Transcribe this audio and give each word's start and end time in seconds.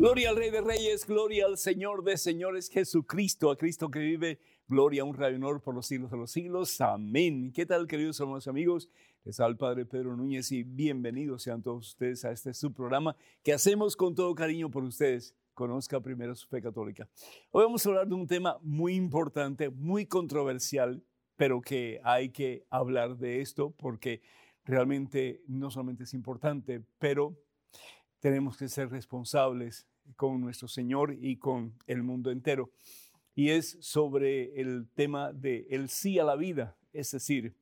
Gloria 0.00 0.30
al 0.30 0.36
Rey 0.36 0.48
de 0.48 0.62
Reyes, 0.62 1.06
gloria 1.06 1.44
al 1.44 1.58
Señor 1.58 2.02
de 2.02 2.16
Señores 2.16 2.70
Jesucristo, 2.70 3.50
a 3.50 3.58
Cristo 3.58 3.90
que 3.90 3.98
vive, 3.98 4.38
gloria, 4.66 5.04
honra 5.04 5.30
y 5.30 5.34
honor 5.34 5.60
por 5.60 5.74
los 5.74 5.86
siglos 5.88 6.10
de 6.10 6.16
los 6.16 6.30
siglos. 6.30 6.80
Amén. 6.80 7.52
¿Qué 7.52 7.66
tal, 7.66 7.86
queridos 7.86 8.18
hermanos 8.18 8.48
amigos? 8.48 8.88
Les 9.24 9.38
habla 9.40 9.50
el 9.50 9.56
Padre 9.58 9.84
Pedro 9.84 10.16
Núñez 10.16 10.52
y 10.52 10.62
bienvenidos 10.62 11.42
sean 11.42 11.60
todos 11.60 11.88
ustedes 11.88 12.24
a 12.24 12.32
este 12.32 12.54
subprograma 12.54 13.14
que 13.42 13.52
hacemos 13.52 13.94
con 13.94 14.14
todo 14.14 14.34
cariño 14.34 14.70
por 14.70 14.84
ustedes. 14.84 15.36
Conozca 15.52 16.00
primero 16.00 16.34
su 16.34 16.48
fe 16.48 16.62
católica. 16.62 17.06
Hoy 17.50 17.64
vamos 17.64 17.84
a 17.84 17.90
hablar 17.90 18.08
de 18.08 18.14
un 18.14 18.26
tema 18.26 18.56
muy 18.62 18.94
importante, 18.94 19.68
muy 19.68 20.06
controversial, 20.06 21.04
pero 21.36 21.60
que 21.60 22.00
hay 22.04 22.30
que 22.30 22.64
hablar 22.70 23.18
de 23.18 23.42
esto 23.42 23.74
porque 23.76 24.22
realmente 24.64 25.42
no 25.46 25.70
solamente 25.70 26.04
es 26.04 26.14
importante, 26.14 26.82
pero 26.98 27.36
tenemos 28.18 28.56
que 28.56 28.68
ser 28.68 28.88
responsables 28.88 29.89
con 30.16 30.40
nuestro 30.40 30.68
Señor 30.68 31.16
y 31.20 31.36
con 31.36 31.74
el 31.86 32.02
mundo 32.02 32.30
entero. 32.30 32.70
Y 33.34 33.50
es 33.50 33.78
sobre 33.80 34.60
el 34.60 34.88
tema 34.94 35.32
de 35.32 35.66
el 35.70 35.88
sí 35.88 36.18
a 36.18 36.24
la 36.24 36.36
vida, 36.36 36.76
es 36.92 37.10
decir, 37.12 37.54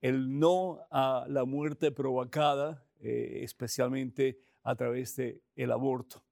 el 0.00 0.38
no 0.38 0.80
a 0.90 1.26
la 1.28 1.44
muerte 1.44 1.90
provocada, 1.90 2.86
eh, 3.00 3.40
especialmente 3.42 4.38
a 4.62 4.74
través 4.76 5.16
del 5.16 5.42
el 5.56 5.72
aborto. 5.72 6.22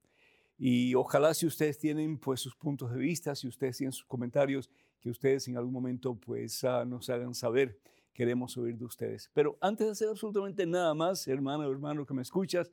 Y 0.57 0.93
ojalá 0.95 1.33
si 1.33 1.45
ustedes 1.45 1.77
tienen 1.77 2.17
pues 2.17 2.39
sus 2.39 2.55
puntos 2.55 2.91
de 2.91 2.99
vista, 2.99 3.35
si 3.35 3.47
ustedes 3.47 3.77
tienen 3.77 3.91
sus 3.91 4.05
comentarios, 4.05 4.69
que 4.99 5.09
ustedes 5.09 5.47
en 5.47 5.57
algún 5.57 5.73
momento 5.73 6.15
pues 6.15 6.63
uh, 6.63 6.85
nos 6.85 7.09
hagan 7.09 7.33
saber. 7.33 7.77
Queremos 8.13 8.55
oír 8.57 8.77
de 8.77 8.85
ustedes. 8.85 9.29
Pero 9.33 9.57
antes 9.59 9.87
de 9.87 9.91
hacer 9.91 10.07
absolutamente 10.07 10.65
nada 10.65 10.93
más, 10.93 11.27
hermano, 11.27 11.69
hermano 11.69 12.05
que 12.05 12.13
me 12.13 12.21
escuchas, 12.21 12.71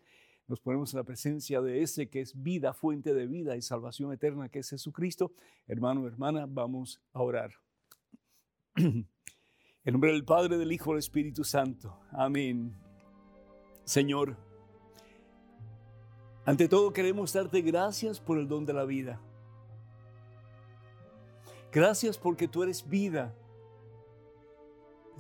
nos 0.51 0.61
ponemos 0.61 0.93
en 0.93 0.99
la 0.99 1.05
presencia 1.05 1.63
de 1.63 1.81
ese 1.81 2.09
que 2.09 2.21
es 2.21 2.43
vida, 2.43 2.75
fuente 2.75 3.15
de 3.15 3.29
vida 3.29 3.57
y 3.57 3.63
salvación 3.63 4.13
eterna, 4.13 4.49
que 4.49 4.59
es 4.59 4.69
Jesucristo. 4.69 5.33
Hermano, 5.69 6.07
hermana, 6.09 6.45
vamos 6.49 7.01
a 7.13 7.23
orar. 7.23 7.53
En 9.83 9.95
nombre 9.95 10.13
del 10.13 10.27
Padre, 10.27 10.59
del 10.59 10.73
Hijo 10.73 10.91
del 10.91 10.99
Espíritu 10.99 11.43
Santo. 11.43 11.99
Amén. 12.13 12.77
Señor, 13.85 14.37
ante 16.45 16.69
todo 16.69 16.93
queremos 16.93 17.33
darte 17.33 17.63
gracias 17.63 18.21
por 18.21 18.39
el 18.39 18.47
don 18.47 18.67
de 18.67 18.75
la 18.75 18.85
vida. 18.85 19.19
Gracias 21.73 22.19
porque 22.19 22.47
tú 22.47 22.63
eres 22.63 22.87
vida. 22.87 23.35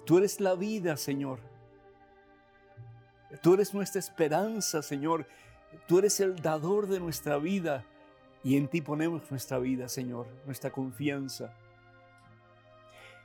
Tú 0.05 0.19
eres 0.19 0.41
la 0.41 0.55
vida, 0.55 0.98
Señor. 0.98 1.50
Tú 3.41 3.55
eres 3.55 3.73
nuestra 3.73 3.99
esperanza, 3.99 4.83
Señor. 4.83 5.27
Tú 5.87 5.99
eres 5.99 6.21
el 6.21 6.37
dador 6.41 6.87
de 6.87 7.01
nuestra 7.01 7.39
vida 7.39 7.85
y 8.43 8.57
en 8.57 8.69
ti 8.69 8.81
ponemos 8.81 9.31
nuestra 9.31 9.59
vida, 9.59 9.89
Señor, 9.89 10.27
nuestra 10.47 10.71
confianza. 10.71 11.55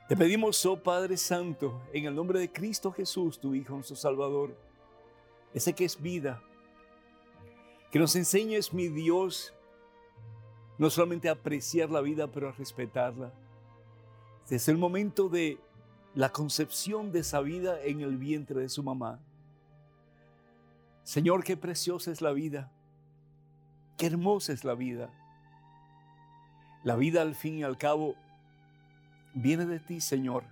Te 0.08 0.16
pedimos, 0.16 0.64
oh 0.64 0.80
Padre 0.80 1.16
Santo, 1.16 1.82
en 1.92 2.04
el 2.04 2.14
nombre 2.14 2.38
de 2.38 2.52
Cristo 2.52 2.92
Jesús, 2.92 3.40
tu 3.40 3.54
Hijo, 3.54 3.74
nuestro 3.74 3.96
Salvador, 3.96 4.56
ese 5.52 5.72
que 5.72 5.84
es 5.84 6.00
vida, 6.00 6.40
que 7.90 7.98
nos 7.98 8.14
enseñes, 8.14 8.72
mi 8.72 8.88
Dios, 8.88 9.52
no 10.78 10.90
solamente 10.90 11.28
a 11.28 11.32
apreciar 11.32 11.90
la 11.90 12.02
vida, 12.02 12.28
pero 12.28 12.48
a 12.48 12.52
respetarla. 12.52 13.32
Desde 14.48 14.70
el 14.70 14.78
momento 14.78 15.28
de 15.28 15.58
la 16.14 16.30
concepción 16.30 17.10
de 17.10 17.20
esa 17.20 17.40
vida 17.40 17.82
en 17.82 18.00
el 18.00 18.16
vientre 18.16 18.60
de 18.60 18.68
su 18.68 18.82
mamá. 18.82 19.20
Señor, 21.06 21.44
qué 21.44 21.56
preciosa 21.56 22.10
es 22.10 22.20
la 22.20 22.32
vida, 22.32 22.68
qué 23.96 24.06
hermosa 24.06 24.52
es 24.52 24.64
la 24.64 24.74
vida. 24.74 25.08
La 26.82 26.96
vida 26.96 27.22
al 27.22 27.36
fin 27.36 27.58
y 27.58 27.62
al 27.62 27.78
cabo 27.78 28.16
viene 29.32 29.66
de 29.66 29.78
ti, 29.78 30.00
Señor. 30.00 30.42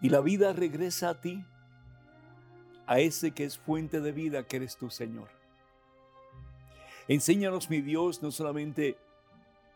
Y 0.00 0.08
la 0.08 0.22
vida 0.22 0.54
regresa 0.54 1.10
a 1.10 1.20
ti, 1.20 1.44
a 2.86 3.00
ese 3.00 3.32
que 3.32 3.44
es 3.44 3.58
fuente 3.58 4.00
de 4.00 4.12
vida, 4.12 4.46
que 4.46 4.56
eres 4.56 4.78
tú, 4.78 4.88
Señor. 4.88 5.28
Enséñanos, 7.06 7.68
mi 7.68 7.82
Dios, 7.82 8.22
no 8.22 8.30
solamente 8.30 8.96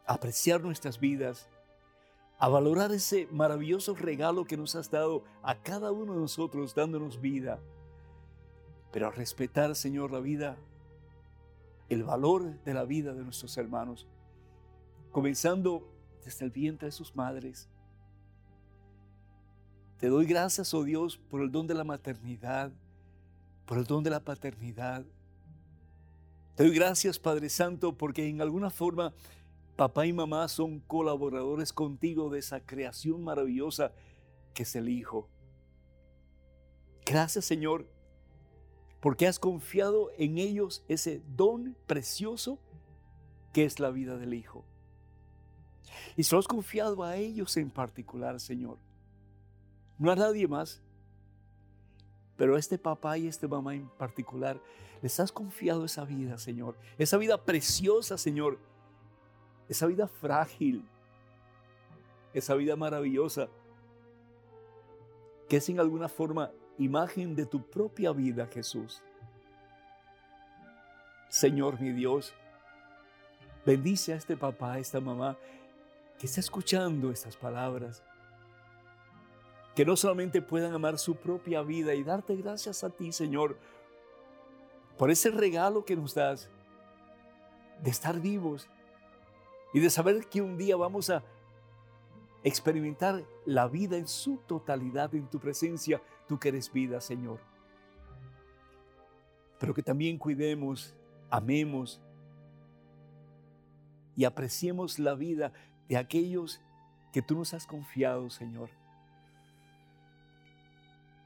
a 0.06 0.14
apreciar 0.14 0.62
nuestras 0.62 0.98
vidas, 0.98 1.46
a 2.38 2.48
valorar 2.48 2.90
ese 2.90 3.28
maravilloso 3.30 3.94
regalo 3.94 4.46
que 4.46 4.56
nos 4.56 4.74
has 4.74 4.90
dado 4.90 5.24
a 5.42 5.56
cada 5.56 5.92
uno 5.92 6.14
de 6.14 6.20
nosotros, 6.20 6.74
dándonos 6.74 7.20
vida, 7.20 7.60
pero 8.94 9.08
a 9.08 9.10
respetar, 9.10 9.74
Señor, 9.74 10.12
la 10.12 10.20
vida, 10.20 10.56
el 11.88 12.04
valor 12.04 12.62
de 12.62 12.74
la 12.74 12.84
vida 12.84 13.12
de 13.12 13.24
nuestros 13.24 13.56
hermanos, 13.56 14.06
comenzando 15.10 15.92
desde 16.24 16.44
el 16.44 16.52
vientre 16.52 16.86
de 16.86 16.92
sus 16.92 17.16
madres. 17.16 17.68
Te 19.98 20.06
doy 20.06 20.26
gracias, 20.26 20.72
oh 20.74 20.84
Dios, 20.84 21.18
por 21.18 21.40
el 21.40 21.50
don 21.50 21.66
de 21.66 21.74
la 21.74 21.82
maternidad, 21.82 22.70
por 23.66 23.78
el 23.78 23.84
don 23.84 24.04
de 24.04 24.10
la 24.10 24.20
paternidad. 24.20 25.04
Te 26.54 26.62
doy 26.62 26.72
gracias, 26.72 27.18
Padre 27.18 27.48
Santo, 27.48 27.98
porque 27.98 28.28
en 28.28 28.40
alguna 28.40 28.70
forma 28.70 29.12
papá 29.74 30.06
y 30.06 30.12
mamá 30.12 30.46
son 30.46 30.78
colaboradores 30.78 31.72
contigo 31.72 32.30
de 32.30 32.38
esa 32.38 32.60
creación 32.60 33.24
maravillosa 33.24 33.90
que 34.54 34.62
es 34.62 34.76
el 34.76 34.88
Hijo. 34.88 35.28
Gracias, 37.04 37.44
Señor, 37.44 37.92
porque 39.04 39.26
has 39.26 39.38
confiado 39.38 40.12
en 40.16 40.38
ellos 40.38 40.82
ese 40.88 41.20
don 41.36 41.76
precioso 41.86 42.58
que 43.52 43.66
es 43.66 43.78
la 43.78 43.90
vida 43.90 44.16
del 44.16 44.32
Hijo. 44.32 44.64
Y 46.16 46.22
se 46.22 46.34
has 46.34 46.48
confiado 46.48 47.04
a 47.04 47.14
ellos 47.16 47.54
en 47.58 47.68
particular, 47.68 48.40
Señor. 48.40 48.78
No 49.98 50.10
a 50.10 50.16
nadie 50.16 50.48
más. 50.48 50.80
Pero 52.38 52.56
a 52.56 52.58
este 52.58 52.78
papá 52.78 53.18
y 53.18 53.26
a 53.26 53.28
este 53.28 53.46
mamá 53.46 53.74
en 53.74 53.90
particular, 53.90 54.58
les 55.02 55.20
has 55.20 55.30
confiado 55.30 55.84
esa 55.84 56.06
vida, 56.06 56.38
Señor. 56.38 56.74
Esa 56.96 57.18
vida 57.18 57.36
preciosa, 57.36 58.16
Señor. 58.16 58.58
Esa 59.68 59.84
vida 59.84 60.08
frágil. 60.08 60.82
Esa 62.32 62.54
vida 62.54 62.74
maravillosa. 62.74 63.48
Que 65.46 65.58
es 65.58 65.68
en 65.68 65.78
alguna 65.78 66.08
forma 66.08 66.52
imagen 66.78 67.34
de 67.34 67.46
tu 67.46 67.62
propia 67.62 68.12
vida, 68.12 68.46
Jesús. 68.46 69.02
Señor 71.28 71.80
mi 71.80 71.92
Dios, 71.92 72.32
bendice 73.64 74.12
a 74.12 74.16
este 74.16 74.36
papá, 74.36 74.74
a 74.74 74.78
esta 74.78 75.00
mamá 75.00 75.36
que 76.18 76.26
está 76.26 76.40
escuchando 76.40 77.10
estas 77.10 77.36
palabras. 77.36 78.02
Que 79.74 79.84
no 79.84 79.96
solamente 79.96 80.40
puedan 80.40 80.72
amar 80.72 80.98
su 80.98 81.16
propia 81.16 81.62
vida 81.62 81.94
y 81.94 82.04
darte 82.04 82.36
gracias 82.36 82.84
a 82.84 82.90
ti, 82.90 83.10
Señor, 83.10 83.58
por 84.96 85.10
ese 85.10 85.30
regalo 85.30 85.84
que 85.84 85.96
nos 85.96 86.14
das 86.14 86.48
de 87.82 87.90
estar 87.90 88.20
vivos 88.20 88.68
y 89.72 89.80
de 89.80 89.90
saber 89.90 90.26
que 90.28 90.40
un 90.40 90.56
día 90.56 90.76
vamos 90.76 91.10
a 91.10 91.24
experimentar 92.44 93.24
la 93.46 93.66
vida 93.66 93.96
en 93.96 94.06
su 94.06 94.36
totalidad 94.46 95.14
en 95.14 95.26
tu 95.28 95.40
presencia, 95.40 96.00
tú 96.28 96.38
que 96.38 96.48
eres 96.48 96.70
vida, 96.70 97.00
Señor. 97.00 97.40
Pero 99.58 99.72
que 99.72 99.82
también 99.82 100.18
cuidemos, 100.18 100.94
amemos 101.30 102.00
y 104.14 104.24
apreciemos 104.24 104.98
la 104.98 105.14
vida 105.14 105.52
de 105.88 105.96
aquellos 105.96 106.60
que 107.12 107.22
tú 107.22 107.34
nos 107.34 107.54
has 107.54 107.66
confiado, 107.66 108.28
Señor. 108.28 108.68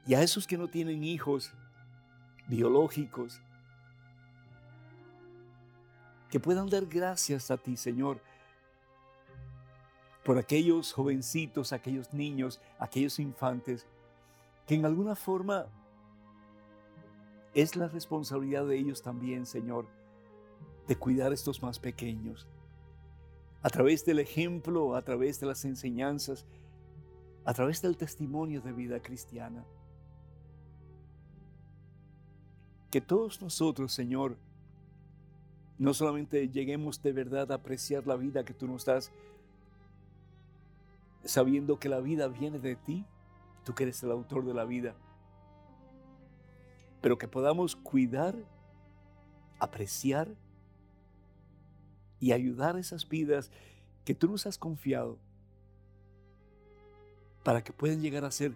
Y 0.07 0.13
a 0.13 0.23
esos 0.23 0.47
que 0.47 0.57
no 0.57 0.69
tienen 0.69 1.03
hijos 1.03 1.51
biológicos, 2.47 3.41
que 6.31 6.39
puedan 6.39 6.69
dar 6.69 6.85
gracias 6.85 7.51
a 7.51 7.57
ti, 7.57 7.75
Señor, 7.75 8.21
por 10.23 10.37
aquellos 10.37 10.93
jovencitos, 10.93 11.73
aquellos 11.73 12.13
niños, 12.13 12.59
aquellos 12.77 13.19
infantes, 13.19 13.85
que 14.67 14.75
en 14.75 14.85
alguna 14.85 15.15
forma 15.15 15.67
es 17.53 17.75
la 17.75 17.87
responsabilidad 17.87 18.65
de 18.67 18.77
ellos 18.77 19.01
también, 19.01 19.45
Señor, 19.45 19.87
de 20.87 20.95
cuidar 20.95 21.31
a 21.31 21.35
estos 21.35 21.61
más 21.61 21.79
pequeños. 21.79 22.47
A 23.61 23.69
través 23.69 24.05
del 24.05 24.19
ejemplo, 24.19 24.95
a 24.95 25.01
través 25.01 25.39
de 25.39 25.47
las 25.47 25.65
enseñanzas, 25.65 26.45
a 27.45 27.53
través 27.53 27.81
del 27.81 27.97
testimonio 27.97 28.61
de 28.61 28.71
vida 28.71 29.01
cristiana. 29.01 29.65
Que 32.91 33.01
todos 33.01 33.41
nosotros, 33.41 33.91
Señor, 33.91 34.37
no 35.77 35.93
solamente 35.93 36.49
lleguemos 36.49 37.01
de 37.01 37.13
verdad 37.13 37.51
a 37.51 37.55
apreciar 37.55 38.05
la 38.05 38.15
vida 38.15 38.43
que 38.43 38.53
tú 38.53 38.67
nos 38.67 38.85
das, 38.85 39.11
sabiendo 41.23 41.79
que 41.79 41.89
la 41.89 41.99
vida 41.99 42.27
viene 42.27 42.59
de 42.59 42.75
ti, 42.75 43.05
tú 43.63 43.75
que 43.75 43.83
eres 43.83 44.01
el 44.03 44.11
autor 44.11 44.45
de 44.45 44.53
la 44.53 44.65
vida, 44.65 44.95
pero 47.01 47.17
que 47.17 47.27
podamos 47.27 47.75
cuidar, 47.75 48.35
apreciar 49.59 50.29
y 52.19 52.31
ayudar 52.31 52.75
a 52.75 52.79
esas 52.79 53.07
vidas 53.07 53.51
que 54.05 54.15
tú 54.15 54.29
nos 54.29 54.45
has 54.45 54.57
confiado 54.57 55.17
para 57.43 57.63
que 57.63 57.73
puedan 57.73 58.01
llegar 58.01 58.25
a 58.25 58.31
ser 58.31 58.55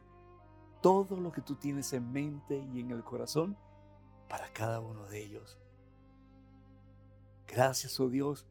todo 0.82 1.16
lo 1.18 1.32
que 1.32 1.42
tú 1.42 1.56
tienes 1.56 1.94
en 1.94 2.12
mente 2.12 2.64
y 2.74 2.82
en 2.82 2.92
el 2.92 3.04
corazón 3.04 3.56
para 4.28 4.52
cada 4.52 4.82
uno 4.82 5.06
de 5.06 5.24
ellos. 5.24 5.58
Gracias, 7.48 8.00
oh 8.00 8.10
Dios, 8.10 8.46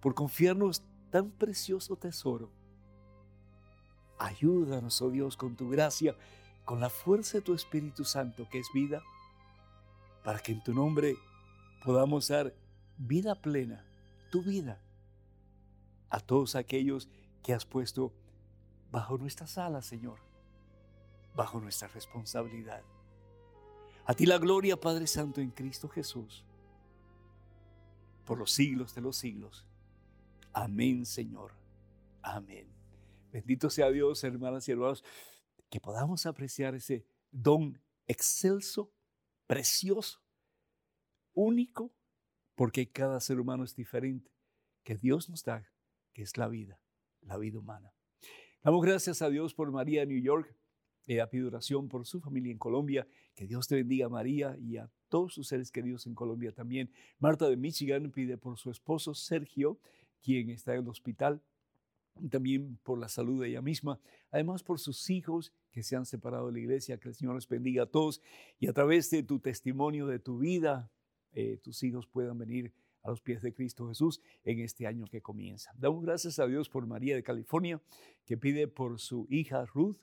por 0.00 0.14
confiarnos 0.14 0.82
tan 1.10 1.30
precioso 1.30 1.96
tesoro. 1.96 2.50
Ayúdanos, 4.18 5.00
oh 5.02 5.10
Dios, 5.10 5.36
con 5.36 5.56
tu 5.56 5.68
gracia, 5.68 6.16
con 6.64 6.80
la 6.80 6.90
fuerza 6.90 7.38
de 7.38 7.42
tu 7.42 7.54
Espíritu 7.54 8.04
Santo, 8.04 8.48
que 8.48 8.58
es 8.58 8.68
vida, 8.72 9.02
para 10.24 10.38
que 10.38 10.52
en 10.52 10.62
tu 10.62 10.74
nombre 10.74 11.16
podamos 11.84 12.28
dar 12.28 12.54
vida 12.98 13.34
plena, 13.34 13.84
tu 14.30 14.42
vida, 14.42 14.80
a 16.10 16.20
todos 16.20 16.56
aquellos 16.56 17.08
que 17.42 17.52
has 17.52 17.64
puesto 17.64 18.12
bajo 18.90 19.18
nuestras 19.18 19.58
alas, 19.58 19.86
Señor, 19.86 20.18
bajo 21.34 21.60
nuestra 21.60 21.88
responsabilidad. 21.88 22.82
A 24.06 24.14
ti 24.14 24.24
la 24.24 24.38
gloria, 24.38 24.80
Padre 24.80 25.06
Santo, 25.06 25.40
en 25.40 25.50
Cristo 25.50 25.88
Jesús, 25.88 26.44
por 28.24 28.38
los 28.38 28.52
siglos 28.52 28.94
de 28.94 29.00
los 29.00 29.16
siglos. 29.16 29.66
Amén, 30.56 31.04
Señor. 31.04 31.52
Amén. 32.22 32.66
Bendito 33.30 33.68
sea 33.68 33.90
Dios, 33.90 34.24
hermanas 34.24 34.66
y 34.66 34.72
hermanos, 34.72 35.04
que 35.68 35.80
podamos 35.80 36.24
apreciar 36.24 36.74
ese 36.74 37.04
don 37.30 37.78
excelso, 38.06 38.90
precioso, 39.46 40.18
único, 41.34 41.92
porque 42.54 42.90
cada 42.90 43.20
ser 43.20 43.38
humano 43.38 43.64
es 43.64 43.76
diferente, 43.76 44.32
que 44.82 44.96
Dios 44.96 45.28
nos 45.28 45.44
da, 45.44 45.70
que 46.14 46.22
es 46.22 46.38
la 46.38 46.48
vida, 46.48 46.80
la 47.20 47.36
vida 47.36 47.58
humana. 47.58 47.92
Damos 48.62 48.82
gracias 48.82 49.20
a 49.20 49.28
Dios 49.28 49.52
por 49.52 49.70
María 49.70 50.00
de 50.00 50.06
New 50.06 50.22
York. 50.22 50.56
Ella 51.06 51.28
pide 51.28 51.44
oración 51.44 51.86
por 51.86 52.06
su 52.06 52.22
familia 52.22 52.50
en 52.50 52.58
Colombia. 52.58 53.06
Que 53.34 53.46
Dios 53.46 53.68
te 53.68 53.74
bendiga, 53.74 54.08
María, 54.08 54.56
y 54.58 54.78
a 54.78 54.90
todos 55.10 55.34
sus 55.34 55.48
seres 55.48 55.70
queridos 55.70 56.06
en 56.06 56.14
Colombia 56.14 56.50
también. 56.52 56.90
Marta 57.18 57.46
de 57.46 57.58
Michigan 57.58 58.10
pide 58.10 58.38
por 58.38 58.56
su 58.56 58.70
esposo 58.70 59.14
Sergio, 59.14 59.78
quien 60.26 60.50
está 60.50 60.74
en 60.74 60.82
el 60.82 60.88
hospital. 60.88 61.40
También 62.30 62.78
por 62.82 62.98
la 62.98 63.08
salud 63.08 63.42
de 63.42 63.50
ella 63.50 63.62
misma. 63.62 64.00
Además, 64.30 64.62
por 64.62 64.80
sus 64.80 65.08
hijos 65.10 65.52
que 65.70 65.82
se 65.82 65.94
han 65.94 66.04
separado 66.04 66.46
de 66.46 66.54
la 66.54 66.58
iglesia. 66.58 66.98
Que 66.98 67.10
el 67.10 67.14
Señor 67.14 67.36
les 67.36 67.48
bendiga 67.48 67.84
a 67.84 67.86
todos. 67.86 68.20
Y 68.58 68.66
a 68.66 68.72
través 68.72 69.10
de 69.10 69.22
tu 69.22 69.38
testimonio, 69.38 70.06
de 70.06 70.18
tu 70.18 70.38
vida, 70.38 70.90
eh, 71.32 71.58
tus 71.62 71.82
hijos 71.82 72.06
puedan 72.06 72.38
venir 72.38 72.72
a 73.02 73.10
los 73.10 73.20
pies 73.20 73.40
de 73.42 73.54
Cristo 73.54 73.86
Jesús 73.86 74.20
en 74.42 74.58
este 74.58 74.86
año 74.86 75.06
que 75.06 75.20
comienza. 75.22 75.72
Damos 75.78 76.04
gracias 76.04 76.40
a 76.40 76.46
Dios 76.46 76.68
por 76.68 76.86
María 76.86 77.14
de 77.14 77.22
California, 77.22 77.80
que 78.24 78.36
pide 78.36 78.66
por 78.66 78.98
su 78.98 79.28
hija 79.30 79.64
Ruth, 79.66 79.98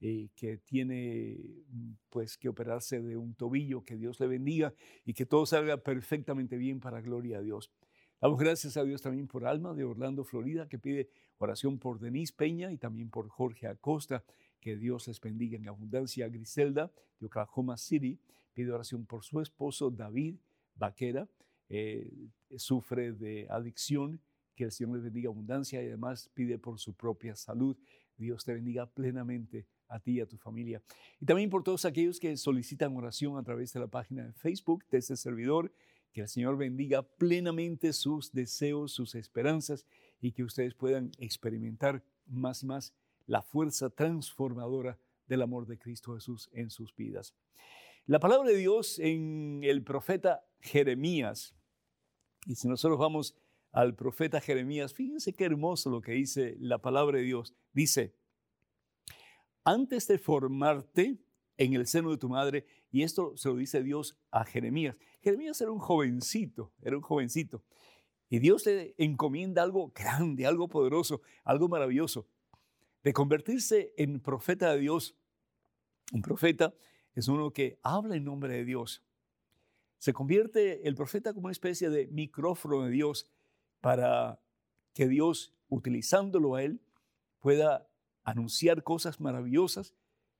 eh, 0.00 0.28
que 0.36 0.58
tiene 0.58 1.64
mm, 1.66 1.92
pues 2.10 2.36
que 2.36 2.48
operarse 2.48 3.00
de 3.00 3.16
un 3.16 3.34
tobillo, 3.34 3.84
que 3.84 3.96
Dios 3.96 4.20
le 4.20 4.28
bendiga 4.28 4.72
y 5.04 5.14
que 5.14 5.26
todo 5.26 5.46
salga 5.46 5.78
perfectamente 5.78 6.56
bien 6.56 6.78
para 6.78 7.00
gloria 7.00 7.38
a 7.38 7.40
Dios. 7.40 7.72
Damos 8.24 8.38
gracias 8.38 8.78
a 8.78 8.84
Dios 8.84 9.02
también 9.02 9.28
por 9.28 9.44
Alma 9.44 9.74
de 9.74 9.84
Orlando, 9.84 10.24
Florida, 10.24 10.66
que 10.66 10.78
pide 10.78 11.10
oración 11.36 11.78
por 11.78 12.00
Denise 12.00 12.32
Peña 12.32 12.72
y 12.72 12.78
también 12.78 13.10
por 13.10 13.28
Jorge 13.28 13.66
Acosta, 13.66 14.24
que 14.62 14.76
Dios 14.76 15.08
les 15.08 15.20
bendiga 15.20 15.58
en 15.58 15.68
abundancia. 15.68 16.26
Griselda 16.28 16.90
de 17.20 17.26
Oklahoma 17.26 17.76
City 17.76 18.18
pide 18.54 18.72
oración 18.72 19.04
por 19.04 19.24
su 19.24 19.42
esposo 19.42 19.90
David 19.90 20.36
Vaquera, 20.74 21.28
eh, 21.68 22.10
sufre 22.56 23.12
de 23.12 23.46
adicción, 23.50 24.18
que 24.56 24.64
el 24.64 24.72
Señor 24.72 24.96
le 24.96 25.02
bendiga 25.02 25.28
abundancia 25.28 25.82
y 25.82 25.88
además 25.88 26.30
pide 26.32 26.56
por 26.56 26.78
su 26.78 26.94
propia 26.94 27.36
salud. 27.36 27.76
Dios 28.16 28.42
te 28.42 28.54
bendiga 28.54 28.86
plenamente 28.86 29.66
a 29.88 30.00
ti 30.00 30.12
y 30.12 30.20
a 30.20 30.26
tu 30.26 30.38
familia. 30.38 30.80
Y 31.20 31.26
también 31.26 31.50
por 31.50 31.62
todos 31.62 31.84
aquellos 31.84 32.18
que 32.18 32.34
solicitan 32.38 32.96
oración 32.96 33.36
a 33.36 33.42
través 33.42 33.74
de 33.74 33.80
la 33.80 33.86
página 33.86 34.24
de 34.24 34.32
Facebook 34.32 34.82
de 34.90 34.96
este 34.96 35.14
servidor, 35.14 35.70
que 36.14 36.22
el 36.22 36.28
Señor 36.28 36.56
bendiga 36.56 37.02
plenamente 37.02 37.92
sus 37.92 38.32
deseos, 38.32 38.92
sus 38.92 39.16
esperanzas 39.16 39.84
y 40.20 40.32
que 40.32 40.44
ustedes 40.44 40.72
puedan 40.72 41.10
experimentar 41.18 42.02
más 42.26 42.62
y 42.62 42.66
más 42.66 42.94
la 43.26 43.42
fuerza 43.42 43.90
transformadora 43.90 44.96
del 45.26 45.42
amor 45.42 45.66
de 45.66 45.76
Cristo 45.76 46.14
Jesús 46.14 46.48
en 46.52 46.70
sus 46.70 46.94
vidas. 46.94 47.34
La 48.06 48.20
palabra 48.20 48.48
de 48.48 48.56
Dios 48.56 49.00
en 49.00 49.62
el 49.64 49.82
profeta 49.82 50.46
Jeremías, 50.60 51.54
y 52.46 52.54
si 52.54 52.68
nosotros 52.68 52.98
vamos 52.98 53.34
al 53.72 53.96
profeta 53.96 54.40
Jeremías, 54.40 54.94
fíjense 54.94 55.32
qué 55.32 55.44
hermoso 55.44 55.90
lo 55.90 56.00
que 56.00 56.12
dice 56.12 56.56
la 56.60 56.78
palabra 56.78 57.18
de 57.18 57.24
Dios. 57.24 57.54
Dice, 57.72 58.14
antes 59.64 60.06
de 60.06 60.18
formarte 60.18 61.18
en 61.56 61.74
el 61.74 61.86
seno 61.88 62.10
de 62.10 62.18
tu 62.18 62.28
madre, 62.28 62.66
y 62.92 63.02
esto 63.02 63.36
se 63.36 63.48
lo 63.48 63.56
dice 63.56 63.82
Dios 63.82 64.16
a 64.30 64.44
Jeremías. 64.44 65.00
Jeremías 65.24 65.58
era 65.62 65.72
un 65.72 65.78
jovencito, 65.78 66.74
era 66.82 66.96
un 66.96 67.02
jovencito. 67.02 67.64
Y 68.28 68.40
Dios 68.40 68.66
le 68.66 68.94
encomienda 68.98 69.62
algo 69.62 69.90
grande, 69.94 70.46
algo 70.46 70.68
poderoso, 70.68 71.22
algo 71.44 71.66
maravilloso, 71.66 72.28
de 73.02 73.14
convertirse 73.14 73.94
en 73.96 74.20
profeta 74.20 74.72
de 74.72 74.80
Dios. 74.80 75.16
Un 76.12 76.20
profeta 76.20 76.74
es 77.14 77.28
uno 77.28 77.52
que 77.52 77.78
habla 77.82 78.16
en 78.16 78.24
nombre 78.24 78.52
de 78.52 78.66
Dios. 78.66 79.02
Se 79.96 80.12
convierte 80.12 80.86
el 80.86 80.94
profeta 80.94 81.32
como 81.32 81.46
una 81.46 81.52
especie 81.52 81.88
de 81.88 82.06
micrófono 82.08 82.82
de 82.82 82.90
Dios 82.90 83.30
para 83.80 84.38
que 84.92 85.08
Dios, 85.08 85.54
utilizándolo 85.70 86.54
a 86.54 86.62
él, 86.62 86.82
pueda 87.40 87.88
anunciar 88.24 88.82
cosas 88.82 89.20
maravillosas, 89.20 89.94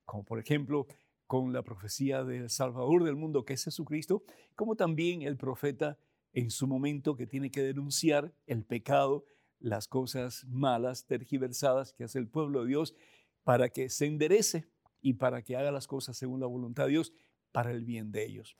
como 0.05 0.23
por 0.23 0.37
ejemplo 0.37 0.85
con 1.27 1.53
la 1.53 1.63
profecía 1.63 2.23
del 2.23 2.49
Salvador 2.49 3.03
del 3.03 3.15
mundo, 3.15 3.45
que 3.45 3.53
es 3.53 3.63
Jesucristo, 3.63 4.23
como 4.55 4.75
también 4.75 5.21
el 5.21 5.37
profeta 5.37 5.97
en 6.33 6.51
su 6.51 6.67
momento 6.67 7.15
que 7.15 7.27
tiene 7.27 7.49
que 7.49 7.63
denunciar 7.63 8.33
el 8.45 8.63
pecado, 8.63 9.25
las 9.59 9.87
cosas 9.87 10.45
malas, 10.47 11.05
tergiversadas 11.05 11.93
que 11.93 12.03
hace 12.03 12.19
el 12.19 12.27
pueblo 12.27 12.61
de 12.61 12.67
Dios, 12.67 12.95
para 13.43 13.69
que 13.69 13.89
se 13.89 14.05
enderece 14.05 14.67
y 15.01 15.13
para 15.13 15.41
que 15.43 15.55
haga 15.55 15.71
las 15.71 15.87
cosas 15.87 16.17
según 16.17 16.39
la 16.39 16.47
voluntad 16.47 16.85
de 16.85 16.91
Dios 16.91 17.13
para 17.51 17.71
el 17.71 17.83
bien 17.85 18.11
de 18.11 18.25
ellos. 18.25 18.57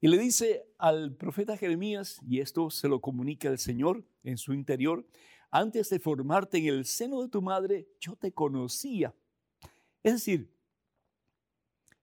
Y 0.00 0.08
le 0.08 0.16
dice 0.16 0.64
al 0.78 1.14
profeta 1.16 1.56
Jeremías, 1.56 2.20
y 2.26 2.40
esto 2.40 2.70
se 2.70 2.88
lo 2.88 3.00
comunica 3.00 3.48
el 3.48 3.58
Señor 3.58 4.04
en 4.22 4.38
su 4.38 4.54
interior, 4.54 5.06
antes 5.50 5.90
de 5.90 5.98
formarte 5.98 6.58
en 6.58 6.66
el 6.66 6.84
seno 6.84 7.22
de 7.22 7.28
tu 7.28 7.42
madre, 7.42 7.88
yo 8.00 8.14
te 8.16 8.32
conocía. 8.32 9.14
Es 10.02 10.12
decir, 10.12 10.54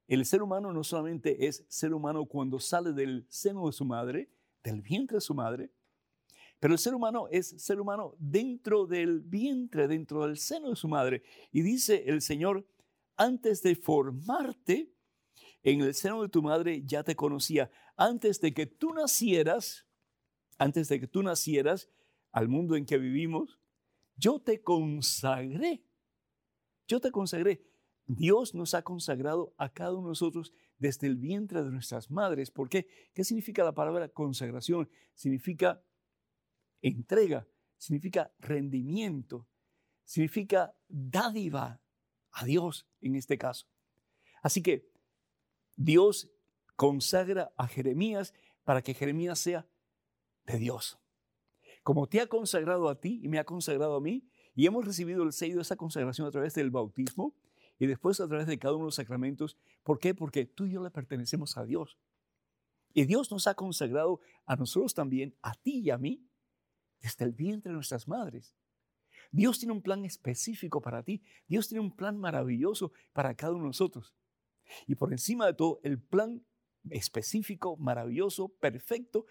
el 0.08 0.26
ser 0.26 0.42
humano 0.42 0.72
no 0.72 0.84
solamente 0.84 1.48
es 1.48 1.66
ser 1.68 1.94
humano 1.94 2.26
cuando 2.26 2.60
sale 2.60 2.94
del 2.94 3.26
seno 3.30 3.66
de 3.66 3.72
su 3.72 3.86
madre, 3.86 4.30
del 4.64 4.82
vientre 4.82 5.18
de 5.18 5.22
su 5.22 5.34
madre, 5.34 5.72
pero 6.60 6.74
el 6.74 6.80
ser 6.80 6.96
humano 6.96 7.28
es 7.32 7.62
ser 7.62 7.80
humano 7.80 8.16
dentro 8.18 8.86
del 8.86 9.22
vientre, 9.22 9.88
dentro 9.88 10.26
del 10.26 10.38
seno 10.38 10.70
de 10.70 10.76
su 10.76 10.88
madre. 10.88 11.24
Y 11.52 11.62
dice 11.62 12.04
el 12.08 12.22
Señor, 12.22 12.66
antes 13.18 13.62
de 13.62 13.76
formarte 13.76 14.92
en 15.64 15.82
el 15.82 15.94
seno 15.94 16.22
de 16.22 16.30
tu 16.30 16.42
madre 16.42 16.84
ya 16.86 17.04
te 17.04 17.16
conocía. 17.16 17.70
Antes 17.98 18.40
de 18.42 18.54
que 18.54 18.66
tú 18.66 18.94
nacieras, 18.94 19.86
antes 20.58 20.88
de 20.88 21.00
que 21.00 21.08
tú 21.08 21.24
nacieras 21.24 21.90
al 22.32 22.48
mundo 22.48 22.76
en 22.76 22.86
que 22.86 22.98
vivimos, 22.98 23.60
yo 24.16 24.40
te 24.40 24.62
consagré. 24.62 25.84
Yo 26.88 27.00
te 27.00 27.12
consagré. 27.12 27.66
Dios 28.08 28.54
nos 28.54 28.74
ha 28.74 28.84
consagrado 28.84 29.54
a 29.58 29.70
cada 29.70 29.94
uno 29.94 30.08
de 30.08 30.12
nosotros 30.12 30.54
desde 30.78 31.08
el 31.08 31.16
vientre 31.16 31.64
de 31.64 31.72
nuestras 31.72 32.12
madres. 32.12 32.52
¿Por 32.52 32.70
qué? 32.70 32.88
¿Qué 33.14 33.24
significa 33.24 33.64
la 33.64 33.74
palabra 33.74 34.10
consagración? 34.10 34.90
Significa 35.14 35.82
entrega, 36.82 37.48
significa 37.78 38.32
rendimiento, 38.40 39.48
significa 40.04 40.76
dádiva, 40.88 41.82
a 42.36 42.46
Dios 42.46 42.86
en 43.02 43.16
este 43.16 43.38
caso. 43.38 43.66
Así 44.42 44.62
que 44.62 44.92
Dios 45.78 46.30
consagra 46.76 47.54
a 47.58 47.68
Jeremías 47.68 48.34
para 48.64 48.82
que 48.82 48.94
Jeremías 48.94 49.40
sea 49.40 49.68
de 50.46 50.60
Dios. 50.60 51.00
Como 51.82 52.08
te 52.08 52.20
ha 52.20 52.28
consagrado 52.28 52.90
a 52.90 53.00
ti 53.00 53.22
y 53.24 53.30
me 53.30 53.40
ha 53.40 53.46
consagrado 53.46 53.96
a 53.96 54.02
mí, 54.02 54.28
y 54.54 54.66
hemos 54.66 54.86
recibido 54.86 55.24
el 55.24 55.34
sello 55.34 55.56
de 55.56 55.62
esa 55.62 55.76
consagración 55.76 56.28
a 56.28 56.32
través 56.32 56.54
del 56.54 56.72
bautismo 56.72 57.34
y 57.80 57.88
después 57.88 58.20
a 58.20 58.28
través 58.28 58.48
de 58.48 58.58
cada 58.58 58.74
uno 58.74 58.86
de 58.86 58.88
los 58.88 58.96
sacramentos. 58.96 59.58
¿Por 59.84 60.00
qué? 60.00 60.14
Porque 60.14 60.46
tú 60.46 60.66
y 60.66 60.72
yo 60.72 60.84
le 60.84 60.92
pertenecemos 60.92 61.58
a 61.58 61.66
Dios. 61.66 61.98
Y 62.94 63.06
Dios 63.06 63.30
nos 63.32 63.48
ha 63.48 63.56
consagrado 63.56 64.22
a 64.46 64.56
nosotros 64.56 64.94
también, 64.94 65.36
a 65.42 65.54
ti 65.54 65.80
y 65.80 65.90
a 65.90 65.98
mí, 65.98 66.26
desde 67.02 67.26
el 67.26 67.34
vientre 67.34 67.70
de 67.70 67.76
nuestras 67.76 68.08
madres. 68.08 68.56
Dios 69.32 69.60
tiene 69.60 69.74
un 69.74 69.82
plan 69.82 70.06
específico 70.06 70.82
para 70.82 71.04
ti. 71.04 71.22
Dios 71.48 71.68
tiene 71.68 71.82
un 71.82 71.96
plan 71.96 72.18
maravilloso 72.18 72.94
para 73.12 73.36
cada 73.36 73.52
uno 73.52 73.64
de 73.64 73.70
nosotros. 73.70 74.16
Y 74.88 74.96
por 74.96 75.12
encima 75.12 75.46
de 75.46 75.54
todo, 75.54 75.80
el 75.84 76.02
plan 76.02 76.46
específico, 76.90 77.76
maravilloso, 77.78 78.50
perfecto, 78.50 79.26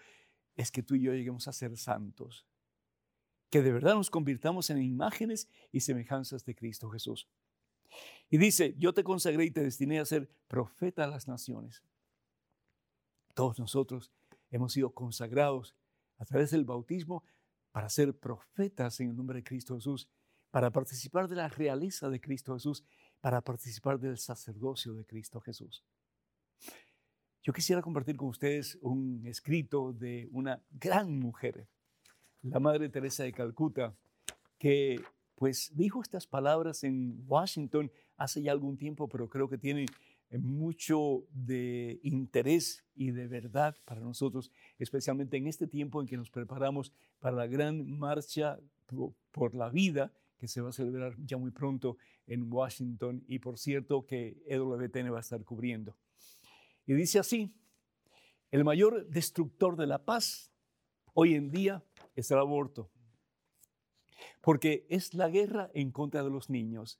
es 0.55 0.71
que 0.71 0.83
tú 0.83 0.95
y 0.95 1.01
yo 1.01 1.13
lleguemos 1.13 1.47
a 1.47 1.53
ser 1.53 1.75
santos, 1.77 2.45
que 3.49 3.61
de 3.61 3.71
verdad 3.71 3.95
nos 3.95 4.09
convirtamos 4.09 4.69
en 4.69 4.81
imágenes 4.81 5.49
y 5.71 5.81
semejanzas 5.81 6.45
de 6.45 6.55
Cristo 6.55 6.89
Jesús. 6.89 7.27
Y 8.29 8.37
dice, 8.37 8.75
yo 8.77 8.93
te 8.93 9.03
consagré 9.03 9.45
y 9.45 9.51
te 9.51 9.63
destiné 9.63 9.99
a 9.99 10.05
ser 10.05 10.29
profeta 10.47 11.03
a 11.03 11.07
las 11.07 11.27
naciones. 11.27 11.83
Todos 13.33 13.59
nosotros 13.59 14.11
hemos 14.49 14.73
sido 14.73 14.91
consagrados 14.91 15.75
a 16.17 16.25
través 16.25 16.51
del 16.51 16.65
bautismo 16.65 17.23
para 17.71 17.89
ser 17.89 18.17
profetas 18.17 18.99
en 18.99 19.09
el 19.09 19.15
nombre 19.15 19.37
de 19.37 19.43
Cristo 19.43 19.75
Jesús, 19.75 20.07
para 20.49 20.71
participar 20.71 21.27
de 21.27 21.35
la 21.35 21.49
realeza 21.49 22.09
de 22.09 22.21
Cristo 22.21 22.53
Jesús, 22.53 22.83
para 23.19 23.41
participar 23.41 23.99
del 23.99 24.17
sacerdocio 24.17 24.93
de 24.93 25.05
Cristo 25.05 25.41
Jesús. 25.41 25.83
Yo 27.43 27.53
quisiera 27.53 27.81
compartir 27.81 28.15
con 28.15 28.29
ustedes 28.29 28.77
un 28.81 29.21
escrito 29.27 29.93
de 29.93 30.27
una 30.31 30.63
gran 30.71 31.19
mujer, 31.19 31.67
la 32.41 32.59
Madre 32.59 32.89
Teresa 32.89 33.23
de 33.23 33.33
Calcuta, 33.33 33.93
que 34.57 34.99
pues 35.35 35.71
dijo 35.75 36.01
estas 36.01 36.25
palabras 36.25 36.83
en 36.83 37.23
Washington 37.27 37.91
hace 38.17 38.41
ya 38.41 38.51
algún 38.51 38.77
tiempo, 38.77 39.07
pero 39.07 39.29
creo 39.29 39.49
que 39.49 39.57
tiene 39.57 39.85
mucho 40.31 41.25
de 41.31 41.99
interés 42.03 42.83
y 42.95 43.11
de 43.11 43.27
verdad 43.27 43.75
para 43.85 44.01
nosotros, 44.01 44.51
especialmente 44.79 45.37
en 45.37 45.47
este 45.47 45.67
tiempo 45.67 46.01
en 46.01 46.07
que 46.07 46.17
nos 46.17 46.29
preparamos 46.29 46.91
para 47.19 47.35
la 47.35 47.47
gran 47.47 47.89
marcha 47.97 48.59
por 49.31 49.55
la 49.55 49.69
vida 49.69 50.11
que 50.37 50.47
se 50.47 50.61
va 50.61 50.69
a 50.69 50.73
celebrar 50.73 51.15
ya 51.25 51.37
muy 51.37 51.51
pronto 51.51 51.97
en 52.27 52.51
Washington 52.51 53.23
y 53.27 53.39
por 53.39 53.57
cierto 53.57 54.05
que 54.05 54.41
EWTN 54.47 55.13
va 55.13 55.17
a 55.17 55.21
estar 55.21 55.43
cubriendo. 55.43 55.95
Y 56.85 56.93
dice 56.93 57.19
así, 57.19 57.53
el 58.51 58.63
mayor 58.63 59.07
destructor 59.07 59.75
de 59.75 59.87
la 59.87 60.03
paz 60.03 60.51
hoy 61.13 61.35
en 61.35 61.51
día 61.51 61.83
es 62.15 62.29
el 62.31 62.37
aborto, 62.37 62.89
porque 64.41 64.85
es 64.89 65.13
la 65.13 65.29
guerra 65.29 65.69
en 65.73 65.91
contra 65.91 66.23
de 66.23 66.29
los 66.29 66.49
niños, 66.49 66.99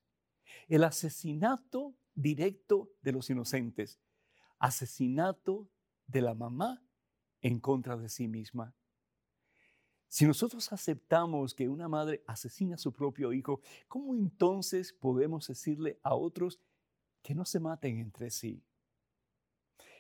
el 0.68 0.84
asesinato 0.84 1.96
directo 2.14 2.92
de 3.02 3.12
los 3.12 3.30
inocentes, 3.30 4.00
asesinato 4.60 5.70
de 6.08 6.22
la 6.22 6.34
mamá 6.34 6.84
en 7.42 7.60
contra 7.60 7.98
de 7.98 8.10
sí 8.10 8.28
misma. 8.28 8.74
Si 10.08 10.26
nosotros 10.26 10.72
aceptamos 10.72 11.54
que 11.54 11.68
una 11.68 11.90
madre 11.90 12.24
asesina 12.26 12.76
a 12.76 12.78
su 12.78 12.94
propio 12.94 13.34
hijo, 13.34 13.62
¿cómo 13.88 14.16
entonces 14.16 14.94
podemos 14.94 15.48
decirle 15.48 16.00
a 16.04 16.16
otros 16.16 16.62
que 17.22 17.36
no 17.36 17.44
se 17.44 17.60
maten 17.60 18.00
entre 18.00 18.30
sí? 18.30 18.64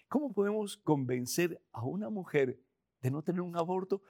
¿Cómo 0.08 0.32
podemos 0.32 0.78
convencer 0.78 1.62
a 1.72 1.84
una 1.84 2.10
mujer 2.10 2.62
de 3.02 3.12
no 3.12 3.24
tener 3.24 3.42
un 3.42 3.58
aborto? 3.58 4.04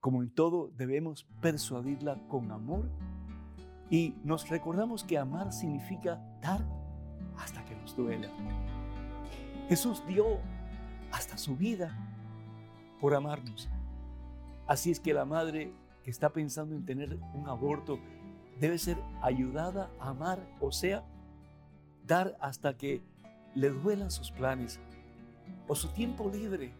Como 0.00 0.22
en 0.22 0.30
todo, 0.30 0.70
debemos 0.76 1.26
persuadirla 1.40 2.18
con 2.28 2.50
amor 2.52 2.88
y 3.90 4.14
nos 4.22 4.48
recordamos 4.48 5.02
que 5.02 5.18
amar 5.18 5.52
significa 5.52 6.22
dar 6.40 6.64
hasta 7.36 7.64
que 7.64 7.74
nos 7.74 7.96
duela. 7.96 8.28
Jesús 9.68 10.02
dio 10.06 10.38
hasta 11.10 11.36
su 11.36 11.56
vida 11.56 11.96
por 13.00 13.14
amarnos. 13.14 13.68
Así 14.66 14.90
es 14.90 15.00
que 15.00 15.14
la 15.14 15.24
madre 15.24 15.72
que 16.04 16.10
está 16.10 16.30
pensando 16.30 16.76
en 16.76 16.84
tener 16.84 17.18
un 17.34 17.48
aborto 17.48 17.98
debe 18.60 18.78
ser 18.78 18.98
ayudada 19.22 19.90
a 19.98 20.10
amar, 20.10 20.38
o 20.60 20.70
sea, 20.72 21.04
dar 22.06 22.36
hasta 22.40 22.76
que 22.76 23.02
le 23.54 23.70
duelan 23.70 24.10
sus 24.10 24.30
planes 24.30 24.78
o 25.66 25.74
su 25.74 25.88
tiempo 25.88 26.30
libre 26.30 26.72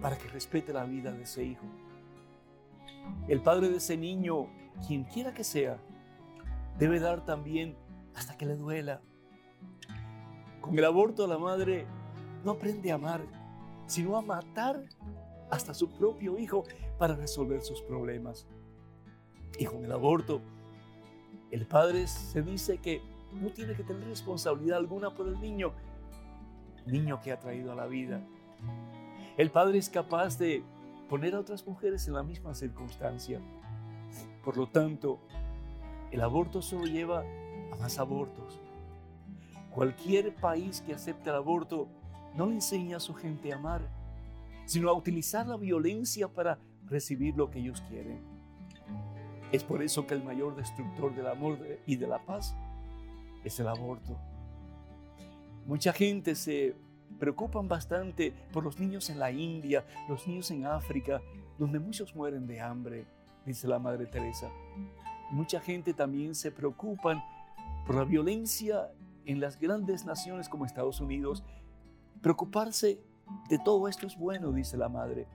para 0.00 0.16
que 0.16 0.28
respete 0.28 0.72
la 0.72 0.84
vida 0.84 1.12
de 1.12 1.22
ese 1.22 1.44
hijo. 1.44 1.64
El 3.28 3.40
padre 3.40 3.68
de 3.68 3.76
ese 3.76 3.96
niño, 3.96 4.46
quien 4.86 5.04
quiera 5.04 5.34
que 5.34 5.44
sea, 5.44 5.78
debe 6.78 7.00
dar 7.00 7.24
también 7.24 7.76
hasta 8.14 8.36
que 8.36 8.46
le 8.46 8.56
duela. 8.56 9.00
Con 10.60 10.78
el 10.78 10.84
aborto 10.84 11.26
la 11.26 11.38
madre 11.38 11.86
no 12.44 12.52
aprende 12.52 12.90
a 12.92 12.96
amar, 12.96 13.22
sino 13.86 14.16
a 14.16 14.22
matar 14.22 14.84
hasta 15.50 15.74
su 15.74 15.88
propio 15.90 16.38
hijo 16.38 16.64
para 16.98 17.14
resolver 17.14 17.60
sus 17.62 17.80
problemas. 17.82 18.46
Y 19.58 19.64
con 19.64 19.84
el 19.84 19.92
aborto, 19.92 20.40
el 21.50 21.66
padre 21.66 22.06
se 22.06 22.42
dice 22.42 22.78
que 22.78 23.00
no 23.32 23.50
tiene 23.50 23.74
que 23.74 23.82
tener 23.82 24.06
responsabilidad 24.08 24.78
alguna 24.78 25.14
por 25.14 25.28
el 25.28 25.40
niño, 25.40 25.72
niño 26.86 27.20
que 27.20 27.32
ha 27.32 27.38
traído 27.38 27.72
a 27.72 27.74
la 27.74 27.86
vida. 27.86 28.22
El 29.36 29.50
padre 29.50 29.78
es 29.78 29.88
capaz 29.88 30.38
de 30.38 30.62
poner 31.08 31.34
a 31.34 31.40
otras 31.40 31.66
mujeres 31.66 32.06
en 32.06 32.14
la 32.14 32.22
misma 32.22 32.54
circunstancia. 32.54 33.40
Por 34.44 34.56
lo 34.56 34.68
tanto, 34.68 35.20
el 36.10 36.20
aborto 36.20 36.62
solo 36.62 36.86
lleva 36.86 37.24
a 37.72 37.76
más 37.76 37.98
abortos. 37.98 38.60
Cualquier 39.74 40.34
país 40.34 40.80
que 40.80 40.94
acepte 40.94 41.30
el 41.30 41.36
aborto 41.36 41.88
no 42.34 42.46
le 42.46 42.54
enseña 42.54 42.98
a 42.98 43.00
su 43.00 43.14
gente 43.14 43.52
a 43.52 43.56
amar, 43.56 43.82
sino 44.66 44.88
a 44.90 44.92
utilizar 44.92 45.46
la 45.46 45.56
violencia 45.56 46.28
para 46.28 46.58
recibir 46.86 47.36
lo 47.36 47.50
que 47.50 47.58
ellos 47.58 47.82
quieren. 47.88 48.20
Es 49.50 49.64
por 49.64 49.82
eso 49.82 50.06
que 50.06 50.14
el 50.14 50.22
mayor 50.22 50.56
destructor 50.56 51.14
del 51.14 51.26
amor 51.26 51.58
y 51.86 51.96
de 51.96 52.06
la 52.06 52.24
paz 52.24 52.54
es 53.44 53.58
el 53.60 53.68
aborto. 53.68 54.18
Mucha 55.66 55.92
gente 55.92 56.34
se 56.34 56.74
preocupan 57.18 57.68
bastante 57.68 58.32
por 58.52 58.64
los 58.64 58.78
niños 58.78 59.10
en 59.10 59.18
la 59.18 59.30
India, 59.30 59.84
los 60.08 60.26
niños 60.26 60.50
en 60.50 60.66
África, 60.66 61.20
donde 61.58 61.78
muchos 61.78 62.14
mueren 62.14 62.46
de 62.46 62.60
hambre, 62.60 63.06
dice 63.44 63.66
la 63.66 63.78
Madre 63.78 64.06
Teresa. 64.06 64.50
Mucha 65.30 65.60
gente 65.60 65.94
también 65.94 66.34
se 66.34 66.50
preocupan 66.50 67.22
por 67.86 67.96
la 67.96 68.04
violencia 68.04 68.90
en 69.24 69.40
las 69.40 69.58
grandes 69.58 70.04
naciones 70.04 70.48
como 70.48 70.64
Estados 70.64 71.00
Unidos. 71.00 71.44
Preocuparse 72.22 73.00
de 73.48 73.58
todo 73.58 73.88
esto 73.88 74.06
es 74.06 74.16
bueno, 74.16 74.52
dice 74.52 74.76
la 74.76 74.88
madre, 74.88 75.26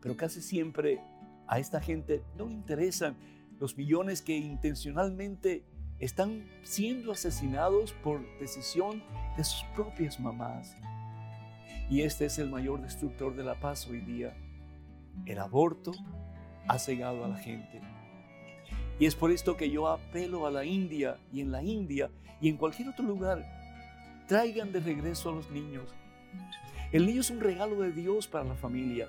pero 0.00 0.16
casi 0.16 0.40
siempre 0.40 1.00
a 1.48 1.58
esta 1.58 1.80
gente 1.80 2.22
no 2.36 2.46
le 2.46 2.54
interesan 2.54 3.16
los 3.58 3.76
millones 3.76 4.22
que 4.22 4.36
intencionalmente 4.36 5.64
están 6.00 6.48
siendo 6.62 7.12
asesinados 7.12 7.92
por 7.92 8.20
decisión 8.38 9.02
de 9.36 9.44
sus 9.44 9.64
propias 9.74 10.20
mamás. 10.20 10.76
Y 11.90 12.02
este 12.02 12.26
es 12.26 12.38
el 12.38 12.50
mayor 12.50 12.82
destructor 12.82 13.34
de 13.34 13.44
la 13.44 13.58
paz 13.58 13.86
hoy 13.88 14.00
día. 14.00 14.36
El 15.26 15.38
aborto 15.38 15.92
ha 16.68 16.78
cegado 16.78 17.24
a 17.24 17.28
la 17.28 17.38
gente. 17.38 17.80
Y 18.98 19.06
es 19.06 19.14
por 19.14 19.30
esto 19.30 19.56
que 19.56 19.70
yo 19.70 19.88
apelo 19.88 20.46
a 20.46 20.50
la 20.50 20.64
India 20.64 21.18
y 21.32 21.40
en 21.40 21.50
la 21.50 21.62
India 21.62 22.10
y 22.40 22.48
en 22.48 22.56
cualquier 22.56 22.88
otro 22.88 23.04
lugar, 23.04 23.44
traigan 24.28 24.72
de 24.72 24.80
regreso 24.80 25.30
a 25.30 25.32
los 25.32 25.50
niños. 25.50 25.94
El 26.92 27.06
niño 27.06 27.20
es 27.20 27.30
un 27.30 27.40
regalo 27.40 27.80
de 27.80 27.92
Dios 27.92 28.28
para 28.28 28.44
la 28.44 28.54
familia. 28.54 29.08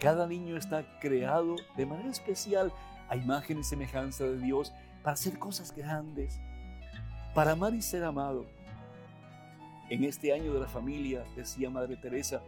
Cada 0.00 0.26
niño 0.26 0.56
está 0.56 0.98
creado 1.00 1.56
de 1.76 1.86
manera 1.86 2.10
especial 2.10 2.72
a 3.08 3.16
imagen 3.16 3.58
y 3.58 3.64
semejanza 3.64 4.24
de 4.24 4.38
Dios 4.38 4.72
para 5.06 5.14
hacer 5.14 5.38
cosas 5.38 5.72
grandes, 5.72 6.40
para 7.32 7.52
amar 7.52 7.72
y 7.72 7.80
ser 7.80 8.02
amado. 8.02 8.44
En 9.88 10.02
este 10.02 10.32
año 10.32 10.52
de 10.52 10.58
la 10.58 10.66
familia, 10.66 11.24
decía 11.36 11.70
Madre 11.70 11.96
Teresa, 11.96 12.42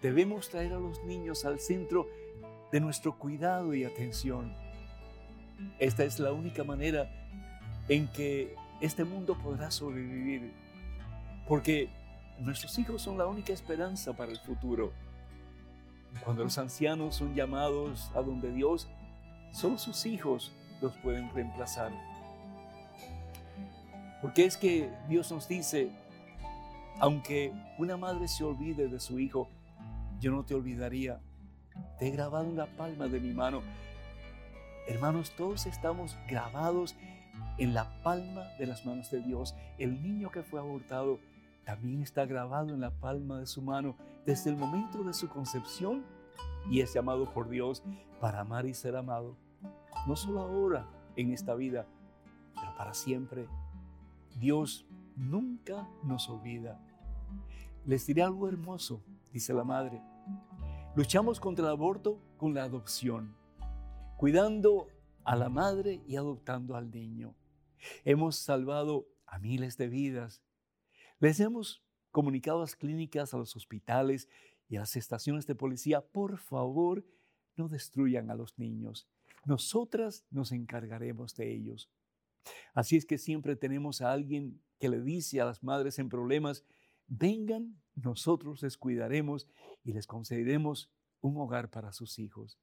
debemos 0.00 0.48
traer 0.48 0.72
a 0.72 0.78
los 0.78 1.04
niños 1.04 1.44
al 1.44 1.60
centro 1.60 2.08
de 2.72 2.80
nuestro 2.80 3.18
cuidado 3.18 3.74
y 3.74 3.84
atención. 3.84 4.56
Esta 5.78 6.04
es 6.04 6.18
la 6.18 6.32
única 6.32 6.64
manera 6.64 7.06
en 7.90 8.08
que 8.08 8.54
este 8.80 9.04
mundo 9.04 9.36
podrá 9.36 9.70
sobrevivir, 9.70 10.54
porque 11.46 11.90
Nuestros 12.38 12.78
hijos 12.78 13.02
son 13.02 13.18
la 13.18 13.26
única 13.26 13.52
esperanza 13.52 14.14
para 14.14 14.32
el 14.32 14.38
futuro. 14.38 14.90
Cuando 16.24 16.44
los 16.44 16.56
ancianos 16.56 17.16
son 17.16 17.34
llamados 17.34 18.10
a 18.14 18.22
donde 18.22 18.50
Dios, 18.52 18.88
solo 19.52 19.76
sus 19.76 20.06
hijos 20.06 20.50
los 20.84 20.96
pueden 20.98 21.32
reemplazar. 21.34 21.92
Porque 24.22 24.44
es 24.44 24.56
que 24.56 24.90
Dios 25.08 25.30
nos 25.30 25.48
dice, 25.48 25.90
aunque 27.00 27.52
una 27.78 27.96
madre 27.96 28.28
se 28.28 28.44
olvide 28.44 28.88
de 28.88 29.00
su 29.00 29.18
hijo, 29.18 29.48
yo 30.20 30.30
no 30.30 30.44
te 30.44 30.54
olvidaría. 30.54 31.20
Te 31.98 32.08
he 32.08 32.10
grabado 32.10 32.44
en 32.44 32.56
la 32.56 32.66
palma 32.66 33.08
de 33.08 33.20
mi 33.20 33.34
mano. 33.34 33.62
Hermanos, 34.86 35.32
todos 35.36 35.66
estamos 35.66 36.16
grabados 36.28 36.94
en 37.58 37.74
la 37.74 38.02
palma 38.02 38.44
de 38.58 38.66
las 38.66 38.86
manos 38.86 39.10
de 39.10 39.20
Dios. 39.20 39.54
El 39.78 40.02
niño 40.02 40.30
que 40.30 40.42
fue 40.42 40.60
abortado 40.60 41.18
también 41.64 42.02
está 42.02 42.26
grabado 42.26 42.74
en 42.74 42.80
la 42.80 42.90
palma 42.90 43.38
de 43.38 43.46
su 43.46 43.62
mano 43.62 43.96
desde 44.26 44.50
el 44.50 44.56
momento 44.56 45.02
de 45.02 45.14
su 45.14 45.28
concepción 45.28 46.04
y 46.70 46.80
es 46.80 46.94
llamado 46.94 47.32
por 47.32 47.48
Dios 47.48 47.82
para 48.20 48.40
amar 48.40 48.66
y 48.66 48.74
ser 48.74 48.96
amado, 48.96 49.36
no 50.06 50.16
solo 50.16 50.40
ahora 50.40 50.88
en 51.16 51.32
esta 51.32 51.54
vida, 51.54 51.86
pero 52.54 52.74
para 52.76 52.94
siempre. 52.94 53.48
Dios 54.38 54.86
nunca 55.16 55.88
nos 56.02 56.28
olvida. 56.28 56.80
Les 57.86 58.06
diré 58.06 58.22
algo 58.22 58.48
hermoso, 58.48 59.02
dice 59.32 59.54
la 59.54 59.64
madre. 59.64 60.02
Luchamos 60.96 61.40
contra 61.40 61.66
el 61.66 61.70
aborto 61.72 62.20
con 62.36 62.54
la 62.54 62.64
adopción, 62.64 63.36
cuidando 64.16 64.88
a 65.24 65.36
la 65.36 65.48
madre 65.48 66.02
y 66.06 66.16
adoptando 66.16 66.76
al 66.76 66.90
niño. 66.90 67.34
Hemos 68.04 68.36
salvado 68.36 69.06
a 69.26 69.38
miles 69.38 69.76
de 69.76 69.88
vidas. 69.88 70.42
Les 71.18 71.40
hemos 71.40 71.82
comunicado 72.10 72.58
a 72.58 72.60
las 72.62 72.76
clínicas, 72.76 73.34
a 73.34 73.38
los 73.38 73.56
hospitales 73.56 74.28
y 74.68 74.76
a 74.76 74.80
las 74.80 74.96
estaciones 74.96 75.46
de 75.46 75.54
policía, 75.54 76.00
por 76.00 76.38
favor, 76.38 77.04
no 77.56 77.68
destruyan 77.68 78.30
a 78.30 78.34
los 78.34 78.58
niños. 78.58 79.08
Nosotras 79.44 80.24
nos 80.30 80.52
encargaremos 80.52 81.34
de 81.36 81.52
ellos. 81.52 81.90
Así 82.74 82.96
es 82.96 83.06
que 83.06 83.18
siempre 83.18 83.56
tenemos 83.56 84.00
a 84.00 84.12
alguien 84.12 84.60
que 84.78 84.88
le 84.88 85.00
dice 85.00 85.40
a 85.40 85.44
las 85.44 85.62
madres 85.62 85.98
en 85.98 86.08
problemas, 86.08 86.64
vengan, 87.06 87.80
nosotros 87.94 88.62
les 88.62 88.76
cuidaremos 88.76 89.46
y 89.82 89.92
les 89.92 90.06
concederemos 90.06 90.90
un 91.20 91.36
hogar 91.36 91.70
para 91.70 91.92
sus 91.92 92.18
hijos. 92.18 92.58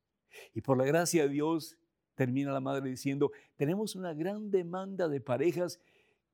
Y 0.53 0.61
por 0.61 0.77
la 0.77 0.85
gracia 0.85 1.23
de 1.23 1.29
Dios, 1.29 1.77
termina 2.15 2.51
la 2.51 2.59
madre 2.59 2.89
diciendo, 2.89 3.31
tenemos 3.55 3.95
una 3.95 4.13
gran 4.13 4.51
demanda 4.51 5.07
de 5.07 5.21
parejas 5.21 5.79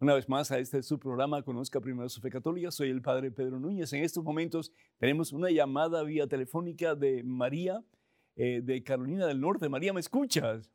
una 0.00 0.12
vez 0.12 0.28
más 0.28 0.50
a 0.50 0.58
este 0.58 0.82
su 0.82 0.98
programa 0.98 1.40
Conozca 1.40 1.80
Primero 1.80 2.10
su 2.10 2.20
Fe 2.20 2.28
Católica. 2.28 2.70
Soy 2.70 2.90
el 2.90 3.00
Padre 3.00 3.30
Pedro 3.30 3.58
Núñez. 3.58 3.90
En 3.94 4.04
estos 4.04 4.22
momentos 4.22 4.70
tenemos 4.98 5.32
una 5.32 5.50
llamada 5.50 6.02
vía 6.02 6.26
telefónica 6.26 6.94
de 6.94 7.22
María 7.22 7.82
eh, 8.36 8.60
de 8.62 8.82
Carolina 8.82 9.26
del 9.26 9.40
Norte. 9.40 9.70
María, 9.70 9.94
¿me 9.94 10.00
escuchas? 10.00 10.70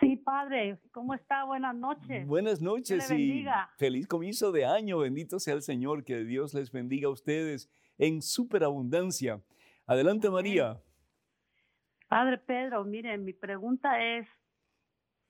Sí, 0.00 0.16
Padre. 0.16 0.78
¿Cómo 0.90 1.12
está? 1.12 1.44
Buenas 1.44 1.76
noches. 1.76 2.26
Buenas 2.26 2.62
noches 2.62 3.10
y 3.10 3.44
feliz 3.76 4.06
comienzo 4.06 4.52
de 4.52 4.64
año. 4.64 5.00
Bendito 5.00 5.38
sea 5.38 5.52
el 5.52 5.60
Señor. 5.60 6.02
Que 6.04 6.24
Dios 6.24 6.54
les 6.54 6.72
bendiga 6.72 7.08
a 7.08 7.12
ustedes 7.12 7.68
en 7.98 8.22
superabundancia. 8.22 9.42
Adelante, 9.84 10.30
María. 10.30 10.80
Padre 12.14 12.38
Pedro, 12.38 12.84
mire, 12.84 13.18
mi 13.18 13.32
pregunta 13.32 14.00
es, 14.00 14.28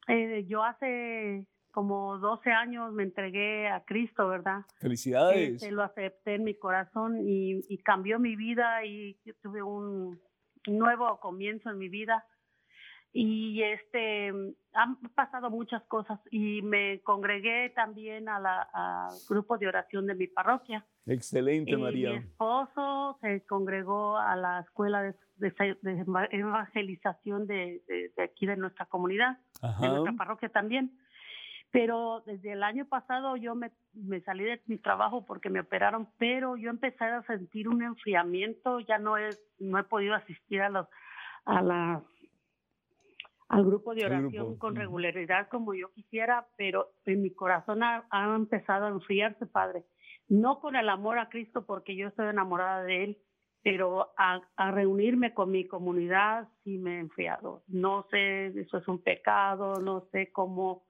eh, 0.07 0.45
yo 0.47 0.63
hace 0.63 1.47
como 1.71 2.19
12 2.19 2.51
años 2.51 2.93
me 2.93 3.05
entregué 3.05 3.69
a 3.69 3.83
Cristo, 3.87 4.29
¿verdad? 4.29 4.67
Felicidades. 4.81 5.55
Este, 5.55 5.71
lo 5.71 5.83
acepté 5.83 6.35
en 6.35 6.45
mi 6.45 6.59
corazón 6.59 7.23
y, 7.27 7.79
cambió 7.79 8.19
mi 8.19 8.37
vida 8.37 8.85
y 8.85 9.19
yo 9.25 9.33
tuve 9.41 9.63
un 9.63 10.21
nuevo 10.67 11.19
comienzo 11.21 11.71
en 11.71 11.79
mi 11.79 11.89
vida 11.89 12.23
y 13.17 13.63
este 13.63 14.33
han 14.73 14.97
pasado 15.15 15.49
muchas 15.49 15.85
cosas 15.85 16.19
y 16.33 16.63
me 16.63 17.01
congregué 17.03 17.71
también 17.71 18.29
a 18.29 18.41
la, 18.41 18.63
al 18.73 19.15
grupo 19.29 19.57
de 19.57 19.69
oración 19.69 20.07
de 20.07 20.17
mi 20.17 20.27
parroquia. 20.27 20.85
Excelente, 21.07 21.77
María. 21.77 22.11
Mi 22.11 22.17
esposo 22.17 23.17
se 23.21 23.47
congregó 23.47 24.19
a 24.19 24.35
la 24.35 24.61
escuela 24.61 25.15
de, 25.37 25.55
evangelización 26.33 27.47
de, 27.47 27.83
aquí 28.21 28.47
de 28.47 28.57
nuestra 28.57 28.87
comunidad, 28.87 29.39
de 29.81 29.89
nuestra 29.89 30.13
parroquia 30.15 30.49
también. 30.49 30.99
Pero 31.71 32.25
desde 32.27 32.53
el 32.53 32.65
año 32.65 32.87
pasado 32.87 33.37
yo 33.37 33.55
me, 33.55 33.71
me, 33.93 34.21
salí 34.23 34.43
de 34.43 34.61
mi 34.67 34.79
trabajo 34.79 35.25
porque 35.25 35.51
me 35.51 35.61
operaron, 35.61 36.09
pero 36.19 36.57
yo 36.57 36.69
empecé 36.69 37.05
a 37.05 37.23
sentir 37.23 37.69
un 37.69 37.83
enfriamiento, 37.83 38.81
ya 38.81 38.99
no 38.99 39.19
he, 39.19 39.31
no 39.61 39.79
he 39.79 39.85
podido 39.85 40.15
asistir 40.15 40.63
a 40.63 40.69
los 40.69 40.89
a 41.45 41.63
las 41.63 42.03
al 43.49 43.65
grupo 43.65 43.95
de 43.95 44.07
oración 44.07 44.57
con 44.57 44.75
regularidad 44.75 45.49
como 45.49 45.75
yo 45.75 45.93
quisiera, 45.93 46.49
pero 46.57 46.93
en 47.05 47.23
mi 47.23 47.31
corazón 47.31 47.83
ha, 47.83 48.07
empezado 48.35 48.87
a 48.87 48.91
enfriarse, 48.91 49.47
Padre. 49.47 49.85
No 50.29 50.61
con 50.61 50.77
el 50.77 50.89
amor 50.89 51.19
a 51.19 51.29
Cristo, 51.29 51.67
porque 51.67 51.97
yo 51.97 52.09
estoy 52.09 52.29
enamorada 52.29 52.83
de 52.83 53.05
Él, 53.05 53.19
pero 53.63 54.13
a, 54.17 54.71
reunirme 54.73 55.35
con 55.35 55.51
mi 55.51 55.67
comunidad 55.67 56.49
sí 56.63 56.79
me 56.79 56.97
he 56.97 57.01
enfriado. 57.01 57.63
No 57.69 58.07
sé, 58.11 58.47
eso 58.59 58.79
es 58.79 58.89
un 58.89 59.03
pecado, 59.03 59.81
no 59.81 60.07
sé 60.13 60.33
cómo 60.33 60.87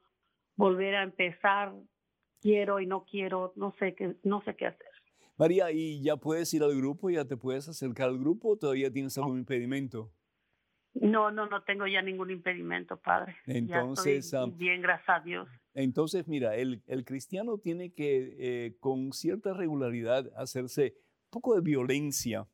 volver 0.56 0.94
a 0.96 1.02
empezar. 1.02 1.74
Quiero 2.40 2.78
y 2.78 2.86
no 2.86 3.04
quiero, 3.04 3.52
no 3.56 3.74
sé 3.78 3.94
qué, 3.94 4.16
no 4.22 4.42
sé 4.42 4.54
qué 4.54 4.66
hacer. 4.66 4.86
María, 5.36 5.72
¿y 5.72 6.02
ya 6.02 6.16
puedes 6.16 6.52
ir 6.54 6.62
al 6.62 6.76
grupo? 6.76 7.10
¿Ya 7.10 7.24
te 7.24 7.36
puedes 7.36 7.68
acercar 7.68 8.08
al 8.08 8.18
grupo 8.18 8.50
o 8.50 8.56
todavía 8.56 8.92
tienes 8.92 9.16
algún 9.18 9.38
impedimento? 9.38 10.12
No, 10.94 11.30
no, 11.30 11.46
no 11.48 11.62
tengo 11.64 11.86
ya 11.86 12.02
ningún 12.02 12.30
impedimento, 12.30 12.96
Padre. 12.96 13.36
Entonces, 13.46 14.30
ya 14.30 14.42
estoy 14.44 14.58
bien, 14.58 14.80
gracias 14.80 15.08
a 15.08 15.20
Dios. 15.20 15.48
Entonces, 15.74 16.28
mira, 16.28 16.54
el, 16.56 16.82
el 16.86 17.04
cristiano 17.04 17.58
tiene 17.58 17.92
que 17.92 18.36
eh, 18.38 18.76
con 18.78 19.12
cierta 19.12 19.52
regularidad 19.54 20.30
hacerse 20.36 20.94
un 21.24 21.30
poco 21.30 21.56
de 21.56 21.62
violencia. 21.62 22.46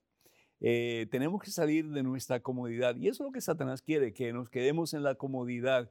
Eh, 0.61 1.07
tenemos 1.11 1.42
que 1.42 1.50
salir 1.50 1.88
de 1.90 2.03
nuestra 2.03 2.40
comodidad. 2.40 2.96
Y 2.96 3.09
eso 3.09 3.24
es 3.24 3.29
lo 3.29 3.33
que 3.33 3.42
Satanás 3.42 3.83
quiere, 3.83 4.14
que 4.14 4.33
nos 4.33 4.48
quedemos 4.48 4.94
en 4.94 5.03
la 5.03 5.16
comodidad. 5.16 5.90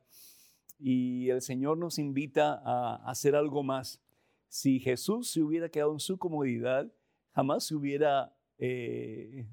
Y 0.79 1.29
el 1.29 1.41
Señor 1.41 1.77
nos 1.77 1.99
invita 1.99 2.61
a 2.63 2.95
hacer 3.09 3.35
algo 3.35 3.61
más. 3.63 4.01
Si 4.47 4.79
Jesús 4.79 5.31
se 5.31 5.43
hubiera 5.43 5.69
quedado 5.69 5.93
en 5.93 5.99
su 5.99 6.17
comodidad, 6.17 6.91
jamás 7.33 7.67
se 7.67 7.75
hubiera 7.75 8.33
eh, 8.57 9.47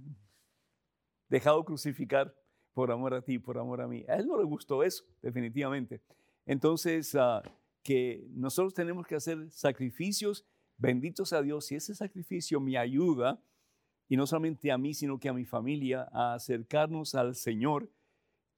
dejado 1.28 1.64
crucificar 1.64 2.34
por 2.76 2.92
amor 2.92 3.14
a 3.14 3.22
ti, 3.22 3.38
por 3.38 3.56
amor 3.56 3.80
a 3.80 3.88
mí. 3.88 4.04
A 4.06 4.16
él 4.16 4.26
no 4.26 4.36
le 4.36 4.44
gustó 4.44 4.82
eso, 4.82 5.02
definitivamente. 5.22 6.02
Entonces, 6.44 7.14
ah, 7.14 7.42
que 7.82 8.28
nosotros 8.34 8.74
tenemos 8.74 9.06
que 9.06 9.14
hacer 9.14 9.50
sacrificios, 9.50 10.44
benditos 10.76 11.32
a 11.32 11.40
Dios, 11.40 11.72
y 11.72 11.76
ese 11.76 11.94
sacrificio 11.94 12.60
me 12.60 12.76
ayuda, 12.76 13.40
y 14.10 14.18
no 14.18 14.26
solamente 14.26 14.70
a 14.70 14.76
mí, 14.76 14.92
sino 14.92 15.18
que 15.18 15.30
a 15.30 15.32
mi 15.32 15.46
familia, 15.46 16.06
a 16.12 16.34
acercarnos 16.34 17.14
al 17.14 17.34
Señor, 17.34 17.88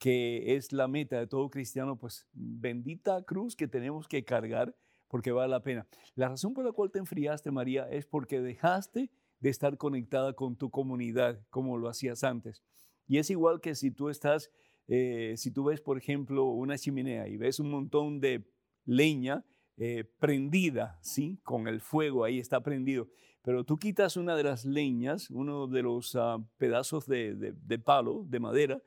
que 0.01 0.57
es 0.57 0.73
la 0.73 0.89
meta 0.89 1.21
de 1.21 1.29
todo 1.29 1.49
cristiano, 1.49 1.95
pues 1.95 2.27
bendita 2.33 3.23
cruz 3.23 3.55
que 3.55 3.69
tenemos 3.69 4.09
que 4.09 4.25
cargar 4.25 4.75
porque 5.07 5.31
vale 5.31 5.53
la 5.53 5.63
pena. 5.63 5.87
La 6.17 6.29
razón 6.29 6.55
por 6.55 6.65
la 6.65 6.73
cual 6.73 6.91
te 6.91 6.99
enfriaste, 6.99 7.53
María, 7.53 7.89
es 7.89 8.05
porque 8.05 8.41
dejaste 8.41 9.11
de 9.39 9.49
estar 9.49 9.79
conectada 9.79 10.33
con 10.33 10.57
tu 10.57 10.71
comunidad 10.71 11.41
como 11.51 11.79
lo 11.79 11.89
hacías 11.89 12.25
antes. 12.25 12.65
Y 13.09 13.19
es 13.19 13.31
igual 13.31 13.61
que 13.61 13.75
si 13.75 13.91
tú 13.91 14.11
estás, 14.11 14.53
eh, 14.87 15.35
si 15.37 15.51
tú 15.51 15.65
ves, 15.65 15.81
por 15.81 15.99
ejemplo, 15.99 16.45
una 16.45 16.77
chimenea 16.79 17.27
y 17.27 17.37
ves 17.39 17.59
un 17.59 17.71
montón 17.71 18.21
de 18.21 18.47
leña 18.85 19.45
eh, 19.79 20.05
prendida, 20.19 20.99
¿sí? 21.03 21.41
Con 21.43 21.67
el 21.67 21.81
fuego 21.81 22.25
ahí 22.25 22.39
está 22.39 22.63
prendido. 22.63 23.09
Pero 23.43 23.65
tú 23.65 23.79
quitas 23.79 24.17
una 24.17 24.37
de 24.37 24.43
las 24.43 24.67
leñas, 24.67 25.31
uno 25.31 25.67
de 25.67 25.83
los 25.83 26.15
ah, 26.17 26.39
pedazos 26.59 27.07
de, 27.07 27.81
palo, 27.85 28.27
de 28.29 28.41
madera, 28.41 28.83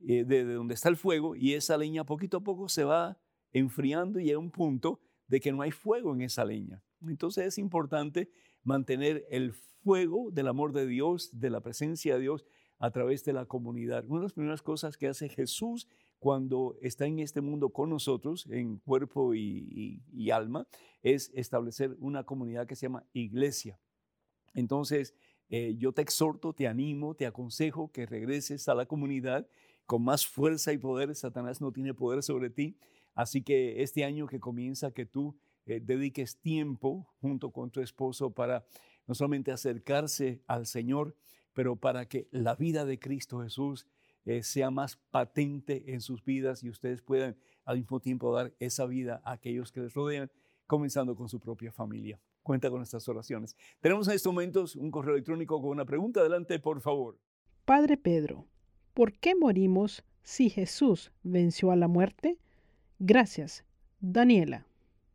eh, 0.00 0.24
de, 0.24 0.44
de, 0.44 0.54
donde 0.54 0.74
está 0.74 0.88
el 0.88 0.96
fuego, 0.96 1.36
y 1.36 1.54
esa 1.54 1.78
leña 1.78 2.04
poquito 2.04 2.38
a 2.38 2.42
poco 2.42 2.68
se 2.68 2.82
va 2.82 3.16
enfriando 3.52 4.18
y 4.18 4.24
llega 4.24 4.38
un 4.38 4.50
punto 4.50 5.00
de 5.28 5.38
que 5.38 5.52
no 5.52 5.62
hay 5.62 5.70
fuego 5.70 6.14
en 6.14 6.22
esa 6.22 6.44
leña. 6.44 6.82
Entonces 7.02 7.46
es 7.46 7.58
importante 7.58 8.30
mantener 8.64 9.24
el 9.30 9.52
fuego 9.52 10.30
del 10.32 10.48
amor 10.48 10.72
de 10.72 10.86
Dios, 10.86 11.30
de 11.38 11.50
la 11.50 11.60
presencia 11.60 12.14
de 12.14 12.22
Dios 12.22 12.44
a 12.82 12.90
través 12.90 13.24
de 13.24 13.32
la 13.32 13.46
comunidad. 13.46 14.04
Una 14.08 14.18
de 14.18 14.24
las 14.24 14.32
primeras 14.32 14.60
cosas 14.60 14.96
que 14.96 15.06
hace 15.06 15.28
Jesús 15.28 15.86
cuando 16.18 16.76
está 16.82 17.06
en 17.06 17.20
este 17.20 17.40
mundo 17.40 17.68
con 17.68 17.88
nosotros, 17.90 18.44
en 18.50 18.78
cuerpo 18.78 19.36
y, 19.36 20.02
alma, 20.32 20.66
es 21.00 21.30
establecer 21.32 21.96
una 22.00 22.24
comunidad 22.24 22.66
que 22.66 22.74
se 22.74 22.86
llama 22.86 23.06
iglesia. 23.12 23.78
Entonces, 24.52 25.14
eh, 25.48 25.76
yo 25.78 25.92
te 25.92 26.02
exhorto, 26.02 26.54
te 26.54 26.66
animo, 26.66 27.14
te 27.14 27.24
aconsejo 27.24 27.92
que 27.92 28.04
regreses 28.04 28.68
a 28.68 28.74
la 28.74 28.86
comunidad 28.86 29.46
con 29.86 30.02
más 30.02 30.26
fuerza 30.26 30.72
y 30.72 30.78
poder. 30.78 31.14
Satanás 31.14 31.60
no 31.60 31.70
tiene 31.70 31.94
poder 31.94 32.24
sobre 32.24 32.50
ti. 32.50 32.76
Así 33.14 33.42
que 33.42 33.80
este 33.84 34.04
año 34.04 34.26
que 34.26 34.40
comienza, 34.40 34.90
que 34.90 35.06
tú 35.06 35.36
eh, 35.66 35.78
dediques 35.80 36.36
tiempo 36.40 37.06
junto 37.20 37.52
con 37.52 37.70
tu 37.70 37.80
esposo 37.80 38.32
para 38.32 38.66
no 39.06 39.14
solamente 39.14 39.52
acercarse 39.52 40.42
al 40.48 40.66
Señor, 40.66 41.14
pero 41.52 41.76
para 41.76 42.06
que 42.06 42.28
la 42.30 42.54
vida 42.54 42.84
de 42.84 42.98
Cristo 42.98 43.40
Jesús 43.40 43.86
eh, 44.24 44.42
sea 44.42 44.70
más 44.70 44.96
patente 45.10 45.92
en 45.92 46.00
sus 46.00 46.24
vidas 46.24 46.62
y 46.62 46.70
ustedes 46.70 47.02
puedan 47.02 47.36
al 47.64 47.78
mismo 47.78 48.00
tiempo 48.00 48.34
dar 48.34 48.52
esa 48.60 48.86
vida 48.86 49.20
a 49.24 49.32
aquellos 49.32 49.72
que 49.72 49.80
les 49.80 49.94
rodean, 49.94 50.30
comenzando 50.66 51.16
con 51.16 51.28
su 51.28 51.40
propia 51.40 51.72
familia. 51.72 52.20
Cuenta 52.42 52.70
con 52.70 52.82
estas 52.82 53.08
oraciones. 53.08 53.56
Tenemos 53.80 54.08
en 54.08 54.14
estos 54.14 54.32
momentos 54.32 54.76
un 54.76 54.90
correo 54.90 55.14
electrónico 55.14 55.60
con 55.60 55.70
una 55.70 55.84
pregunta. 55.84 56.20
Adelante, 56.20 56.58
por 56.58 56.80
favor. 56.80 57.18
Padre 57.64 57.96
Pedro, 57.96 58.46
¿por 58.94 59.12
qué 59.12 59.34
morimos 59.34 60.04
si 60.22 60.50
Jesús 60.50 61.12
venció 61.22 61.70
a 61.70 61.76
la 61.76 61.88
muerte? 61.88 62.38
Gracias, 62.98 63.64
Daniela. 64.00 64.66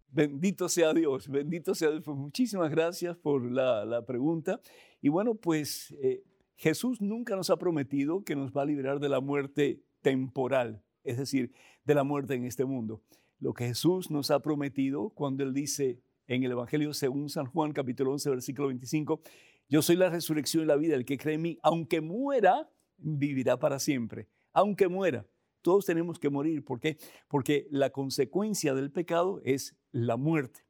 Bendito 0.09 0.69
sea 0.69 0.93
Dios, 0.93 1.27
bendito 1.27 1.75
sea 1.75 1.91
Dios. 1.91 2.03
Pues 2.03 2.17
muchísimas 2.17 2.71
gracias 2.71 3.17
por 3.17 3.51
la, 3.51 4.05
pregunta. 4.05 4.61
Y 5.01 5.09
bueno, 5.09 5.35
pues 5.35 5.95
eh, 6.01 6.23
Jesús 6.55 7.01
nunca 7.01 7.35
nos 7.35 7.49
ha 7.49 7.57
prometido 7.57 8.23
que 8.23 8.35
nos 8.35 8.51
va 8.51 8.63
a 8.63 8.65
liberar 8.65 8.99
de 8.99 9.09
la 9.09 9.19
muerte 9.19 9.83
temporal, 10.01 10.83
es 11.03 11.17
decir, 11.17 11.53
de 11.85 11.95
la 11.95 12.03
muerte 12.03 12.33
en 12.33 12.45
este 12.45 12.65
mundo. 12.65 13.01
Lo 13.39 13.53
que 13.53 13.67
Jesús 13.67 14.09
nos 14.09 14.31
ha 14.31 14.41
prometido 14.41 15.09
cuando 15.09 15.43
Él 15.43 15.53
dice 15.53 16.01
en 16.27 16.43
el 16.43 16.51
Evangelio 16.51 16.93
según 16.93 17.29
San 17.29 17.45
Juan 17.45 17.71
capítulo 17.71 18.11
11 18.11 18.29
versículo 18.31 18.67
25, 18.67 19.21
yo 19.69 19.81
soy 19.81 19.97
la 19.97 20.09
resurrección 20.09 20.63
y 20.63 20.67
la 20.67 20.75
vida, 20.75 20.95
el 20.95 21.05
que 21.05 21.17
cree 21.17 21.35
en 21.35 21.41
mí, 21.41 21.59
aunque 21.61 22.01
muera, 22.01 22.69
vivirá 22.97 23.59
para 23.59 23.79
siempre, 23.79 24.27
aunque 24.53 24.87
muera. 24.87 25.25
Todos 25.61 25.85
tenemos 25.85 26.19
que 26.19 26.29
morir. 26.29 26.63
¿Por 26.63 26.79
qué? 26.79 26.97
Porque 27.27 27.67
la 27.69 27.89
consecuencia 27.89 28.73
del 28.73 28.91
pecado 28.91 29.41
es 29.43 29.75
la 29.91 30.15
muerte. 30.15 30.61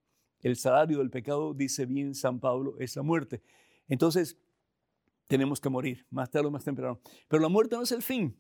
El 0.41 0.55
salario 0.55 0.97
del 0.99 1.09
pecado, 1.09 1.53
dice 1.53 1.85
bien 1.85 2.15
San 2.15 2.39
Pablo, 2.39 2.75
es 2.79 2.95
la 2.95 3.03
muerte. 3.03 3.41
Entonces, 3.87 4.37
tenemos 5.27 5.59
que 5.59 5.69
morir, 5.69 6.05
más 6.09 6.29
tarde 6.29 6.47
o 6.47 6.51
más 6.51 6.63
temprano. 6.63 6.99
Pero 7.27 7.41
la 7.41 7.49
muerte 7.49 7.75
no 7.75 7.83
es 7.83 7.91
el 7.91 8.01
fin. 8.01 8.37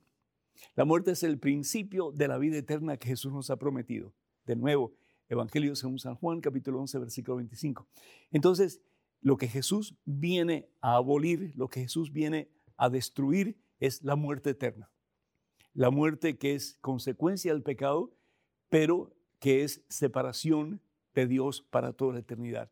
La 0.75 0.85
muerte 0.85 1.11
es 1.11 1.23
el 1.23 1.37
principio 1.37 2.11
de 2.11 2.27
la 2.27 2.37
vida 2.37 2.57
eterna 2.57 2.97
que 2.97 3.09
Jesús 3.09 3.31
nos 3.31 3.49
ha 3.49 3.57
prometido. 3.57 4.13
De 4.45 4.55
nuevo, 4.55 4.93
Evangelio 5.29 5.75
según 5.75 5.99
San 5.99 6.15
Juan, 6.15 6.39
capítulo 6.39 6.79
11, 6.79 6.99
versículo 6.99 7.37
25. 7.37 7.87
Entonces, 8.31 8.81
lo 9.21 9.37
que 9.37 9.47
Jesús 9.47 9.95
viene 10.05 10.69
a 10.81 10.95
abolir, 10.95 11.53
lo 11.55 11.69
que 11.69 11.81
Jesús 11.81 12.11
viene 12.11 12.49
a 12.77 12.89
destruir 12.89 13.59
es 13.79 14.03
la 14.03 14.15
muerte 14.15 14.51
eterna. 14.51 14.89
La 15.73 15.89
muerte 15.89 16.37
que 16.37 16.55
es 16.55 16.77
consecuencia 16.81 17.53
del 17.53 17.63
pecado, 17.63 18.15
pero 18.69 19.13
que 19.39 19.63
es 19.63 19.83
separación 19.89 20.81
de 21.13 21.27
Dios 21.27 21.61
para 21.61 21.93
toda 21.93 22.13
la 22.13 22.19
eternidad. 22.19 22.71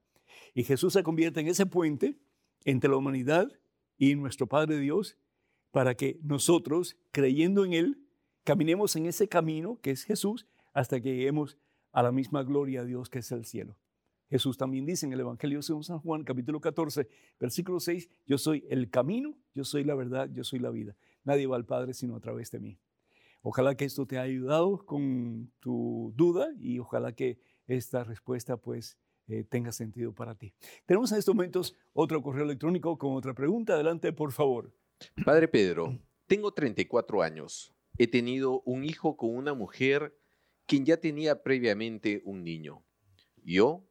Y 0.53 0.63
Jesús 0.63 0.93
se 0.93 1.03
convierte 1.03 1.39
en 1.41 1.47
ese 1.47 1.65
puente 1.65 2.19
entre 2.65 2.89
la 2.89 2.97
humanidad 2.97 3.49
y 3.97 4.15
nuestro 4.15 4.47
Padre 4.47 4.77
Dios 4.79 5.17
para 5.71 5.95
que 5.95 6.19
nosotros, 6.23 6.97
creyendo 7.11 7.63
en 7.63 7.73
Él, 7.73 8.01
caminemos 8.43 8.95
en 8.95 9.05
ese 9.05 9.27
camino 9.27 9.79
que 9.81 9.91
es 9.91 10.03
Jesús 10.03 10.45
hasta 10.73 10.99
que 10.99 11.15
lleguemos 11.15 11.57
a 11.91 12.03
la 12.03 12.11
misma 12.11 12.43
gloria 12.43 12.81
de 12.81 12.87
Dios 12.87 13.09
que 13.09 13.19
es 13.19 13.31
el 13.31 13.45
cielo. 13.45 13.77
Jesús 14.29 14.57
también 14.57 14.85
dice 14.85 15.05
en 15.05 15.13
el 15.13 15.19
Evangelio 15.19 15.59
de 15.59 15.83
San 15.83 15.99
Juan, 15.99 16.23
capítulo 16.23 16.59
14, 16.59 17.07
versículo 17.39 17.79
6, 17.79 18.09
yo 18.25 18.37
soy 18.37 18.65
el 18.69 18.89
camino, 18.89 19.37
yo 19.53 19.63
soy 19.63 19.83
la 19.83 19.95
verdad, 19.95 20.29
yo 20.31 20.43
soy 20.43 20.59
la 20.59 20.71
vida. 20.71 20.95
Nadie 21.23 21.47
va 21.47 21.55
al 21.55 21.65
Padre 21.65 21.93
sino 21.93 22.15
a 22.15 22.19
través 22.19 22.51
de 22.51 22.59
mí. 22.59 22.79
Ojalá 23.41 23.75
que 23.75 23.85
esto 23.85 24.07
te 24.07 24.17
haya 24.17 24.31
ayudado 24.31 24.85
con 24.85 25.51
tu 25.59 26.11
duda 26.15 26.49
y 26.59 26.79
ojalá 26.79 27.13
que 27.13 27.39
esta 27.67 28.03
respuesta 28.03 28.57
pues 28.57 28.97
eh, 29.27 29.43
tenga 29.43 29.71
sentido 29.71 30.13
para 30.13 30.35
ti. 30.35 30.53
Tenemos 30.85 31.11
en 31.11 31.17
estos 31.17 31.33
momentos 31.33 31.75
otro 31.93 32.21
correo 32.21 32.43
electrónico 32.43 32.97
con 32.97 33.15
otra 33.15 33.33
pregunta. 33.33 33.73
Adelante, 33.73 34.13
por 34.13 34.31
favor. 34.31 34.73
Padre 35.25 35.47
Pedro, 35.47 35.99
tengo 36.27 36.53
34 36.53 37.21
años. 37.21 37.73
He 37.97 38.07
tenido 38.07 38.61
un 38.61 38.83
hijo 38.83 39.17
con 39.17 39.35
una 39.35 39.53
mujer 39.53 40.17
quien 40.65 40.85
ya 40.85 40.97
tenía 40.97 41.43
previamente 41.43 42.21
un 42.25 42.43
niño. 42.43 42.83
Yo 43.43 43.87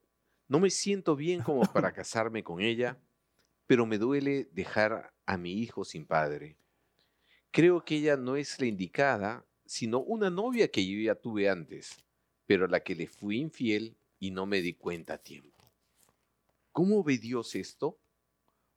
no 0.49 0.61
me 0.61 0.70
siento 0.70 1.16
bien 1.16 1.42
como 1.42 1.62
para 1.62 1.92
casarme 1.94 2.42
con 2.42 2.61
ella, 2.61 3.01
pero 3.66 3.87
me 3.87 3.99
duele 3.99 4.49
dejar 4.53 5.14
a 5.27 5.37
mi 5.37 5.53
hijo 5.53 5.85
sin 5.85 6.07
padre. 6.07 6.59
Creo 7.51 7.85
que 7.85 7.97
ella 7.97 8.16
no 8.16 8.37
es 8.37 8.61
la 8.61 8.66
indicada, 8.66 9.47
sino 9.64 10.01
una 10.01 10.29
novia 10.31 10.68
que 10.68 10.87
yo 10.87 11.01
ya 11.01 11.14
tuve 11.14 11.49
antes, 11.49 12.05
pero 12.47 12.66
a 12.66 12.68
la 12.68 12.81
que 12.81 12.94
le 12.94 13.07
fui 13.07 13.38
infiel 13.38 13.97
y 14.25 14.31
no 14.31 14.47
me 14.47 14.63
di 14.63 14.73
cuenta 14.73 15.15
a 15.15 15.19
tiempo. 15.19 15.71
¿Cómo 16.73 17.05
ve 17.05 17.19
Dios 17.19 17.55
esto? 17.55 18.01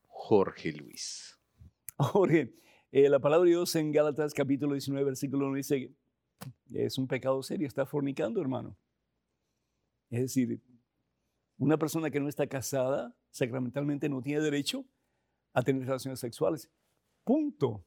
Jorge 0.08 0.74
Luis. 0.74 1.40
Jorge, 1.98 2.54
eh, 2.92 3.08
la 3.08 3.20
palabra 3.20 3.46
de 3.46 3.52
Dios 3.52 3.74
en 3.78 3.94
Gálatas 3.94 4.34
capítulo 4.34 4.74
19, 4.74 5.06
versículo 5.06 5.48
1 5.48 5.56
dice, 5.56 5.96
es 6.74 6.98
un 6.98 7.08
pecado 7.08 7.42
serio, 7.44 7.66
está 7.66 7.86
fornicando, 7.86 8.42
hermano. 8.42 8.78
Es 10.10 10.20
decir, 10.20 10.62
una 11.58 11.78
persona 11.78 12.10
que 12.10 12.20
no 12.20 12.28
está 12.28 12.48
casada 12.48 13.16
sacramentalmente 13.32 14.10
no 14.10 14.22
tiene 14.22 14.42
derecho 14.42 14.86
a 15.54 15.62
tener 15.62 15.86
relaciones 15.86 16.20
sexuales. 16.20 16.70
Punto. 17.24 17.86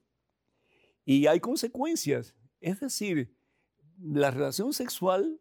Y 1.04 1.26
hay 1.26 1.40
consecuencias. 1.40 2.34
Es 2.58 2.80
decir, 2.80 3.36
la 3.98 4.30
relación 4.30 4.72
sexual 4.72 5.38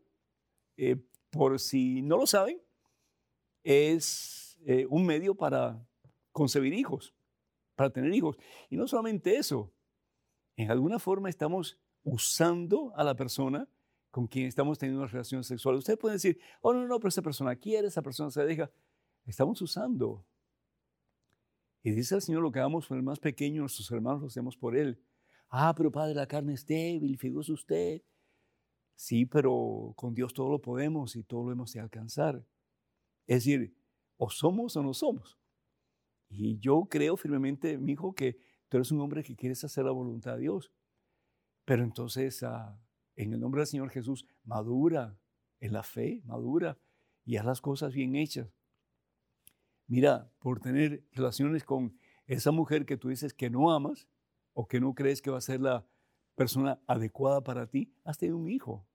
eh, 0.76 0.98
por 1.30 1.60
si 1.60 2.02
no 2.02 2.18
lo 2.18 2.26
saben, 2.26 2.62
es 3.64 4.58
eh, 4.66 4.86
un 4.90 5.06
medio 5.06 5.36
para 5.36 5.86
concebir 6.32 6.74
hijos, 6.74 7.14
para 7.76 7.90
tener 7.90 8.14
hijos. 8.14 8.38
Y 8.70 8.78
no 8.78 8.88
solamente 8.88 9.38
eso, 9.38 9.72
en 10.56 10.72
alguna 10.72 11.00
forma 11.00 11.30
estamos 11.30 11.78
usando 12.04 12.94
a 12.96 13.04
la 13.04 13.16
persona 13.16 13.68
con 14.12 14.28
quien 14.28 14.48
estamos 14.48 14.80
teniendo 14.80 15.02
una 15.02 15.12
relación 15.12 15.44
sexual. 15.44 15.76
Ustedes 15.76 16.00
pueden 16.00 16.16
decir, 16.16 16.40
oh, 16.62 16.74
no, 16.74 16.88
no, 16.88 17.00
pero 17.00 17.10
esa 17.10 17.22
persona 17.22 17.56
quiere, 17.56 17.88
esa 17.88 18.02
persona 18.02 18.32
se 18.32 18.44
deja. 18.44 18.72
Estamos 19.26 19.62
usando. 19.62 20.26
Y 21.84 21.92
dice 21.92 22.16
el 22.16 22.22
Señor, 22.22 22.42
lo 22.42 22.52
que 22.52 22.60
hagamos 22.60 22.88
con 22.88 22.98
el 22.98 23.04
más 23.04 23.20
pequeño, 23.20 23.62
nuestros 23.62 23.90
hermanos 23.92 24.22
lo 24.22 24.28
hacemos 24.28 24.58
por 24.58 24.76
Él. 24.76 25.00
Ah, 25.50 25.74
pero 25.76 25.92
Padre, 25.92 26.16
la 26.16 26.28
carne 26.28 26.54
es 26.54 26.66
débil, 26.66 27.18
figúrese 27.18 27.52
usted. 27.54 28.02
Sí, 29.00 29.26
pero 29.26 29.94
con 29.96 30.14
Dios 30.14 30.34
todo 30.34 30.50
lo 30.50 30.60
podemos 30.62 31.16
y 31.16 31.24
todo 31.24 31.46
lo 31.46 31.54
hemos 31.54 31.72
de 31.72 31.80
alcanzar. 31.80 32.46
Es 33.28 33.46
decir, 33.46 33.74
o 34.18 34.30
somos 34.30 34.76
o 34.76 34.84
no 34.84 34.94
somos. 34.94 35.40
Y 36.28 36.60
yo 36.60 36.86
creo 36.90 37.16
firmemente, 37.16 37.78
mi 37.78 37.94
hijo, 37.94 38.14
que 38.14 38.38
tú 38.68 38.76
eres 38.76 38.92
un 38.92 39.00
hombre 39.00 39.24
que 39.24 39.38
quieres 39.38 39.64
hacer 39.64 39.86
la 39.86 39.92
voluntad 39.92 40.34
de 40.34 40.42
Dios. 40.42 40.74
Pero 41.64 41.86
entonces, 41.86 42.44
ah, 42.44 42.78
en 43.16 43.32
el 43.32 43.40
nombre 43.40 43.60
del 43.60 43.68
Señor 43.68 43.90
Jesús, 43.90 44.26
madura 44.44 45.18
en 45.62 45.72
la 45.72 45.84
fe, 45.84 46.22
madura 46.26 46.78
y 47.24 47.38
haz 47.38 47.46
las 47.46 47.62
cosas 47.62 47.94
bien 47.94 48.18
hechas. 48.18 48.54
Mira, 49.88 50.30
por 50.40 50.60
tener 50.60 51.08
relaciones 51.14 51.64
con 51.64 51.98
esa 52.26 52.52
mujer 52.52 52.86
que 52.86 52.98
tú 52.98 53.08
dices 53.08 53.34
que 53.34 53.50
no 53.50 53.72
amas 53.72 54.10
o 54.52 54.68
que 54.68 54.82
no 54.82 54.94
crees 54.94 55.22
que 55.22 55.32
va 55.32 55.38
a 55.38 55.42
ser 55.42 55.62
la 55.62 55.88
persona 56.36 56.82
adecuada 56.86 57.42
para 57.42 57.66
ti, 57.66 57.94
has 58.04 58.18
tenido 58.18 58.38
un 58.38 58.50
hijo. 58.50 58.89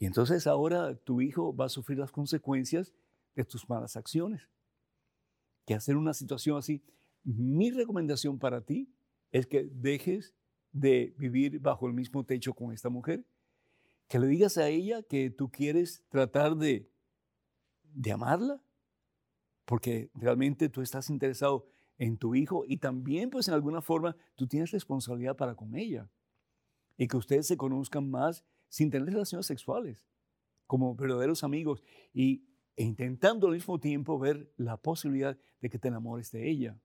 Y 0.00 0.06
entonces 0.06 0.46
ahora 0.46 0.96
tu 0.96 1.20
hijo 1.20 1.54
va 1.54 1.66
a 1.66 1.68
sufrir 1.68 1.98
las 1.98 2.10
consecuencias 2.10 2.92
de 3.36 3.44
tus 3.44 3.68
malas 3.68 3.96
acciones. 3.96 4.48
que 5.66 5.74
hacer 5.74 5.96
una 5.96 6.14
situación 6.14 6.56
así. 6.56 6.82
Mi 7.22 7.70
recomendación 7.70 8.38
para 8.38 8.62
ti 8.62 8.88
es 9.30 9.46
que 9.46 9.68
dejes 9.70 10.34
de 10.72 11.14
vivir 11.18 11.60
bajo 11.60 11.86
el 11.86 11.92
mismo 11.92 12.24
techo 12.24 12.54
con 12.54 12.72
esta 12.72 12.88
mujer, 12.88 13.24
que 14.08 14.18
le 14.18 14.26
digas 14.26 14.56
a 14.56 14.68
ella 14.68 15.02
que 15.02 15.30
tú 15.30 15.50
quieres 15.50 16.02
tratar 16.08 16.56
de, 16.56 16.88
de 17.92 18.10
amarla, 18.10 18.60
porque 19.66 20.10
realmente 20.14 20.70
tú 20.70 20.80
estás 20.80 21.10
interesado 21.10 21.66
en 21.98 22.16
tu 22.16 22.34
hijo 22.34 22.64
y 22.66 22.78
también 22.78 23.28
pues 23.28 23.48
en 23.48 23.54
alguna 23.54 23.82
forma 23.82 24.16
tú 24.34 24.46
tienes 24.46 24.70
responsabilidad 24.70 25.36
para 25.36 25.54
con 25.54 25.76
ella 25.76 26.08
y 26.96 27.06
que 27.06 27.18
ustedes 27.18 27.46
se 27.46 27.58
conozcan 27.58 28.10
más 28.10 28.42
sin 28.70 28.90
tener 28.90 29.12
relaciones 29.12 29.44
sexuales, 29.44 30.06
como 30.66 30.94
verdaderos 30.94 31.44
amigos 31.44 31.82
y 32.14 32.46
e 32.76 32.84
intentando 32.84 33.46
al 33.46 33.52
mismo 33.52 33.78
tiempo 33.78 34.18
ver 34.18 34.50
la 34.56 34.78
posibilidad 34.78 35.38
de 35.60 35.68
que 35.68 35.78
te 35.78 35.88
enamores 35.88 36.32
de 36.32 36.48
ella. 36.48 36.80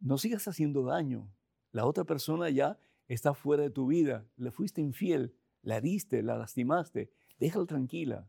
No 0.00 0.18
sigas 0.18 0.46
haciendo 0.48 0.82
daño. 0.82 1.32
La 1.72 1.86
otra 1.86 2.04
persona 2.04 2.50
ya 2.50 2.78
está 3.08 3.32
fuera 3.32 3.62
de 3.62 3.70
tu 3.70 3.86
vida, 3.86 4.26
le 4.36 4.50
fuiste 4.50 4.82
infiel, 4.82 5.34
la 5.62 5.78
heriste, 5.78 6.22
la 6.22 6.36
lastimaste, 6.36 7.10
déjala 7.38 7.64
tranquila. 7.64 8.28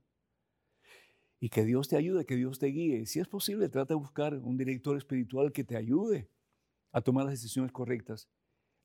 Y 1.42 1.50
que 1.50 1.66
Dios 1.66 1.90
te 1.90 1.98
ayude, 1.98 2.26
que 2.26 2.38
Dios 2.38 2.60
te 2.60 2.68
guíe. 2.68 3.06
Si 3.08 3.20
es 3.20 3.28
posible, 3.28 3.68
trata 3.68 3.94
de 3.94 4.00
buscar 4.00 4.38
un 4.38 4.56
director 4.56 4.96
espiritual 4.96 5.52
que 5.52 5.66
te 5.66 5.76
ayude 5.76 6.30
a 6.94 7.02
tomar 7.02 7.26
las 7.26 7.34
decisiones 7.34 7.74
correctas. 7.74 8.30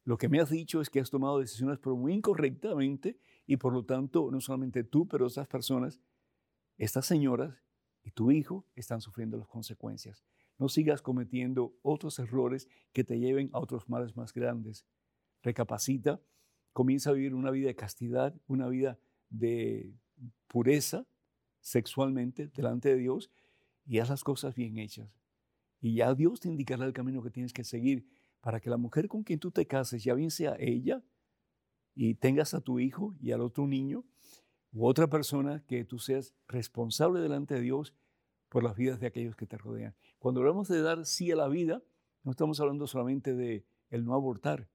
Lo 0.06 0.16
que 0.16 0.28
me 0.28 0.38
has 0.40 0.50
dicho 0.50 0.80
es 0.80 0.88
que 0.88 1.00
has 1.00 1.10
tomado 1.10 1.40
decisiones 1.40 1.80
pero 1.80 1.96
muy 1.96 2.14
incorrectamente 2.14 3.18
y 3.44 3.56
por 3.56 3.72
lo 3.72 3.84
tanto 3.84 4.30
no 4.30 4.40
solamente 4.40 4.84
tú, 4.84 5.08
pero 5.08 5.26
otras 5.26 5.48
personas, 5.48 6.00
estas 6.78 7.06
señoras 7.06 7.60
y 8.04 8.12
tu 8.12 8.30
hijo 8.30 8.64
están 8.76 9.00
sufriendo 9.00 9.36
las 9.36 9.48
consecuencias. 9.48 10.24
No 10.58 10.68
sigas 10.68 11.02
cometiendo 11.02 11.74
otros 11.82 12.20
errores 12.20 12.68
que 12.92 13.02
te 13.02 13.18
lleven 13.18 13.50
a 13.52 13.58
otros 13.58 13.88
males 13.88 14.16
más 14.16 14.32
grandes. 14.32 14.86
Recapacita, 15.42 16.20
comienza 16.72 17.10
a 17.10 17.14
vivir 17.14 17.34
una 17.34 17.50
vida 17.50 17.66
de 17.66 17.74
castidad, 17.74 18.32
una 18.46 18.68
vida 18.68 19.00
de 19.28 19.92
pureza 20.46 21.04
sexualmente 21.58 22.46
delante 22.46 22.90
de 22.90 22.96
Dios 22.96 23.32
y 23.84 23.98
haz 23.98 24.10
las 24.10 24.22
cosas 24.22 24.54
bien 24.54 24.78
hechas. 24.78 25.18
Y 25.80 25.96
ya 25.96 26.14
Dios 26.14 26.38
te 26.38 26.48
indicará 26.48 26.86
el 26.86 26.92
camino 26.92 27.24
que 27.24 27.30
tienes 27.30 27.52
que 27.52 27.64
seguir 27.64 28.06
para 28.46 28.61
que 28.61 28.70
la 28.70 28.76
mujer 28.76 29.09
con 29.09 29.24
quien 29.24 29.40
tú 29.40 29.50
te 29.50 29.66
cases, 29.66 30.04
ya 30.04 30.14
bien 30.14 30.30
sea 30.30 30.54
ella, 30.61 31.02
y 31.96 32.14
tengas 32.14 32.54
a 32.54 32.61
tu 32.61 32.78
hijo 32.78 33.16
y 33.20 33.32
al 33.32 33.40
otro 33.40 33.66
niño, 33.66 34.04
u 34.70 34.87
otra 34.87 35.09
persona 35.09 35.64
que 35.66 35.85
tú 35.85 35.98
seas 35.98 36.32
responsable 36.46 37.20
delante 37.20 37.54
de 37.54 37.62
Dios 37.62 37.92
por 38.48 38.62
las 38.62 38.76
vidas 38.76 39.00
de 39.00 39.09
aquellos 39.09 39.35
que 39.35 39.48
te 39.48 39.59
rodean. 39.59 39.96
Cuando 40.20 40.42
hablamos 40.42 40.68
de 40.68 40.80
dar 40.80 41.06
sí 41.06 41.32
a 41.32 41.35
la 41.35 41.48
vida, 41.48 41.82
no 42.22 42.30
estamos 42.30 42.61
hablando 42.61 42.87
solamente 42.87 43.35
de 43.35 43.66
el 43.90 44.04
no 44.04 44.14
abortar, 44.14 44.68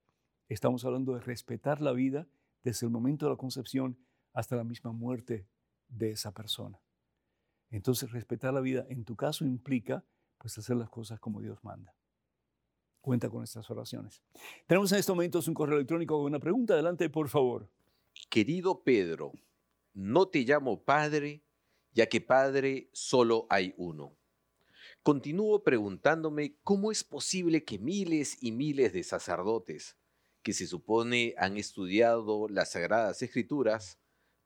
estamos 0.49 0.83
hablando 0.83 1.13
de 1.13 1.21
respetar 1.21 1.81
la 1.81 1.93
vida 1.93 2.27
desde 2.65 2.87
el 2.87 2.91
momento 2.91 3.25
de 3.25 3.31
la 3.31 3.37
concepción 3.37 3.97
hasta 4.33 4.57
la 4.57 4.65
misma 4.65 4.91
muerte 4.91 5.47
de 5.87 6.11
esa 6.11 6.33
persona. 6.33 6.81
Entonces, 7.69 8.11
respetar 8.11 8.53
la 8.53 8.59
vida 8.59 8.85
en 8.89 9.05
tu 9.05 9.15
caso 9.15 9.45
implica 9.45 10.03
pues 10.39 10.57
hacer 10.57 10.75
las 10.75 10.89
cosas 10.89 11.21
como 11.21 11.39
Dios 11.39 11.63
manda 11.63 11.95
cuenta 13.01 13.29
con 13.29 13.43
estas 13.43 13.69
oraciones. 13.69 14.21
Tenemos 14.67 14.91
en 14.91 14.99
estos 14.99 15.15
momentos 15.15 15.47
un 15.47 15.53
correo 15.53 15.75
electrónico 15.75 16.17
con 16.17 16.25
una 16.25 16.39
pregunta. 16.39 16.73
Adelante, 16.73 17.09
por 17.09 17.27
favor. 17.29 17.69
Querido 18.29 18.83
Pedro, 18.83 19.33
no 19.93 20.27
te 20.27 20.39
llamo 20.39 20.83
Padre, 20.83 21.43
ya 21.93 22.07
que 22.07 22.21
Padre 22.21 22.89
solo 22.93 23.47
hay 23.49 23.73
uno. 23.77 24.15
Continúo 25.03 25.63
preguntándome 25.63 26.55
cómo 26.63 26.91
es 26.91 27.03
posible 27.03 27.63
que 27.63 27.79
miles 27.79 28.37
y 28.41 28.51
miles 28.51 28.93
de 28.93 29.03
sacerdotes, 29.03 29.97
que 30.43 30.53
se 30.53 30.67
supone 30.67 31.33
han 31.37 31.57
estudiado 31.57 32.47
las 32.47 32.71
sagradas 32.71 33.21
escrituras, 33.21 33.97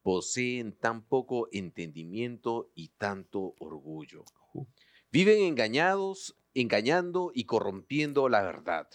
poseen 0.02 0.72
tan 0.72 1.04
poco 1.04 1.50
entendimiento 1.52 2.72
y 2.76 2.90
tanto 2.90 3.56
orgullo. 3.60 4.24
Viven 5.12 5.42
engañados 5.42 6.38
engañando 6.56 7.32
y 7.34 7.44
corrompiendo 7.44 8.28
la 8.30 8.42
verdad. 8.42 8.90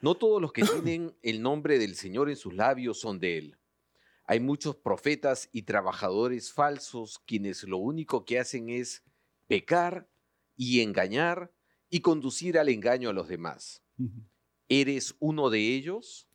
No 0.00 0.14
todos 0.14 0.40
los 0.40 0.52
que 0.52 0.62
tienen 0.84 1.16
el 1.22 1.42
nombre 1.42 1.78
del 1.78 1.96
Señor 1.96 2.30
en 2.30 2.36
sus 2.36 2.54
labios 2.54 3.00
son 3.00 3.18
de 3.18 3.38
Él. 3.38 3.58
Hay 4.24 4.38
muchos 4.38 4.76
profetas 4.76 5.48
y 5.52 5.62
trabajadores 5.62 6.52
falsos 6.52 7.18
quienes 7.26 7.64
lo 7.64 7.78
único 7.78 8.24
que 8.24 8.38
hacen 8.38 8.68
es 8.68 9.02
pecar 9.48 10.08
y 10.56 10.80
engañar 10.80 11.52
y 11.90 12.00
conducir 12.00 12.58
al 12.58 12.68
engaño 12.68 13.10
a 13.10 13.12
los 13.12 13.28
demás. 13.28 13.82
¿Eres 14.68 15.14
uno 15.18 15.50
de 15.50 15.58
ellos? 15.74 16.28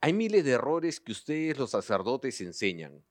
Hay 0.00 0.12
miles 0.12 0.44
de 0.44 0.52
errores 0.52 0.98
que 1.00 1.12
ustedes 1.12 1.56
los 1.58 1.70
sacerdotes 1.70 2.40
enseñan. 2.40 3.04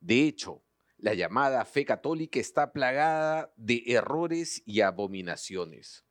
De 0.00 0.24
hecho, 0.24 0.62
la 0.96 1.14
llamada 1.14 1.64
fe 1.64 1.84
católica 1.84 2.38
está 2.40 2.72
plagada 2.72 3.52
de 3.56 3.82
errores 3.86 4.62
y 4.64 4.80
abominaciones. 4.80 6.04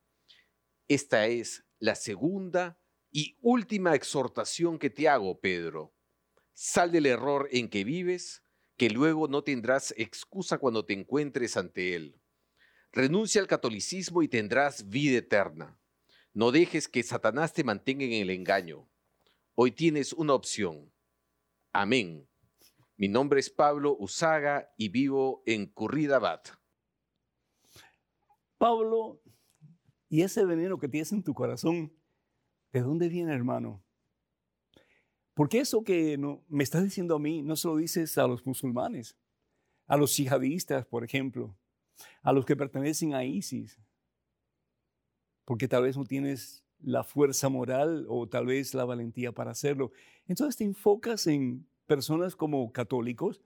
Esta 0.87 1.27
es 1.27 1.65
la 1.79 1.95
segunda 1.95 2.79
y 3.11 3.37
última 3.41 3.93
exhortación 3.93 4.79
que 4.79 4.89
te 4.89 5.09
hago, 5.09 5.39
Pedro. 5.39 5.93
Sal 6.53 6.91
del 6.91 7.05
error 7.05 7.49
en 7.51 7.69
que 7.69 7.83
vives, 7.83 8.41
que 8.77 8.89
luego 8.89 9.27
no 9.27 9.43
tendrás 9.43 9.93
excusa 9.97 10.59
cuando 10.59 10.85
te 10.85 10.93
encuentres 10.93 11.57
ante 11.57 11.95
él. 11.95 12.21
Renuncia 12.93 13.41
al 13.41 13.47
catolicismo 13.47 14.23
y 14.23 14.29
tendrás 14.29 14.87
vida 14.87 15.17
eterna. 15.17 15.77
No 16.33 16.51
dejes 16.51 16.87
que 16.87 17.03
Satanás 17.03 17.53
te 17.53 17.65
mantenga 17.65 18.05
en 18.05 18.13
el 18.13 18.29
engaño. 18.29 18.89
Hoy 19.55 19.71
tienes 19.71 20.13
una 20.13 20.35
opción. 20.35 20.93
Amén. 21.73 22.29
Mi 22.95 23.09
nombre 23.09 23.39
es 23.41 23.49
Pablo 23.49 23.97
Usaga 23.99 24.71
y 24.77 24.89
vivo 24.89 25.43
en 25.45 25.65
Curridabat. 25.65 26.49
Pablo 28.57 29.21
y 30.09 30.21
ese 30.21 30.45
veneno 30.45 30.77
que 30.77 30.87
tienes 30.87 31.11
en 31.11 31.23
tu 31.23 31.33
corazón, 31.33 31.91
¿de 32.71 32.81
dónde 32.81 33.09
viene, 33.09 33.33
hermano? 33.33 33.83
Porque 35.33 35.59
eso 35.59 35.83
que 35.83 36.17
me 36.47 36.63
estás 36.63 36.83
diciendo 36.83 37.15
a 37.15 37.19
mí 37.19 37.43
no 37.43 37.55
se 37.55 37.67
lo 37.67 37.75
dices 37.75 38.17
a 38.17 38.27
los 38.27 38.45
musulmanes, 38.45 39.15
a 39.85 39.97
los 39.97 40.15
yihadistas, 40.17 40.85
por 40.85 41.03
ejemplo, 41.03 41.55
a 42.21 42.31
los 42.33 42.45
que 42.45 42.55
pertenecen 42.55 43.13
a 43.13 43.23
ISIS, 43.23 43.79
porque 45.45 45.67
tal 45.67 45.83
vez 45.83 45.95
no 45.95 46.05
tienes 46.05 46.63
la 46.79 47.03
fuerza 47.03 47.49
moral 47.49 48.05
o 48.09 48.27
tal 48.27 48.47
vez 48.47 48.73
la 48.73 48.85
valentía 48.85 49.31
para 49.31 49.51
hacerlo. 49.51 49.91
Entonces 50.27 50.57
te 50.57 50.63
enfocas 50.63 51.27
en 51.27 51.67
personas 51.85 52.35
como 52.35 52.71
católicos 52.71 53.41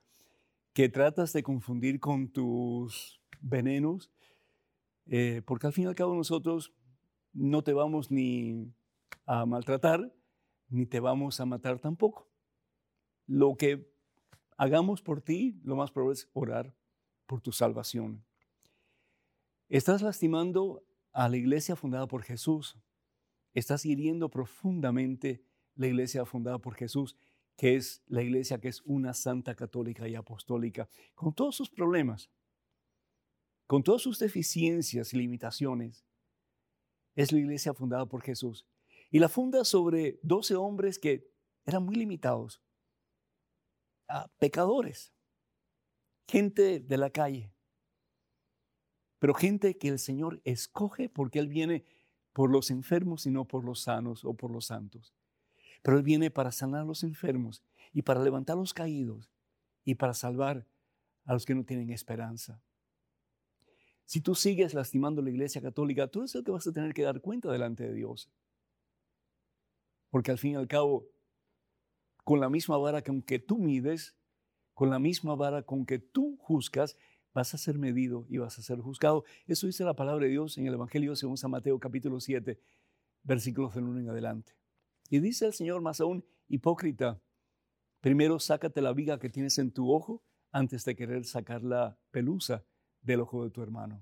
que 0.73 0.89
tratas 0.89 1.33
de 1.33 1.43
confundir 1.43 1.99
con 1.99 2.29
tus 2.29 3.21
venenos 3.41 4.11
eh, 5.05 5.41
porque 5.45 5.67
al 5.67 5.73
fin 5.73 5.85
y 5.85 5.87
al 5.87 5.95
cabo 5.95 6.15
nosotros 6.15 6.73
no 7.33 7.63
te 7.63 7.73
vamos 7.73 8.11
ni 8.11 8.73
a 9.25 9.45
maltratar, 9.45 10.13
ni 10.69 10.85
te 10.85 10.99
vamos 10.99 11.39
a 11.39 11.45
matar 11.45 11.79
tampoco. 11.79 12.29
Lo 13.27 13.55
que 13.55 13.91
hagamos 14.57 15.01
por 15.01 15.21
ti, 15.21 15.59
lo 15.63 15.75
más 15.75 15.91
probable 15.91 16.13
es 16.13 16.29
orar 16.33 16.75
por 17.25 17.41
tu 17.41 17.51
salvación. 17.51 18.23
Estás 19.69 20.01
lastimando 20.01 20.83
a 21.13 21.29
la 21.29 21.37
iglesia 21.37 21.75
fundada 21.75 22.07
por 22.07 22.23
Jesús. 22.23 22.77
Estás 23.53 23.85
hiriendo 23.85 24.29
profundamente 24.29 25.43
la 25.75 25.87
iglesia 25.87 26.25
fundada 26.25 26.59
por 26.59 26.75
Jesús, 26.75 27.15
que 27.55 27.75
es 27.75 28.03
la 28.07 28.21
iglesia 28.21 28.59
que 28.59 28.67
es 28.67 28.81
una 28.85 29.13
santa 29.13 29.55
católica 29.55 30.07
y 30.07 30.15
apostólica, 30.15 30.89
con 31.15 31.33
todos 31.33 31.55
sus 31.55 31.69
problemas, 31.69 32.29
con 33.71 33.83
todas 33.83 34.01
sus 34.01 34.19
deficiencias 34.19 35.13
y 35.13 35.17
limitaciones, 35.17 36.05
es 37.15 37.31
la 37.31 37.39
iglesia 37.39 37.73
fundada 37.73 38.05
por 38.05 38.21
Jesús. 38.21 38.67
Y 39.09 39.19
la 39.19 39.29
funda 39.29 39.63
sobre 39.63 40.19
12 40.23 40.57
hombres 40.57 40.99
que 40.99 41.31
eran 41.63 41.85
muy 41.85 41.95
limitados, 41.95 42.61
pecadores, 44.39 45.13
gente 46.27 46.81
de 46.81 46.97
la 46.97 47.11
calle, 47.11 47.53
pero 49.19 49.33
gente 49.33 49.77
que 49.77 49.87
el 49.87 49.99
Señor 49.99 50.41
escoge 50.43 51.07
porque 51.07 51.39
Él 51.39 51.47
viene 51.47 51.85
por 52.33 52.51
los 52.51 52.71
enfermos 52.71 53.25
y 53.25 53.31
no 53.31 53.47
por 53.47 53.63
los 53.63 53.83
sanos 53.83 54.25
o 54.25 54.33
por 54.33 54.51
los 54.51 54.65
santos. 54.65 55.15
Pero 55.81 55.95
Él 55.95 56.03
viene 56.03 56.29
para 56.29 56.51
sanar 56.51 56.81
a 56.81 56.85
los 56.85 57.03
enfermos 57.03 57.63
y 57.93 58.01
para 58.01 58.21
levantar 58.21 58.57
a 58.57 58.59
los 58.59 58.73
caídos 58.73 59.31
y 59.85 59.95
para 59.95 60.13
salvar 60.13 60.67
a 61.23 61.31
los 61.31 61.45
que 61.45 61.55
no 61.55 61.63
tienen 61.63 61.89
esperanza. 61.91 62.61
Si 64.05 64.21
tú 64.21 64.35
sigues 64.35 64.73
lastimando 64.73 65.21
la 65.21 65.29
iglesia 65.29 65.61
católica, 65.61 66.07
tú 66.07 66.19
eres 66.19 66.35
el 66.35 66.43
que 66.43 66.51
vas 66.51 66.67
a 66.67 66.73
tener 66.73 66.93
que 66.93 67.03
dar 67.03 67.21
cuenta 67.21 67.51
delante 67.51 67.87
de 67.87 67.93
Dios. 67.93 68.29
Porque 70.09 70.31
al 70.31 70.37
fin 70.37 70.53
y 70.53 70.55
al 70.55 70.67
cabo, 70.67 71.07
con 72.23 72.39
la 72.39 72.49
misma 72.49 72.77
vara 72.77 73.01
con 73.01 73.21
que 73.21 73.39
tú 73.39 73.57
mides, 73.57 74.15
con 74.73 74.89
la 74.89 74.99
misma 74.99 75.35
vara 75.35 75.63
con 75.63 75.85
que 75.85 75.99
tú 75.99 76.37
juzgas, 76.39 76.97
vas 77.33 77.53
a 77.53 77.57
ser 77.57 77.77
medido 77.77 78.25
y 78.29 78.37
vas 78.37 78.59
a 78.59 78.61
ser 78.61 78.79
juzgado. 78.79 79.23
Eso 79.47 79.67
dice 79.67 79.83
la 79.83 79.95
palabra 79.95 80.25
de 80.25 80.31
Dios 80.31 80.57
en 80.57 80.67
el 80.67 80.73
Evangelio 80.73 81.15
según 81.15 81.37
San 81.37 81.51
Mateo 81.51 81.79
capítulo 81.79 82.19
7, 82.19 82.59
versículos 83.23 83.73
del 83.73 83.85
1 83.85 84.01
en 84.01 84.09
adelante. 84.09 84.53
Y 85.09 85.19
dice 85.19 85.45
el 85.45 85.53
Señor 85.53 85.81
más 85.81 86.01
aún, 86.01 86.25
hipócrita, 86.47 87.21
primero 88.01 88.39
sácate 88.39 88.81
la 88.81 88.93
viga 88.93 89.19
que 89.19 89.29
tienes 89.29 89.57
en 89.57 89.71
tu 89.71 89.91
ojo 89.91 90.23
antes 90.51 90.83
de 90.85 90.95
querer 90.95 91.25
sacar 91.25 91.63
la 91.63 91.97
pelusa 92.11 92.65
del 93.01 93.21
ojo 93.21 93.43
de 93.43 93.49
tu 93.49 93.61
hermano. 93.61 94.01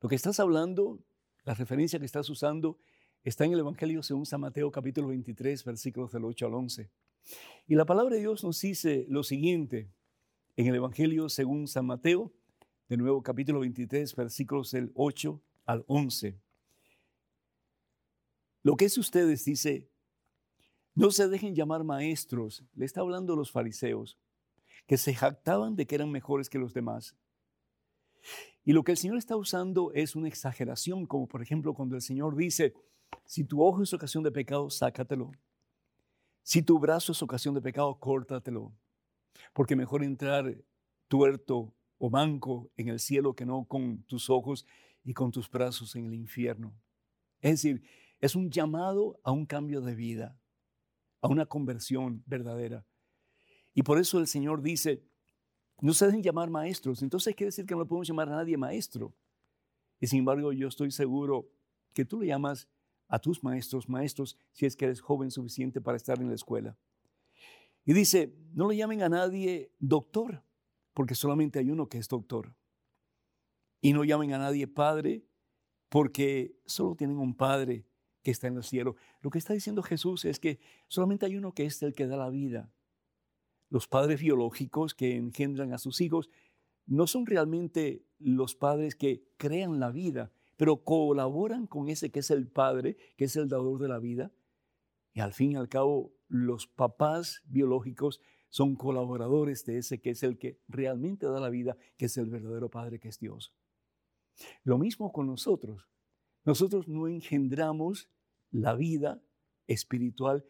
Lo 0.00 0.08
que 0.08 0.14
estás 0.14 0.40
hablando, 0.40 0.98
la 1.44 1.54
referencia 1.54 1.98
que 1.98 2.06
estás 2.06 2.28
usando, 2.28 2.78
está 3.24 3.44
en 3.44 3.52
el 3.52 3.60
Evangelio 3.60 4.02
según 4.02 4.26
San 4.26 4.40
Mateo 4.40 4.70
capítulo 4.70 5.08
23, 5.08 5.64
versículos 5.64 6.12
del 6.12 6.24
8 6.24 6.46
al 6.46 6.54
11. 6.54 6.90
Y 7.68 7.74
la 7.74 7.84
palabra 7.84 8.14
de 8.16 8.20
Dios 8.20 8.42
nos 8.42 8.60
dice 8.60 9.06
lo 9.08 9.22
siguiente 9.22 9.90
en 10.56 10.66
el 10.66 10.74
Evangelio 10.74 11.28
según 11.28 11.68
San 11.68 11.86
Mateo, 11.86 12.32
de 12.88 12.96
nuevo 12.96 13.22
capítulo 13.22 13.60
23, 13.60 14.14
versículos 14.16 14.70
del 14.72 14.90
8 14.94 15.40
al 15.66 15.84
11. 15.86 16.38
Lo 18.64 18.76
que 18.76 18.84
es 18.84 18.98
ustedes, 18.98 19.44
dice, 19.44 19.88
no 20.94 21.10
se 21.10 21.28
dejen 21.28 21.54
llamar 21.54 21.84
maestros, 21.84 22.64
le 22.74 22.84
está 22.84 23.00
hablando 23.00 23.32
a 23.32 23.36
los 23.36 23.50
fariseos, 23.50 24.18
que 24.86 24.98
se 24.98 25.14
jactaban 25.14 25.74
de 25.74 25.86
que 25.86 25.94
eran 25.94 26.10
mejores 26.10 26.50
que 26.50 26.58
los 26.58 26.74
demás. 26.74 27.16
Y 28.64 28.72
lo 28.72 28.84
que 28.84 28.92
el 28.92 28.98
Señor 28.98 29.18
está 29.18 29.36
usando 29.36 29.92
es 29.92 30.14
una 30.14 30.28
exageración, 30.28 31.06
como 31.06 31.26
por 31.26 31.42
ejemplo 31.42 31.74
cuando 31.74 31.96
el 31.96 32.02
Señor 32.02 32.36
dice, 32.36 32.74
si 33.24 33.44
tu 33.44 33.62
ojo 33.62 33.82
es 33.82 33.92
ocasión 33.92 34.22
de 34.22 34.30
pecado, 34.30 34.70
sácatelo. 34.70 35.32
Si 36.42 36.62
tu 36.62 36.78
brazo 36.78 37.12
es 37.12 37.22
ocasión 37.22 37.54
de 37.54 37.62
pecado, 37.62 37.98
córtatelo. 37.98 38.72
Porque 39.52 39.76
mejor 39.76 40.02
entrar 40.02 40.56
tuerto 41.08 41.74
o 41.98 42.10
manco 42.10 42.70
en 42.76 42.88
el 42.88 42.98
cielo 42.98 43.34
que 43.34 43.46
no 43.46 43.64
con 43.64 44.02
tus 44.04 44.28
ojos 44.28 44.66
y 45.04 45.14
con 45.14 45.30
tus 45.30 45.50
brazos 45.50 45.94
en 45.94 46.06
el 46.06 46.14
infierno. 46.14 46.74
Es 47.40 47.62
decir, 47.62 47.82
es 48.20 48.34
un 48.36 48.50
llamado 48.50 49.20
a 49.24 49.32
un 49.32 49.46
cambio 49.46 49.80
de 49.80 49.94
vida, 49.94 50.38
a 51.20 51.28
una 51.28 51.46
conversión 51.46 52.22
verdadera. 52.26 52.86
Y 53.74 53.82
por 53.82 53.98
eso 53.98 54.18
el 54.18 54.26
Señor 54.26 54.62
dice, 54.62 55.02
no 55.82 55.92
se 55.92 56.06
deben 56.06 56.22
llamar 56.22 56.48
maestros. 56.48 57.02
Entonces 57.02 57.34
quiere 57.34 57.48
decir 57.48 57.66
que 57.66 57.74
no 57.74 57.84
podemos 57.84 58.06
llamar 58.06 58.28
a 58.28 58.36
nadie 58.36 58.56
maestro. 58.56 59.12
Y 60.00 60.06
sin 60.06 60.20
embargo, 60.20 60.52
yo 60.52 60.68
estoy 60.68 60.92
seguro 60.92 61.50
que 61.92 62.04
tú 62.04 62.20
le 62.20 62.28
llamas 62.28 62.68
a 63.08 63.18
tus 63.18 63.42
maestros 63.42 63.88
maestros 63.88 64.38
si 64.52 64.64
es 64.64 64.76
que 64.76 64.84
eres 64.84 65.00
joven 65.00 65.32
suficiente 65.32 65.80
para 65.80 65.96
estar 65.96 66.20
en 66.20 66.28
la 66.28 66.36
escuela. 66.36 66.78
Y 67.84 67.94
dice, 67.94 68.32
no 68.54 68.68
le 68.68 68.76
llamen 68.76 69.02
a 69.02 69.08
nadie 69.08 69.72
doctor, 69.80 70.44
porque 70.94 71.16
solamente 71.16 71.58
hay 71.58 71.70
uno 71.70 71.88
que 71.88 71.98
es 71.98 72.06
doctor. 72.06 72.54
Y 73.80 73.92
no 73.92 74.04
llamen 74.04 74.32
a 74.34 74.38
nadie 74.38 74.68
padre, 74.68 75.24
porque 75.88 76.56
solo 76.64 76.94
tienen 76.94 77.18
un 77.18 77.34
padre 77.34 77.84
que 78.22 78.30
está 78.30 78.46
en 78.46 78.56
el 78.56 78.62
cielo. 78.62 78.94
Lo 79.20 79.30
que 79.30 79.38
está 79.38 79.52
diciendo 79.52 79.82
Jesús 79.82 80.24
es 80.26 80.38
que 80.38 80.60
solamente 80.86 81.26
hay 81.26 81.36
uno 81.36 81.52
que 81.52 81.64
es 81.64 81.82
el 81.82 81.92
que 81.92 82.06
da 82.06 82.16
la 82.16 82.30
vida. 82.30 82.72
Los 83.72 83.88
padres 83.88 84.20
biológicos 84.20 84.94
que 84.94 85.16
engendran 85.16 85.72
a 85.72 85.78
sus 85.78 86.02
hijos 86.02 86.28
no 86.84 87.06
son 87.06 87.24
realmente 87.24 88.04
los 88.18 88.54
padres 88.54 88.94
que 88.94 89.24
crean 89.38 89.80
la 89.80 89.90
vida, 89.90 90.30
pero 90.58 90.84
colaboran 90.84 91.66
con 91.66 91.88
ese 91.88 92.10
que 92.10 92.18
es 92.18 92.30
el 92.30 92.46
padre, 92.48 92.98
que 93.16 93.24
es 93.24 93.36
el 93.36 93.48
dador 93.48 93.80
de 93.80 93.88
la 93.88 93.98
vida. 93.98 94.30
Y 95.14 95.20
al 95.20 95.32
fin 95.32 95.52
y 95.52 95.56
al 95.56 95.70
cabo, 95.70 96.12
los 96.28 96.66
papás 96.66 97.40
biológicos 97.46 98.20
son 98.50 98.76
colaboradores 98.76 99.64
de 99.64 99.78
ese 99.78 100.02
que 100.02 100.10
es 100.10 100.22
el 100.22 100.36
que 100.36 100.60
realmente 100.68 101.24
da 101.24 101.40
la 101.40 101.48
vida, 101.48 101.78
que 101.96 102.04
es 102.04 102.18
el 102.18 102.28
verdadero 102.28 102.68
Padre 102.68 103.00
que 103.00 103.08
es 103.08 103.18
Dios. 103.18 103.54
Lo 104.64 104.76
mismo 104.76 105.12
con 105.12 105.26
nosotros. 105.26 105.88
Nosotros 106.44 106.88
no 106.88 107.08
engendramos 107.08 108.10
la 108.50 108.74
vida 108.74 109.22
espiritual, 109.66 110.44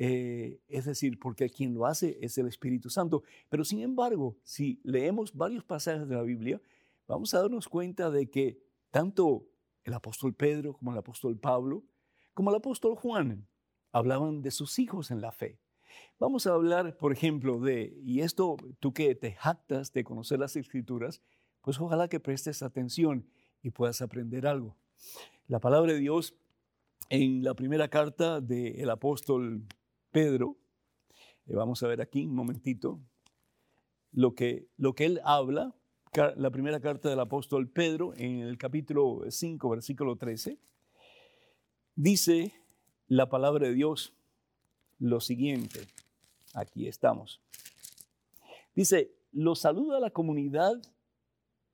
eh, 0.00 0.60
es 0.68 0.84
decir, 0.84 1.18
porque 1.18 1.50
quien 1.50 1.74
lo 1.74 1.84
hace 1.84 2.18
es 2.22 2.38
el 2.38 2.46
Espíritu 2.46 2.88
Santo. 2.88 3.24
Pero 3.48 3.64
sin 3.64 3.80
embargo, 3.80 4.36
si 4.44 4.80
leemos 4.84 5.34
varios 5.34 5.64
pasajes 5.64 6.08
de 6.08 6.14
la 6.14 6.22
Biblia, 6.22 6.62
vamos 7.08 7.34
a 7.34 7.40
darnos 7.40 7.68
cuenta 7.68 8.08
de 8.08 8.30
que 8.30 8.62
tanto 8.92 9.44
el 9.82 9.92
apóstol 9.92 10.34
Pedro 10.34 10.74
como 10.74 10.92
el 10.92 10.98
apóstol 10.98 11.36
Pablo, 11.36 11.82
como 12.32 12.50
el 12.50 12.56
apóstol 12.56 12.94
Juan, 12.94 13.48
hablaban 13.90 14.40
de 14.40 14.52
sus 14.52 14.78
hijos 14.78 15.10
en 15.10 15.20
la 15.20 15.32
fe. 15.32 15.58
Vamos 16.20 16.46
a 16.46 16.52
hablar, 16.52 16.96
por 16.96 17.12
ejemplo, 17.12 17.58
de, 17.58 17.98
y 18.04 18.20
esto 18.20 18.56
tú 18.78 18.92
que 18.92 19.16
te 19.16 19.32
jactas 19.32 19.92
de 19.92 20.04
conocer 20.04 20.38
las 20.38 20.54
escrituras, 20.54 21.22
pues 21.60 21.80
ojalá 21.80 22.06
que 22.06 22.20
prestes 22.20 22.62
atención 22.62 23.28
y 23.62 23.70
puedas 23.70 24.00
aprender 24.00 24.46
algo. 24.46 24.76
La 25.48 25.58
palabra 25.58 25.92
de 25.92 25.98
Dios 25.98 26.36
en 27.10 27.42
la 27.42 27.54
primera 27.54 27.88
carta 27.88 28.40
del 28.40 28.90
apóstol 28.90 29.66
Pedro, 30.18 30.56
eh, 31.46 31.54
vamos 31.54 31.80
a 31.80 31.86
ver 31.86 32.00
aquí 32.00 32.26
un 32.26 32.34
momentito, 32.34 32.98
lo 34.10 34.34
que, 34.34 34.66
lo 34.76 34.92
que 34.92 35.04
él 35.04 35.20
habla, 35.22 35.72
la 36.34 36.50
primera 36.50 36.80
carta 36.80 37.08
del 37.08 37.20
apóstol 37.20 37.70
Pedro 37.70 38.14
en 38.16 38.40
el 38.40 38.58
capítulo 38.58 39.20
5, 39.28 39.68
versículo 39.68 40.16
13, 40.16 40.58
dice 41.94 42.52
la 43.06 43.28
palabra 43.28 43.68
de 43.68 43.74
Dios 43.74 44.12
lo 44.98 45.20
siguiente. 45.20 45.86
Aquí 46.52 46.88
estamos. 46.88 47.40
Dice, 48.74 49.14
lo 49.30 49.54
saluda 49.54 50.00
la 50.00 50.10
comunidad 50.10 50.82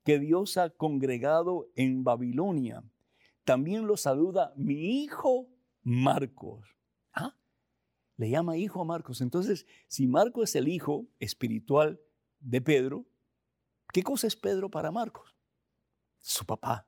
que 0.03 0.19
Dios 0.19 0.57
ha 0.57 0.69
congregado 0.69 1.71
en 1.75 2.03
Babilonia 2.03 2.83
también 3.43 3.87
lo 3.87 3.95
saluda 3.95 4.53
mi 4.55 5.03
hijo 5.03 5.47
Marcos. 5.83 6.74
Le 8.17 8.29
llama 8.29 8.57
hijo 8.57 8.81
a 8.81 8.85
Marcos. 8.85 9.21
Entonces, 9.21 9.65
si 9.87 10.07
Marcos 10.07 10.49
es 10.49 10.55
el 10.55 10.67
hijo 10.67 11.07
espiritual 11.19 11.99
de 12.39 12.61
Pedro, 12.61 13.05
¿qué 13.91 14.03
cosa 14.03 14.27
es 14.27 14.35
Pedro 14.35 14.69
para 14.69 14.91
Marcos? 14.91 15.35
Su 16.19 16.45
papá 16.45 16.87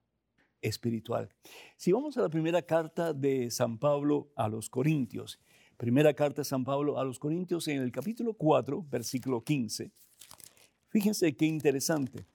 espiritual. 0.61 1.29
Si 1.75 1.91
vamos 1.91 2.17
a 2.17 2.21
la 2.21 2.29
primera 2.29 2.61
carta 2.61 3.13
de 3.13 3.51
San 3.51 3.77
Pablo 3.77 4.31
a 4.35 4.47
los 4.47 4.69
Corintios, 4.69 5.39
primera 5.77 6.13
carta 6.13 6.41
de 6.41 6.45
San 6.45 6.63
Pablo 6.63 6.97
a 6.97 7.03
los 7.03 7.19
Corintios 7.19 7.67
en 7.67 7.81
el 7.81 7.91
capítulo 7.91 8.33
4, 8.33 8.85
versículo 8.89 9.43
15, 9.43 9.91
fíjense 10.89 11.35
qué 11.35 11.45
interesante. 11.45 12.25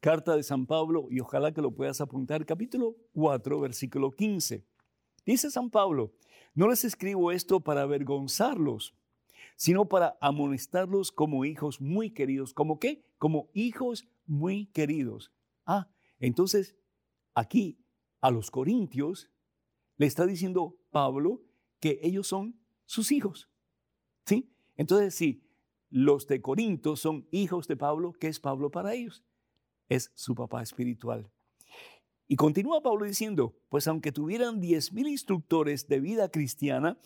Carta 0.00 0.34
de 0.34 0.42
San 0.42 0.64
Pablo, 0.64 1.08
y 1.10 1.20
ojalá 1.20 1.52
que 1.52 1.60
lo 1.60 1.72
puedas 1.72 2.00
apuntar, 2.00 2.46
capítulo 2.46 2.96
4, 3.12 3.60
versículo 3.60 4.10
15. 4.10 4.64
Dice 5.26 5.50
San 5.50 5.68
Pablo, 5.68 6.14
no 6.54 6.68
les 6.68 6.84
escribo 6.84 7.32
esto 7.32 7.60
para 7.60 7.82
avergonzarlos, 7.82 8.94
sino 9.56 9.88
para 9.88 10.16
amonestarlos 10.20 11.12
como 11.12 11.44
hijos 11.44 11.80
muy 11.80 12.10
queridos. 12.10 12.54
¿Como 12.54 12.78
qué? 12.78 13.04
Como 13.18 13.50
hijos 13.54 14.08
muy 14.26 14.66
queridos. 14.66 15.32
Ah, 15.66 15.88
entonces 16.18 16.76
aquí 17.34 17.78
a 18.20 18.30
los 18.30 18.50
corintios 18.50 19.30
le 19.96 20.06
está 20.06 20.26
diciendo 20.26 20.78
Pablo 20.90 21.42
que 21.78 22.00
ellos 22.02 22.26
son 22.26 22.58
sus 22.86 23.12
hijos. 23.12 23.48
¿Sí? 24.26 24.52
Entonces, 24.76 25.14
si 25.14 25.42
los 25.90 26.26
de 26.26 26.40
Corinto 26.40 26.96
son 26.96 27.26
hijos 27.30 27.66
de 27.68 27.76
Pablo, 27.76 28.12
¿qué 28.12 28.28
es 28.28 28.38
Pablo 28.38 28.70
para 28.70 28.94
ellos? 28.94 29.24
es 29.90 30.10
su 30.14 30.34
papá 30.34 30.62
espiritual. 30.62 31.28
Y 32.30 32.36
continúa 32.36 32.80
Pablo 32.80 33.06
diciendo, 33.06 33.56
pues 33.68 33.88
aunque 33.88 34.12
tuvieran 34.12 34.60
diez 34.60 34.92
mil 34.92 35.08
instructores 35.08 35.88
de 35.88 35.98
vida 35.98 36.30
cristiana, 36.30 36.96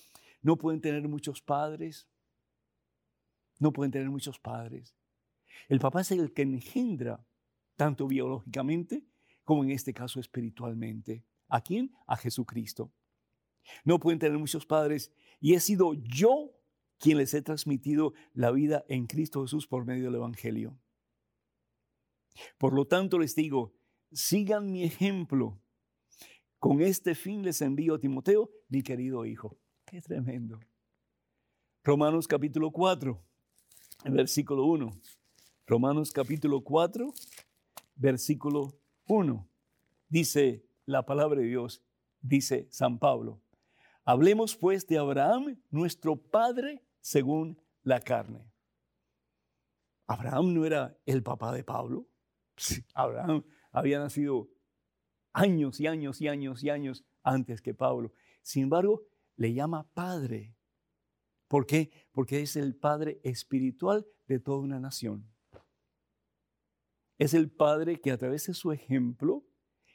no 0.43 0.59
pueden 0.59 0.83
tener 0.83 1.09
muchos 1.09 1.41
padres. 1.41 2.07
No 3.59 3.73
pueden 3.73 3.91
tener 3.91 4.11
muchos 4.11 4.39
padres. 4.39 4.95
El 5.67 5.81
papá 5.81 6.03
es 6.03 6.11
el 6.11 6.35
que 6.35 6.43
engendra, 6.43 7.27
tanto 7.75 8.07
biológicamente 8.07 9.03
como 9.45 9.65
en 9.65 9.71
este 9.71 9.95
caso 9.95 10.21
espiritualmente. 10.21 11.25
¿A 11.49 11.63
quién? 11.63 11.95
A 12.07 12.19
Jesucristo. 12.19 12.93
No 13.83 13.99
pueden 13.99 14.19
tener 14.19 14.37
muchos 14.37 14.67
padres 14.67 15.11
y 15.41 15.55
he 15.55 15.61
sido 15.61 15.95
yo 15.95 16.53
quien 16.99 17.17
les 17.17 17.33
he 17.33 17.41
transmitido 17.41 18.13
la 18.35 18.51
vida 18.51 18.85
en 18.89 19.07
Cristo 19.07 19.41
Jesús 19.41 19.67
por 19.67 19.87
medio 19.87 20.05
del 20.05 20.17
Evangelio. 20.17 20.79
Por 22.59 22.75
lo 22.75 22.87
tanto 22.87 23.19
les 23.19 23.35
digo, 23.35 23.73
sigan 24.15 24.71
mi 24.71 24.85
ejemplo. 24.85 25.61
Con 26.59 26.81
este 26.81 27.15
fin 27.15 27.43
les 27.43 27.61
envío 27.61 27.95
a 27.95 27.99
Timoteo, 27.99 28.51
mi 28.69 28.83
querido 28.83 29.27
hijo. 29.27 29.59
Qué 29.85 30.01
tremendo. 30.01 30.59
Romanos 31.83 32.27
capítulo 32.27 32.71
4, 32.71 33.23
versículo 34.07 34.65
1. 34.65 34.91
Romanos 35.67 36.11
capítulo 36.13 36.63
4, 36.63 37.13
versículo 37.97 38.79
1. 39.07 39.49
Dice 40.09 40.65
la 40.87 41.05
palabra 41.05 41.41
de 41.41 41.47
Dios, 41.49 41.83
dice 42.23 42.67
San 42.71 42.99
Pablo. 42.99 43.43
Hablemos 44.05 44.57
pues 44.57 44.87
de 44.87 44.99
Abraham, 44.99 45.61
nuestro 45.71 46.17
padre 46.17 46.83
según 47.01 47.61
la 47.83 48.01
carne. 48.01 48.51
Abraham 50.07 50.55
no 50.55 50.65
era 50.65 50.97
el 51.07 51.23
papá 51.23 51.53
de 51.53 51.65
Pablo. 51.65 52.07
Abraham 52.95 53.45
había 53.75 53.99
nacido 53.99 54.49
años 55.33 55.81
y 55.81 55.89
años 55.89 56.21
y 56.21 56.29
años 56.29 56.63
y 56.63 56.71
años 56.71 57.05
antes 57.23 57.61
que 57.61 57.75
Pablo. 57.75 58.13
Sin 58.41 58.63
embargo, 58.63 59.03
le 59.37 59.53
llama 59.53 59.91
padre. 59.93 60.57
¿Por 61.49 61.67
qué? 61.67 61.91
Porque 62.13 62.41
es 62.41 62.55
el 62.57 62.77
padre 62.77 63.21
espiritual 63.25 64.07
de 64.29 64.39
toda 64.39 64.61
una 64.61 64.79
nación. 64.79 65.29
Es 67.19 67.35
el 67.35 67.51
padre 67.51 68.01
que 68.01 68.13
a 68.13 68.17
través 68.17 68.47
de 68.47 68.55
su 68.55 68.71
ejemplo, 68.71 69.45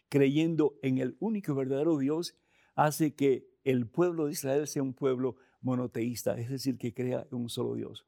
creyendo 0.09 0.77
en 0.81 0.97
el 0.97 1.15
único 1.19 1.55
verdadero 1.55 1.97
Dios, 1.97 2.37
hace 2.75 3.15
que 3.15 3.47
el 3.63 3.87
pueblo 3.89 4.25
de 4.25 4.33
Israel 4.33 4.67
sea 4.67 4.83
un 4.83 4.93
pueblo 4.93 5.37
monoteísta, 5.61 6.37
es 6.37 6.49
decir, 6.49 6.77
que 6.77 6.93
crea 6.93 7.25
en 7.31 7.37
un 7.37 7.49
solo 7.49 7.75
Dios. 7.75 8.05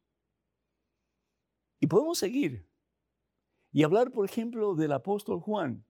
Y 1.80 1.88
podemos 1.88 2.17
seguir 2.17 2.70
y 3.72 3.84
hablar, 3.84 4.11
por 4.11 4.26
ejemplo, 4.26 4.76
del 4.76 4.91
apóstol 4.91 5.39
Juan. 5.39 5.86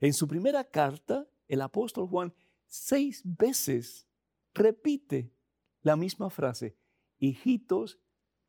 En 0.00 0.12
su 0.12 0.28
primera 0.28 0.64
carta, 0.64 1.26
el 1.48 1.60
apóstol 1.62 2.06
Juan 2.08 2.34
seis 2.66 3.22
veces 3.24 4.06
repite 4.54 5.32
la 5.82 5.96
misma 5.96 6.30
frase, 6.30 6.76
hijitos 7.18 7.98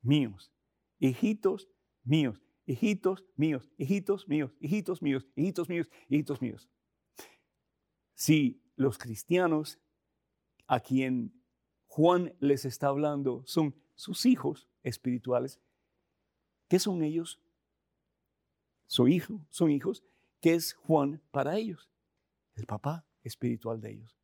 míos, 0.01 0.51
hijitos 0.99 1.69
míos, 2.03 2.41
hijitos 2.65 3.25
míos, 3.35 3.69
hijitos 3.77 4.27
míos, 4.27 4.55
hijitos 4.59 5.01
míos, 5.01 5.27
hijitos 5.35 5.69
míos, 5.69 5.89
hijitos 6.09 6.41
míos. 6.41 6.69
Si 8.15 8.61
los 8.75 8.97
cristianos 8.97 9.79
a 10.67 10.79
quien 10.79 11.33
Juan 11.87 12.35
les 12.39 12.65
está 12.65 12.87
hablando 12.87 13.43
son 13.45 13.75
sus 13.95 14.25
hijos 14.25 14.67
espirituales, 14.81 15.59
¿qué 16.67 16.79
son 16.79 17.03
ellos? 17.03 17.42
Su 18.87 19.07
hijo, 19.07 19.45
son 19.49 19.71
hijos, 19.71 20.03
¿qué 20.41 20.53
es 20.53 20.73
Juan 20.73 21.21
para 21.31 21.57
ellos? 21.57 21.89
El 22.55 22.65
papá 22.65 23.05
espiritual 23.23 23.81
de 23.81 23.91
ellos. 23.91 24.17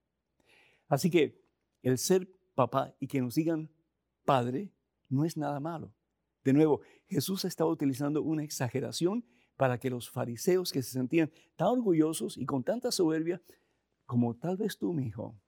Así 0.87 1.09
que 1.09 1.41
el 1.81 1.97
ser 1.97 2.29
papá 2.55 2.95
y 2.99 3.07
que 3.07 3.21
nos 3.21 3.35
digan 3.35 3.69
padre 4.25 4.71
no 5.07 5.25
es 5.25 5.37
nada 5.37 5.59
malo. 5.59 5.93
De 6.43 6.53
nuevo, 6.53 6.81
Jesús 7.07 7.45
estaba 7.45 7.69
utilizando 7.69 8.21
una 8.21 8.43
exageración 8.43 9.25
para 9.55 9.77
que 9.77 9.89
los 9.89 10.09
fariseos 10.09 10.71
que 10.71 10.81
se 10.81 10.91
sentían 10.91 11.31
tan 11.55 11.67
orgullosos 11.67 12.37
y 12.37 12.45
con 12.45 12.63
tanta 12.63 12.91
soberbia, 12.91 13.41
como 14.05 14.35
tal 14.35 14.57
vez 14.57 14.77
tú, 14.77 14.93
mi 14.93 15.07
hijo, 15.07 15.39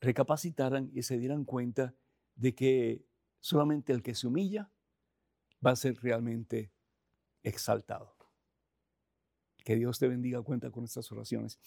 recapacitaran 0.00 0.90
y 0.94 1.02
se 1.02 1.18
dieran 1.18 1.44
cuenta 1.44 1.94
de 2.34 2.54
que 2.54 3.06
solamente 3.40 3.92
el 3.92 4.02
que 4.02 4.14
se 4.14 4.26
humilla 4.26 4.72
va 5.64 5.72
a 5.72 5.76
ser 5.76 5.96
realmente 6.00 6.72
exaltado. 7.46 8.14
Que 9.64 9.76
Dios 9.76 9.98
te 9.98 10.06
bendiga, 10.06 10.42
cuenta 10.42 10.70
con 10.70 10.84
estas 10.84 11.10
oraciones. 11.10 11.58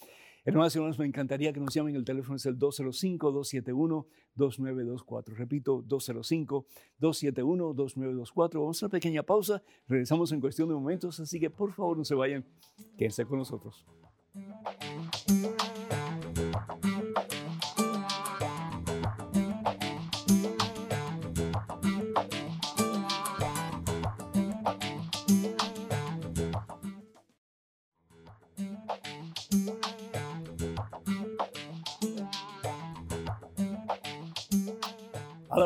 Hermanos 0.46 0.74
y 0.74 0.78
hermanos, 0.78 0.98
me 1.00 1.06
encantaría 1.06 1.52
que 1.52 1.60
nos 1.60 1.74
llamen. 1.74 1.98
El 1.98 2.06
teléfono 2.06 2.38
es 2.38 2.46
el 2.46 2.58
205-271-2924. 2.58 5.36
Repito, 5.36 5.84
205-271-2924. 5.84 8.54
Vamos 8.54 8.82
a 8.82 8.86
una 8.86 8.92
pequeña 8.92 9.22
pausa. 9.24 9.62
Regresamos 9.88 10.32
en 10.32 10.40
cuestión 10.40 10.70
de 10.70 10.76
momentos, 10.76 11.20
así 11.20 11.42
que 11.42 11.50
por 11.50 11.74
favor 11.74 11.98
no 11.98 12.06
se 12.06 12.16
vayan. 12.16 12.46
Quédense 12.98 13.26
con 13.26 13.40
nosotros. 13.40 13.86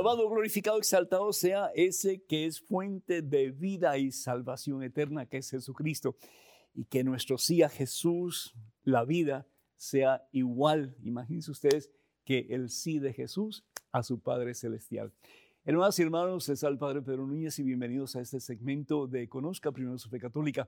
Alabado, 0.04 0.30
glorificado, 0.30 0.80
exaltado 0.80 1.32
sea 1.32 1.72
ese 1.76 2.22
que 2.24 2.46
es 2.46 2.60
fuente 2.60 3.22
de 3.22 3.52
vida 3.52 3.98
y 3.98 4.12
salvación 4.12 4.84
eterna, 4.84 5.26
que 5.28 5.38
es 5.38 5.50
Jesucristo. 5.50 6.18
Y 6.74 6.84
que 6.84 7.06
nuestro 7.06 7.38
sí 7.38 7.62
a 7.62 7.70
Jesús, 7.70 8.54
la 8.84 9.06
vida, 9.06 9.48
sea 9.78 10.28
igual, 10.34 10.94
imagínense 11.04 11.52
ustedes, 11.52 11.90
que 12.26 12.48
el 12.50 12.70
sí 12.70 13.00
de 13.00 13.14
Jesús 13.14 13.64
a 13.94 14.04
su 14.04 14.20
Padre 14.20 14.56
Celestial. 14.56 15.14
Hermanos 15.64 15.98
y 15.98 16.02
hermanos, 16.02 16.50
es 16.50 16.66
al 16.66 16.78
Padre 16.78 17.02
Pedro 17.02 17.26
Núñez 17.26 17.58
y 17.60 17.64
bienvenidos 17.64 18.18
a 18.18 18.20
este 18.20 18.42
segmento 18.42 19.08
de 19.08 19.30
Conozca 19.30 19.72
Primero 19.72 19.98
su 19.98 20.10
Fe 20.10 20.20
Católica. 20.20 20.68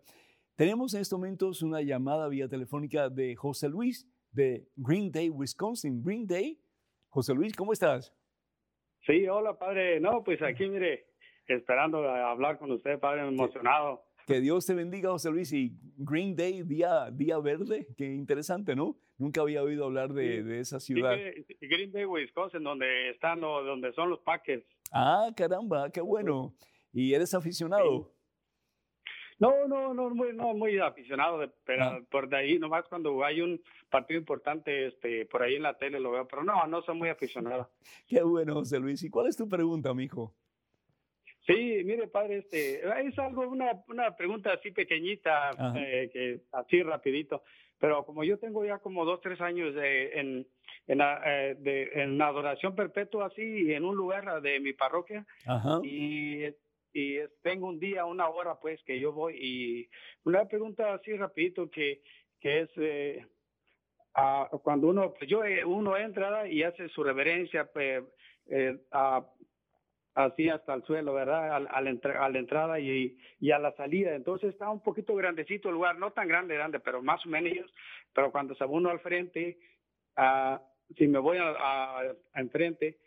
Tenemos 0.56 0.94
en 0.94 1.02
estos 1.02 1.20
momentos 1.20 1.62
una 1.62 1.82
llamada 1.82 2.30
vía 2.30 2.48
telefónica 2.48 3.10
de 3.10 3.36
José 3.36 3.68
Luis 3.68 4.08
de 4.32 4.70
Green 4.78 5.12
Day, 5.12 5.30
Wisconsin. 5.30 6.02
Green 6.02 6.26
Day. 6.26 6.58
José 7.10 7.34
Luis, 7.34 7.54
¿cómo 7.54 7.74
estás? 7.74 8.14
Sí, 9.06 9.28
hola, 9.28 9.58
padre. 9.58 10.00
No, 10.00 10.24
pues 10.24 10.42
aquí, 10.42 10.68
mire, 10.68 11.06
esperando 11.48 12.00
hablar 12.10 12.58
con 12.58 12.72
usted, 12.72 13.00
padre, 13.00 13.28
emocionado. 13.28 14.04
Que 14.26 14.40
Dios 14.40 14.66
te 14.66 14.74
bendiga, 14.74 15.12
José 15.12 15.30
Luis. 15.30 15.54
Y 15.54 15.72
Green 15.98 16.36
Day, 16.36 16.64
día, 16.64 17.12
día 17.12 17.38
verde, 17.38 17.88
qué 17.96 18.06
interesante, 18.06 18.76
¿no? 18.76 18.98
Nunca 19.18 19.42
había 19.42 19.62
oído 19.62 19.86
hablar 19.86 20.12
de, 20.14 20.44
de 20.44 20.60
esa 20.60 20.80
ciudad. 20.80 21.16
Green 21.62 21.92
Day, 21.92 22.06
Wisconsin, 22.06 22.64
donde 22.64 23.12
están, 23.12 23.40
donde 23.40 23.94
son 23.94 24.10
los 24.10 24.20
Packers. 24.22 24.66
Ah, 24.92 25.30
caramba, 25.36 25.92
qué 25.92 26.02
bueno. 26.02 26.56
¿Y 26.92 27.14
eres 27.14 27.34
aficionado? 27.34 28.15
No, 29.38 29.68
no, 29.68 29.94
no, 29.94 30.10
muy, 30.12 30.34
no, 30.34 30.54
muy 30.54 30.80
aficionado, 30.80 31.52
pero 31.66 31.84
ah. 31.84 32.00
por 32.10 32.30
de 32.30 32.38
ahí, 32.38 32.60
nomás 32.60 32.86
cuando 32.88 33.24
hay 33.24 33.42
un 33.42 33.62
partido 33.90 34.20
importante, 34.20 34.88
este, 34.88 35.26
por 35.26 35.44
ahí 35.44 35.56
en 35.56 35.64
la 35.64 35.78
tele 35.78 36.00
lo 36.00 36.12
veo, 36.12 36.28
pero 36.28 36.44
no, 36.44 36.66
no 36.68 36.82
soy 36.84 36.96
muy 36.96 37.10
aficionado. 37.10 37.70
Qué 38.08 38.24
bueno, 38.24 38.54
José 38.54 38.80
Luis. 38.80 39.04
¿Y 39.04 39.10
cuál 39.10 39.28
es 39.28 39.36
tu 39.36 39.50
pregunta, 39.50 39.94
mijo? 39.94 40.34
Sí, 41.46 41.82
mire, 41.86 42.08
padre, 42.08 42.40
este, 42.40 42.82
es 43.08 43.20
algo, 43.20 43.48
una, 43.48 43.84
una 43.88 44.16
pregunta 44.16 44.54
así 44.54 44.72
pequeñita, 44.72 45.52
eh, 45.76 46.10
que 46.12 46.42
así 46.54 46.82
rapidito, 46.82 47.44
pero 47.78 48.04
como 48.04 48.24
yo 48.24 48.40
tengo 48.40 48.66
ya 48.66 48.80
como 48.80 49.06
dos, 49.06 49.22
tres 49.22 49.40
años 49.42 49.76
de, 49.76 50.20
en, 50.20 50.48
en, 50.88 51.02
eh, 51.02 51.56
de, 51.60 51.92
en 52.02 52.20
adoración 52.20 52.74
perpetua 52.74 53.28
así, 53.28 53.72
en 53.72 53.86
un 53.86 53.96
lugar 53.96 54.42
de 54.42 54.60
mi 54.60 54.74
parroquia, 54.74 55.24
Ajá. 55.46 55.82
y 55.84 56.46
y 56.96 57.20
tengo 57.42 57.68
un 57.68 57.78
día, 57.78 58.06
una 58.06 58.30
hora 58.30 58.56
pues 58.56 58.82
que 58.84 58.98
yo 58.98 59.12
voy 59.12 59.36
y 59.38 59.90
una 60.24 60.46
pregunta 60.46 60.94
así 60.94 61.14
rapidito 61.18 61.70
que, 61.70 62.02
que 62.40 62.62
es 62.62 62.70
eh, 62.78 63.26
cuando 64.64 64.88
uno, 64.88 65.14
pues 65.14 65.30
yo, 65.30 65.44
eh, 65.44 65.66
uno 65.66 65.98
entra 65.98 66.48
y 66.48 66.64
hace 66.64 66.88
su 66.88 67.04
reverencia 67.04 67.70
eh, 67.76 68.80
así 70.14 70.48
hasta 70.48 70.74
el 70.74 70.84
suelo, 70.84 71.14
¿verdad? 71.14 71.54
Al, 71.54 71.68
a 71.68 71.82
la 72.30 72.40
entrada 72.40 72.80
y, 72.80 73.18
y, 73.42 73.52
a 73.52 73.60
la 73.60 73.74
salida. 73.74 74.16
Entonces 74.16 74.54
está 74.54 74.70
un 74.70 74.82
poquito 74.82 75.16
grandecito 75.16 75.68
el 75.68 75.76
lugar, 75.76 75.98
no 75.98 76.12
tan 76.12 76.30
grande, 76.30 76.56
grande, 76.56 76.80
pero 76.80 77.02
más 77.02 77.26
o 77.26 77.30
menos. 77.30 77.70
Pero 78.14 78.32
cuando 78.32 78.56
se 78.56 78.64
uno 78.64 78.90
al 78.90 79.02
frente, 79.02 79.58
uh, 80.18 80.58
si 80.96 81.10
me 81.10 81.20
voy 81.20 81.40
a, 81.42 82.16
enfrente, 82.36 82.96
Ah, 82.96 83.05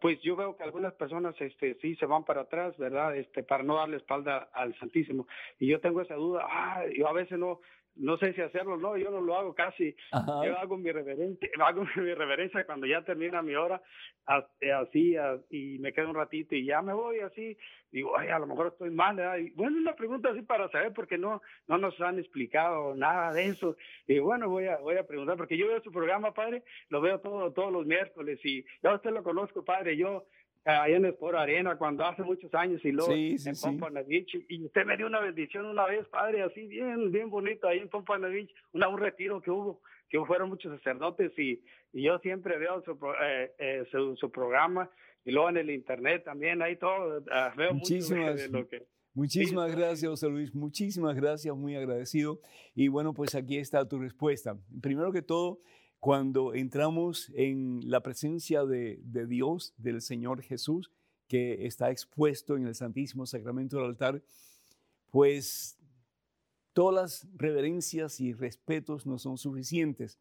pues 0.00 0.20
yo 0.22 0.34
veo 0.36 0.56
que 0.56 0.62
algunas 0.62 0.94
personas 0.94 1.34
este 1.40 1.74
sí 1.80 1.94
se 1.96 2.06
van 2.06 2.24
para 2.24 2.42
atrás, 2.42 2.76
¿verdad? 2.78 3.16
Este 3.16 3.42
para 3.42 3.62
no 3.62 3.76
darle 3.76 3.98
espalda 3.98 4.48
al 4.52 4.74
Santísimo. 4.78 5.26
Y 5.58 5.66
yo 5.66 5.80
tengo 5.80 6.00
esa 6.00 6.14
duda, 6.14 6.46
ah, 6.48 6.84
yo 6.96 7.06
a 7.08 7.12
veces 7.12 7.38
no 7.38 7.60
no 7.96 8.16
sé 8.18 8.32
si 8.32 8.40
hacerlo 8.40 8.76
no, 8.76 8.96
yo 8.96 9.10
no 9.10 9.20
lo 9.20 9.36
hago 9.36 9.54
casi. 9.54 9.94
Yo 10.12 10.58
hago 10.58 10.76
mi 10.76 10.90
reverencia, 10.90 11.48
hago 11.64 11.84
mi 11.96 12.14
reverencia 12.14 12.64
cuando 12.64 12.86
ya 12.86 13.02
termina 13.02 13.42
mi 13.42 13.54
hora, 13.54 13.80
eh, 14.60 14.72
así, 14.72 15.16
y 15.50 15.78
me 15.78 15.92
quedo 15.92 16.10
un 16.10 16.16
ratito 16.16 16.54
y 16.54 16.64
ya 16.64 16.82
me 16.82 16.92
voy 16.92 17.20
así. 17.20 17.56
Digo, 17.90 18.18
ay, 18.18 18.28
a 18.28 18.40
lo 18.40 18.46
mejor 18.46 18.68
estoy 18.68 18.90
mal. 18.90 19.20
Y 19.40 19.50
bueno, 19.50 19.78
una 19.78 19.94
pregunta 19.94 20.30
así 20.30 20.42
para 20.42 20.68
saber, 20.70 20.92
porque 20.92 21.16
no, 21.16 21.40
no 21.68 21.78
nos 21.78 22.00
han 22.00 22.18
explicado 22.18 22.94
nada 22.96 23.32
de 23.32 23.46
eso. 23.46 23.76
Y 24.06 24.18
bueno, 24.18 24.48
voy 24.48 24.66
a, 24.66 24.78
voy 24.78 24.96
a 24.96 25.06
preguntar, 25.06 25.36
porque 25.36 25.56
yo 25.56 25.68
veo 25.68 25.80
su 25.82 25.92
programa, 25.92 26.34
padre, 26.34 26.64
lo 26.88 27.00
veo 27.00 27.20
todo, 27.20 27.52
todos 27.52 27.72
los 27.72 27.86
miércoles 27.86 28.40
y 28.44 28.64
ya 28.82 28.94
usted 28.94 29.12
lo 29.12 29.22
conozco, 29.22 29.64
padre. 29.64 29.96
Yo 29.96 30.26
ahí 30.64 30.94
en 30.94 31.04
Sport 31.06 31.36
Arena 31.36 31.76
cuando 31.76 32.04
hace 32.04 32.22
muchos 32.22 32.52
años 32.54 32.80
y 32.84 32.92
luego 32.92 33.12
en 33.12 33.36
Pompano 33.60 34.00
Beach 34.06 34.34
y 34.48 34.64
usted 34.64 34.84
me 34.86 34.96
dio 34.96 35.06
una 35.06 35.20
bendición 35.20 35.66
una 35.66 35.86
vez 35.86 36.06
padre 36.08 36.42
así 36.42 36.66
bien 36.66 37.12
bien 37.12 37.30
bonito 37.30 37.68
ahí 37.68 37.78
en 37.78 37.88
Pompano 37.88 38.28
Beach 38.28 38.50
una, 38.72 38.88
un 38.88 38.98
retiro 38.98 39.40
que 39.40 39.50
hubo 39.50 39.82
que 40.08 40.18
fueron 40.24 40.48
muchos 40.48 40.76
sacerdotes 40.78 41.32
y, 41.38 41.62
y 41.92 42.02
yo 42.02 42.18
siempre 42.20 42.56
veo 42.58 42.82
su, 42.84 42.92
eh, 43.22 43.52
eh, 43.58 43.84
su, 43.90 44.16
su, 44.16 44.30
programa 44.30 44.88
y 45.24 45.32
luego 45.32 45.48
en 45.48 45.56
el 45.56 45.70
internet 45.70 46.24
también 46.24 46.62
ahí 46.62 46.76
todo 46.76 47.18
uh, 47.18 47.56
veo 47.56 47.74
muchísimas 47.74 48.36
de 48.36 48.48
lo 48.48 48.66
que 48.66 48.86
Muchísimas 49.16 49.70
gracias, 49.70 50.10
José 50.10 50.28
Luis. 50.28 50.52
Muchísimas 50.52 51.14
gracias, 51.14 51.56
muy 51.56 51.76
agradecido. 51.76 52.40
Y 52.74 52.88
bueno, 52.88 53.14
pues 53.14 53.36
aquí 53.36 53.58
está 53.58 53.88
tu 53.88 54.00
respuesta. 54.00 54.58
Primero 54.82 55.12
que 55.12 55.22
todo, 55.22 55.60
cuando 56.04 56.52
entramos 56.52 57.32
en 57.34 57.80
la 57.90 58.02
presencia 58.02 58.66
de, 58.66 59.00
Dios, 59.26 59.72
del 59.78 60.02
Señor 60.02 60.42
Jesús, 60.42 60.90
que 61.28 61.64
está 61.64 61.90
expuesto 61.90 62.58
en 62.58 62.66
el 62.66 62.74
Santísimo 62.74 63.24
Sacramento 63.24 63.78
del 63.78 63.86
altar, 63.86 64.22
pues 65.10 65.78
todas 66.74 66.94
las 66.94 67.28
reverencias 67.38 68.20
y 68.20 68.34
respetos 68.34 69.06
no 69.06 69.16
son 69.16 69.38
suficientes, 69.38 70.18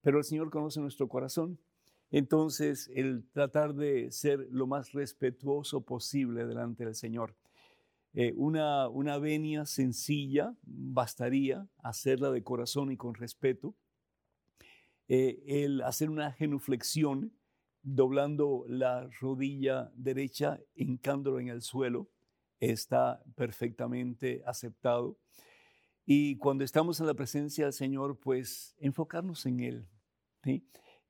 pero 0.00 0.18
el 0.18 0.24
Señor 0.24 0.50
conoce 0.50 0.80
nuestro 0.80 1.06
corazón. 1.06 1.60
Entonces, 2.10 2.90
el 2.92 3.24
tratar 3.30 3.76
de 3.76 4.10
ser 4.10 4.48
lo 4.50 4.66
más 4.66 4.90
respetuoso 4.90 5.82
posible 5.82 6.44
delante 6.44 6.84
del 6.84 6.96
Señor. 6.96 7.36
Eh, 8.14 8.34
una, 8.36 8.88
una 8.88 9.16
venia 9.18 9.64
sencilla 9.64 10.56
bastaría 10.64 11.68
hacerla 11.84 12.32
de 12.32 12.42
corazón 12.42 12.90
y 12.90 12.96
con 12.96 13.14
respeto. 13.14 13.76
Eh, 15.12 15.64
el 15.64 15.82
hacer 15.82 16.08
una 16.08 16.30
genuflexión 16.30 17.32
doblando 17.82 18.64
la 18.68 19.10
rodilla 19.20 19.90
derecha, 19.96 20.60
hincándolo 20.76 21.40
en 21.40 21.48
el 21.48 21.62
suelo, 21.62 22.08
está 22.60 23.20
perfectamente 23.34 24.40
aceptado. 24.46 25.18
Y 26.06 26.36
cuando 26.36 26.62
estamos 26.62 27.00
en 27.00 27.08
la 27.08 27.14
presencia 27.14 27.64
del 27.64 27.72
Señor, 27.72 28.20
pues 28.20 28.76
enfocarnos 28.78 29.44
en 29.46 29.58
Él. 29.58 29.88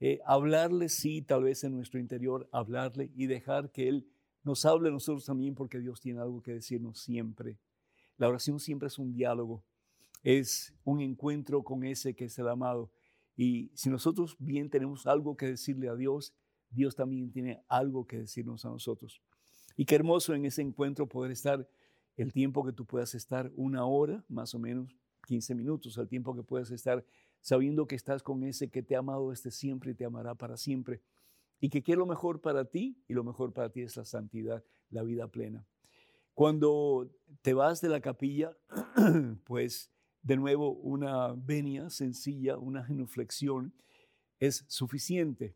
Eh, 0.00 0.18
hablarle, 0.24 0.88
sí, 0.88 1.20
tal 1.20 1.42
vez 1.42 1.62
en 1.62 1.76
nuestro 1.76 2.00
interior, 2.00 2.48
hablarle 2.52 3.10
y 3.14 3.26
dejar 3.26 3.70
que 3.70 3.86
Él 3.86 4.08
nos 4.42 4.64
hable 4.64 4.88
a 4.88 4.92
nosotros 4.92 5.26
también, 5.26 5.54
porque 5.54 5.78
Dios 5.78 6.00
tiene 6.00 6.20
algo 6.20 6.40
que 6.40 6.54
decirnos 6.54 7.00
siempre. 7.00 7.58
La 8.16 8.28
oración 8.28 8.60
siempre 8.60 8.88
es 8.88 8.98
un 8.98 9.12
diálogo, 9.12 9.62
es 10.22 10.72
un 10.84 11.02
encuentro 11.02 11.62
con 11.62 11.84
ese 11.84 12.14
que 12.14 12.24
es 12.24 12.38
el 12.38 12.48
amado. 12.48 12.90
Y 13.42 13.70
si 13.72 13.88
nosotros 13.88 14.36
bien 14.38 14.68
tenemos 14.68 15.06
algo 15.06 15.34
que 15.34 15.46
decirle 15.46 15.88
a 15.88 15.94
Dios, 15.94 16.34
Dios 16.68 16.94
también 16.94 17.32
tiene 17.32 17.64
algo 17.68 18.06
que 18.06 18.18
decirnos 18.18 18.66
a 18.66 18.68
nosotros. 18.68 19.22
Y 19.78 19.86
qué 19.86 19.94
hermoso 19.94 20.34
en 20.34 20.44
ese 20.44 20.60
encuentro 20.60 21.08
poder 21.08 21.32
estar 21.32 21.66
el 22.18 22.34
tiempo 22.34 22.62
que 22.66 22.74
tú 22.74 22.84
puedas 22.84 23.14
estar, 23.14 23.50
una 23.56 23.86
hora, 23.86 24.22
más 24.28 24.54
o 24.54 24.58
menos 24.58 24.94
15 25.26 25.54
minutos, 25.54 25.96
el 25.96 26.06
tiempo 26.06 26.36
que 26.36 26.42
puedas 26.42 26.70
estar 26.70 27.02
sabiendo 27.40 27.86
que 27.86 27.94
estás 27.94 28.22
con 28.22 28.44
ese 28.44 28.68
que 28.68 28.82
te 28.82 28.94
ha 28.94 28.98
amado 28.98 29.32
este 29.32 29.50
siempre 29.50 29.92
y 29.92 29.94
te 29.94 30.04
amará 30.04 30.34
para 30.34 30.58
siempre. 30.58 31.00
Y 31.60 31.70
que 31.70 31.82
quiere 31.82 32.00
lo 32.00 32.04
mejor 32.04 32.42
para 32.42 32.66
ti 32.66 33.02
y 33.08 33.14
lo 33.14 33.24
mejor 33.24 33.54
para 33.54 33.70
ti 33.70 33.80
es 33.80 33.96
la 33.96 34.04
santidad, 34.04 34.62
la 34.90 35.02
vida 35.02 35.28
plena. 35.28 35.66
Cuando 36.34 37.10
te 37.40 37.54
vas 37.54 37.80
de 37.80 37.88
la 37.88 38.02
capilla, 38.02 38.54
pues 39.44 39.90
de 40.22 40.36
nuevo 40.36 40.72
una 40.72 41.32
venia 41.34 41.90
sencilla, 41.90 42.58
una 42.58 42.84
genuflexión 42.84 43.72
es 44.38 44.64
suficiente 44.68 45.54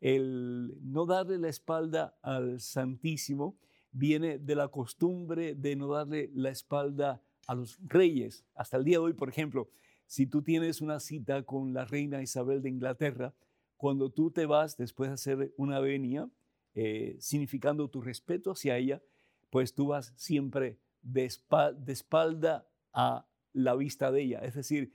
el 0.00 0.78
no 0.82 1.04
darle 1.04 1.38
la 1.38 1.48
espalda 1.48 2.16
al 2.22 2.60
Santísimo 2.60 3.58
viene 3.92 4.38
de 4.38 4.54
la 4.54 4.68
costumbre 4.68 5.54
de 5.54 5.76
no 5.76 5.88
darle 5.88 6.30
la 6.34 6.50
espalda 6.50 7.22
a 7.46 7.54
los 7.54 7.78
reyes. 7.86 8.44
Hasta 8.54 8.76
el 8.78 8.84
día 8.84 8.96
de 8.98 9.04
hoy, 9.04 9.12
por 9.12 9.28
ejemplo, 9.28 9.68
si 10.06 10.26
tú 10.26 10.42
tienes 10.42 10.80
una 10.80 11.00
cita 11.00 11.42
con 11.42 11.74
la 11.74 11.84
reina 11.84 12.22
Isabel 12.22 12.62
de 12.62 12.70
Inglaterra, 12.70 13.34
cuando 13.76 14.10
tú 14.10 14.30
te 14.30 14.46
vas 14.46 14.76
después 14.76 15.10
de 15.10 15.14
hacer 15.14 15.54
una 15.56 15.80
venia, 15.80 16.28
eh, 16.74 17.16
significando 17.20 17.88
tu 17.88 18.00
respeto 18.00 18.52
hacia 18.52 18.76
ella, 18.76 19.02
pues 19.50 19.74
tú 19.74 19.88
vas 19.88 20.12
siempre 20.16 20.78
de, 21.02 21.24
espalda 21.24 22.66
a 22.92 23.26
la 23.52 23.74
vista 23.74 24.10
de 24.10 24.22
ella. 24.22 24.40
Es 24.40 24.54
decir, 24.54 24.92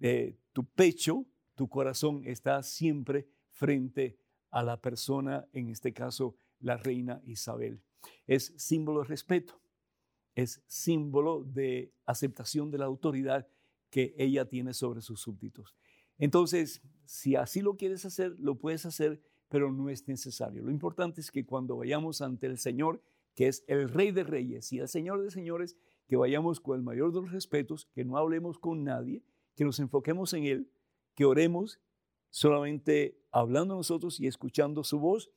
eh, 0.00 0.36
tu 0.52 0.64
pecho, 0.64 1.26
tu 1.54 1.68
corazón 1.68 2.22
está 2.24 2.62
siempre 2.62 3.28
frente 3.50 4.18
a 4.50 4.62
la 4.62 4.80
persona, 4.80 5.46
en 5.52 5.68
este 5.68 5.92
caso 5.92 6.36
la 6.60 6.76
reina 6.76 7.20
Isabel. 7.24 7.82
Es 8.26 8.54
símbolo 8.56 9.00
de 9.00 9.08
respeto, 9.08 9.60
es 10.34 10.62
símbolo 10.66 11.42
de 11.44 11.92
aceptación 12.06 12.70
de 12.70 12.78
la 12.78 12.84
autoridad 12.84 13.48
que 13.90 14.14
ella 14.18 14.44
tiene 14.44 14.74
sobre 14.74 15.00
sus 15.00 15.20
súbditos. 15.20 15.74
Entonces, 16.18 16.82
si 17.04 17.36
así 17.36 17.60
lo 17.60 17.76
quieres 17.76 18.04
hacer, 18.04 18.36
lo 18.38 18.56
puedes 18.56 18.84
hacer, 18.86 19.20
pero 19.48 19.72
no 19.72 19.88
es 19.88 20.06
necesario. 20.08 20.62
Lo 20.62 20.70
importante 20.70 21.20
es 21.20 21.30
que 21.30 21.46
cuando 21.46 21.76
vayamos 21.76 22.20
ante 22.20 22.46
el 22.46 22.58
Señor, 22.58 23.02
que 23.34 23.48
es 23.48 23.64
el 23.66 23.88
Rey 23.88 24.10
de 24.10 24.24
Reyes 24.24 24.72
y 24.72 24.78
el 24.78 24.88
Señor 24.88 25.22
de 25.22 25.30
Señores, 25.30 25.76
que 26.08 26.16
vayamos 26.16 26.60
con 26.60 26.76
el 26.76 26.82
mayor 26.82 27.12
de 27.12 27.20
los 27.20 27.30
respetos, 27.30 27.86
que 27.94 28.04
no 28.04 28.16
hablemos 28.16 28.58
con 28.58 28.82
nadie, 28.82 29.22
que 29.54 29.64
nos 29.64 29.78
enfoquemos 29.78 30.32
en 30.32 30.44
Él, 30.44 30.72
que 31.14 31.26
oremos 31.26 31.80
solamente 32.30 33.20
hablando 33.30 33.76
nosotros 33.76 34.18
y 34.18 34.26
escuchando 34.26 34.84
su 34.84 34.98
voz. 34.98 35.30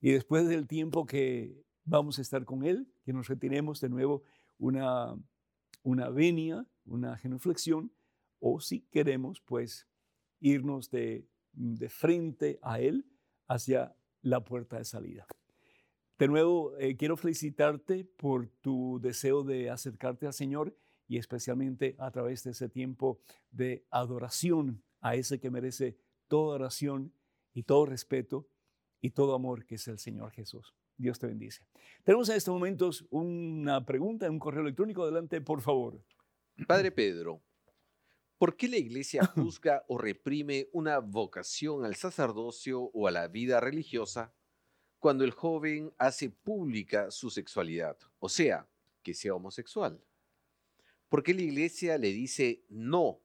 Y 0.00 0.10
después 0.10 0.48
del 0.48 0.66
tiempo 0.66 1.06
que 1.06 1.64
vamos 1.84 2.18
a 2.18 2.22
estar 2.22 2.44
con 2.44 2.64
Él, 2.64 2.92
que 3.04 3.12
nos 3.12 3.28
retiremos 3.28 3.80
de 3.80 3.88
nuevo 3.88 4.24
una, 4.58 5.16
una 5.82 6.10
venia, 6.10 6.66
una 6.84 7.16
genuflexión, 7.16 7.92
o 8.40 8.60
si 8.60 8.80
queremos, 8.90 9.40
pues 9.40 9.86
irnos 10.40 10.90
de, 10.90 11.28
de 11.52 11.88
frente 11.88 12.58
a 12.62 12.80
Él 12.80 13.06
hacia 13.46 13.94
la 14.20 14.44
puerta 14.44 14.78
de 14.78 14.84
salida. 14.84 15.26
De 16.18 16.28
nuevo, 16.28 16.76
eh, 16.78 16.96
quiero 16.96 17.16
felicitarte 17.16 18.04
por 18.04 18.48
tu 18.60 19.00
deseo 19.00 19.42
de 19.42 19.70
acercarte 19.70 20.26
al 20.26 20.32
Señor 20.32 20.76
y 21.08 21.18
especialmente 21.18 21.96
a 21.98 22.10
través 22.10 22.44
de 22.44 22.52
ese 22.52 22.68
tiempo 22.68 23.20
de 23.50 23.84
adoración 23.90 24.82
a 25.00 25.16
ese 25.16 25.40
que 25.40 25.50
merece 25.50 25.98
toda 26.28 26.54
oración 26.54 27.12
y 27.54 27.64
todo 27.64 27.86
respeto 27.86 28.48
y 29.00 29.10
todo 29.10 29.34
amor 29.34 29.66
que 29.66 29.74
es 29.74 29.88
el 29.88 29.98
Señor 29.98 30.30
Jesús. 30.30 30.74
Dios 30.96 31.18
te 31.18 31.26
bendice. 31.26 31.66
Tenemos 32.04 32.28
en 32.28 32.36
estos 32.36 32.54
momentos 32.54 33.04
una 33.10 33.84
pregunta 33.84 34.26
en 34.26 34.32
un 34.32 34.38
correo 34.38 34.62
electrónico. 34.62 35.02
Adelante, 35.02 35.40
por 35.40 35.60
favor. 35.60 36.00
Padre 36.66 36.92
Pedro, 36.92 37.42
¿por 38.38 38.56
qué 38.56 38.68
la 38.68 38.76
iglesia 38.76 39.24
juzga 39.34 39.84
o 39.88 39.98
reprime 39.98 40.68
una 40.72 40.98
vocación 40.98 41.84
al 41.84 41.96
sacerdocio 41.96 42.80
o 42.80 43.08
a 43.08 43.10
la 43.10 43.26
vida 43.28 43.60
religiosa 43.60 44.32
cuando 45.02 45.24
el 45.24 45.32
joven 45.32 45.92
hace 45.98 46.30
pública 46.30 47.10
su 47.10 47.28
sexualidad, 47.28 47.98
o 48.20 48.28
sea, 48.28 48.68
que 49.02 49.14
sea 49.14 49.34
homosexual? 49.34 50.00
¿Por 51.08 51.24
qué 51.24 51.34
la 51.34 51.42
iglesia 51.42 51.98
le 51.98 52.12
dice 52.12 52.62
no 52.68 53.20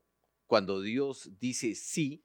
cuando 0.48 0.80
Dios 0.80 1.30
dice 1.38 1.76
sí 1.76 2.24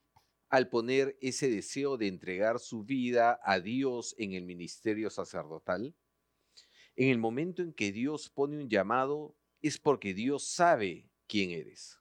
al 0.49 0.69
poner 0.69 1.19
ese 1.21 1.51
deseo 1.51 1.97
de 1.97 2.07
entregar 2.07 2.57
su 2.57 2.83
vida 2.83 3.39
a 3.43 3.59
Dios 3.59 4.15
en 4.17 4.33
el 4.33 4.43
ministerio 4.43 5.11
sacerdotal? 5.11 5.93
En 6.95 7.09
el 7.09 7.19
momento 7.19 7.61
en 7.61 7.73
que 7.73 7.91
Dios 7.91 8.31
pone 8.31 8.57
un 8.57 8.69
llamado, 8.69 9.35
es 9.61 9.77
porque 9.77 10.15
Dios 10.15 10.47
sabe 10.47 11.11
quién 11.27 11.51
eres. 11.51 11.99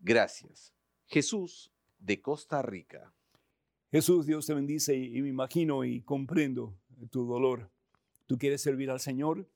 Gracias. 0.00 0.74
Jesús 1.06 1.70
de 2.00 2.20
Costa 2.20 2.60
Rica. 2.60 3.14
Jesús, 3.92 4.26
Dios 4.26 4.46
te 4.46 4.52
bendice 4.52 4.96
y, 4.96 5.22
me 5.22 5.28
imagino 5.28 5.84
y 5.84 6.02
comprendo 6.02 6.76
tu 7.10 7.26
dolor. 7.26 7.70
Tú 8.26 8.38
quieres 8.38 8.60
servir 8.60 8.90
al 8.90 9.00
Señor 9.00 9.48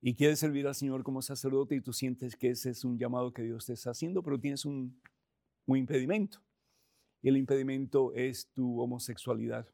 y 0.00 0.14
quieres 0.14 0.38
servir 0.38 0.66
al 0.66 0.74
Señor 0.74 1.02
como 1.02 1.22
sacerdote 1.22 1.74
y 1.74 1.80
tú 1.80 1.92
sientes 1.92 2.36
que 2.36 2.50
ese 2.50 2.70
es 2.70 2.84
un 2.84 2.98
llamado 2.98 3.32
que 3.32 3.42
Dios 3.42 3.66
te 3.66 3.74
está 3.74 3.90
haciendo, 3.90 4.22
pero 4.22 4.38
tienes 4.38 4.64
un, 4.64 5.00
un 5.66 5.76
impedimento 5.76 6.40
y 7.22 7.28
el 7.28 7.36
impedimento 7.36 8.12
es 8.14 8.50
tu 8.52 8.80
homosexualidad. 8.80 9.68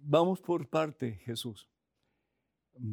Vamos 0.00 0.40
por 0.40 0.68
parte, 0.68 1.16
Jesús. 1.24 1.68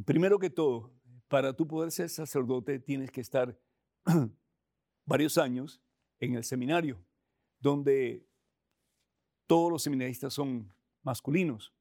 Primero 0.06 0.40
que 0.40 0.50
todo, 0.50 0.92
para 1.28 1.54
tú 1.56 1.68
poder 1.68 1.92
ser 1.92 2.10
sacerdote 2.10 2.80
tienes 2.80 3.12
que 3.12 3.22
estar 3.22 3.60
varios 5.06 5.38
años 5.38 5.82
en 6.20 6.36
el 6.36 6.44
seminario, 6.44 7.04
donde 7.60 8.26
todos 9.46 9.72
los 9.72 9.84
seminaristas 9.84 10.34
son 10.34 10.74
masculinos, 11.04 11.74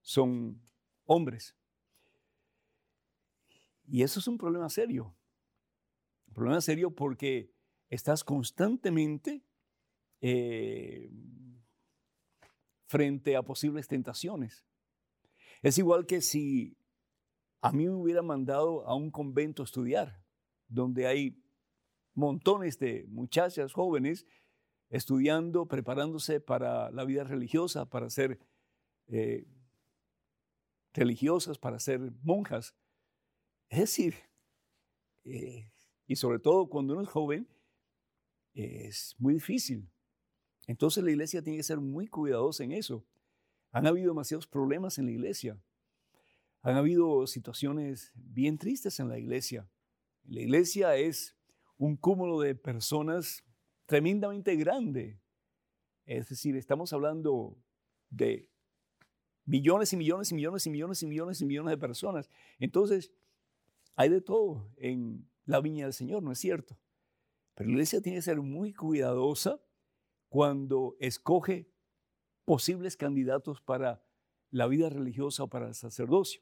son 0.00 0.60
hombres. 1.04 1.56
Y 3.84 4.02
eso 4.02 4.20
es 4.20 4.28
un 4.28 4.38
problema 4.38 4.68
serio. 4.68 5.16
Un 6.28 6.34
problema 6.34 6.60
serio 6.60 6.94
porque 6.94 7.52
estás 7.88 8.24
constantemente 8.24 9.44
eh, 10.20 11.10
frente 12.86 13.36
a 13.36 13.42
posibles 13.42 13.88
tentaciones. 13.88 14.64
Es 15.62 15.78
igual 15.78 16.06
que 16.06 16.20
si 16.20 16.76
a 17.60 17.72
mí 17.72 17.84
me 17.86 17.94
hubiera 17.94 18.22
mandado 18.22 18.86
a 18.86 18.94
un 18.94 19.10
convento 19.10 19.62
a 19.62 19.64
estudiar, 19.64 20.24
donde 20.68 21.06
hay 21.06 21.42
montones 22.14 22.78
de 22.78 23.04
muchachas 23.08 23.72
jóvenes 23.72 24.26
estudiando, 24.92 25.66
preparándose 25.66 26.38
para 26.38 26.90
la 26.90 27.04
vida 27.04 27.24
religiosa, 27.24 27.86
para 27.86 28.10
ser 28.10 28.38
eh, 29.08 29.46
religiosas, 30.92 31.58
para 31.58 31.80
ser 31.80 32.12
monjas. 32.22 32.76
Es 33.70 33.80
decir, 33.80 34.14
eh, 35.24 35.72
y 36.06 36.16
sobre 36.16 36.38
todo 36.38 36.68
cuando 36.68 36.92
uno 36.92 37.02
es 37.02 37.08
joven, 37.08 37.48
es 38.52 39.16
muy 39.18 39.32
difícil. 39.32 39.90
Entonces 40.66 41.02
la 41.02 41.10
iglesia 41.10 41.42
tiene 41.42 41.56
que 41.56 41.62
ser 41.62 41.80
muy 41.80 42.06
cuidadosa 42.06 42.62
en 42.62 42.72
eso. 42.72 43.02
Han 43.70 43.86
habido 43.86 44.08
demasiados 44.08 44.46
problemas 44.46 44.98
en 44.98 45.06
la 45.06 45.12
iglesia. 45.12 45.58
Han 46.60 46.76
habido 46.76 47.26
situaciones 47.26 48.12
bien 48.14 48.58
tristes 48.58 49.00
en 49.00 49.08
la 49.08 49.18
iglesia. 49.18 49.66
La 50.24 50.42
iglesia 50.42 50.96
es 50.96 51.34
un 51.78 51.96
cúmulo 51.96 52.40
de 52.40 52.54
personas 52.54 53.42
tremendamente 53.92 54.56
grande. 54.56 55.20
Es 56.06 56.30
decir, 56.30 56.56
estamos 56.56 56.94
hablando 56.94 57.58
de 58.08 58.48
millones 59.44 59.92
y 59.92 59.98
millones 59.98 60.32
y 60.32 60.34
millones 60.34 60.66
y 60.66 60.70
millones 60.70 61.02
y 61.02 61.06
millones 61.06 61.40
y 61.42 61.44
millones 61.44 61.72
de 61.72 61.76
personas. 61.76 62.30
Entonces, 62.58 63.12
hay 63.94 64.08
de 64.08 64.22
todo 64.22 64.72
en 64.78 65.28
la 65.44 65.60
viña 65.60 65.84
del 65.84 65.92
Señor, 65.92 66.22
¿no 66.22 66.32
es 66.32 66.38
cierto? 66.38 66.78
Pero 67.54 67.68
la 67.68 67.74
iglesia 67.74 68.00
tiene 68.00 68.16
que 68.16 68.22
ser 68.22 68.40
muy 68.40 68.72
cuidadosa 68.72 69.60
cuando 70.30 70.96
escoge 70.98 71.70
posibles 72.46 72.96
candidatos 72.96 73.60
para 73.60 74.02
la 74.50 74.68
vida 74.68 74.88
religiosa 74.88 75.42
o 75.42 75.48
para 75.48 75.68
el 75.68 75.74
sacerdocio. 75.74 76.40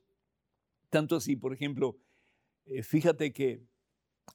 Tanto 0.89 1.17
así, 1.17 1.35
por 1.35 1.53
ejemplo, 1.53 1.99
eh, 2.67 2.85
fíjate 2.85 3.33
que 3.33 3.67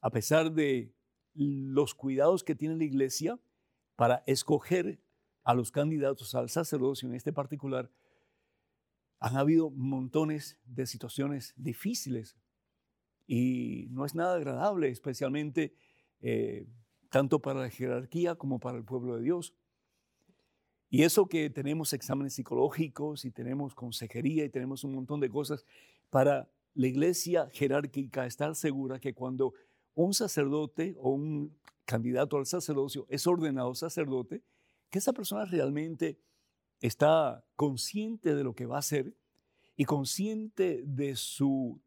a 0.01 0.09
pesar 0.09 0.51
de 0.51 0.93
los 1.35 1.93
cuidados 1.93 2.43
que 2.43 2.55
tiene 2.55 2.75
la 2.75 2.85
iglesia 2.85 3.39
para 3.95 4.23
escoger 4.25 4.99
a 5.43 5.53
los 5.53 5.71
candidatos 5.71 6.33
al 6.33 6.49
sacerdocio 6.49 7.07
en 7.07 7.15
este 7.15 7.31
particular, 7.31 7.91
han 9.19 9.37
habido 9.37 9.69
montones 9.69 10.57
de 10.65 10.85
situaciones 10.87 11.53
difíciles 11.55 12.35
y 13.27 13.87
no 13.91 14.05
es 14.05 14.15
nada 14.15 14.35
agradable, 14.35 14.89
especialmente 14.89 15.73
eh, 16.21 16.67
tanto 17.09 17.41
para 17.41 17.61
la 17.61 17.69
jerarquía 17.69 18.35
como 18.35 18.59
para 18.59 18.77
el 18.77 18.83
pueblo 18.83 19.15
de 19.15 19.23
Dios. 19.23 19.55
Y 20.89 21.03
eso 21.03 21.27
que 21.27 21.49
tenemos 21.49 21.93
exámenes 21.93 22.33
psicológicos 22.33 23.25
y 23.25 23.31
tenemos 23.31 23.75
consejería 23.75 24.45
y 24.45 24.49
tenemos 24.49 24.83
un 24.83 24.93
montón 24.93 25.19
de 25.19 25.29
cosas 25.29 25.65
para 26.09 26.49
la 26.73 26.87
iglesia 26.87 27.49
jerárquica 27.51 28.25
estar 28.25 28.55
segura 28.55 28.99
que 28.99 29.13
cuando 29.13 29.53
un 29.95 30.13
sacerdote 30.13 30.95
o 30.99 31.09
un 31.09 31.57
candidato 31.85 32.37
al 32.37 32.45
sacerdocio 32.45 33.05
es 33.09 33.25
ordenado 33.25 33.73
sacerdote, 33.73 34.43
que 34.89 34.99
esa 34.99 35.13
persona 35.13 35.45
realmente 35.45 36.19
está 36.81 37.43
consciente 37.55 38.35
de 38.35 38.43
lo 38.43 38.53
que 38.53 38.65
va 38.65 38.75
a 38.75 38.79
hacer 38.79 39.15
y 39.75 39.85
consciente 39.85 40.83
de 40.85 41.15
su 41.15 41.81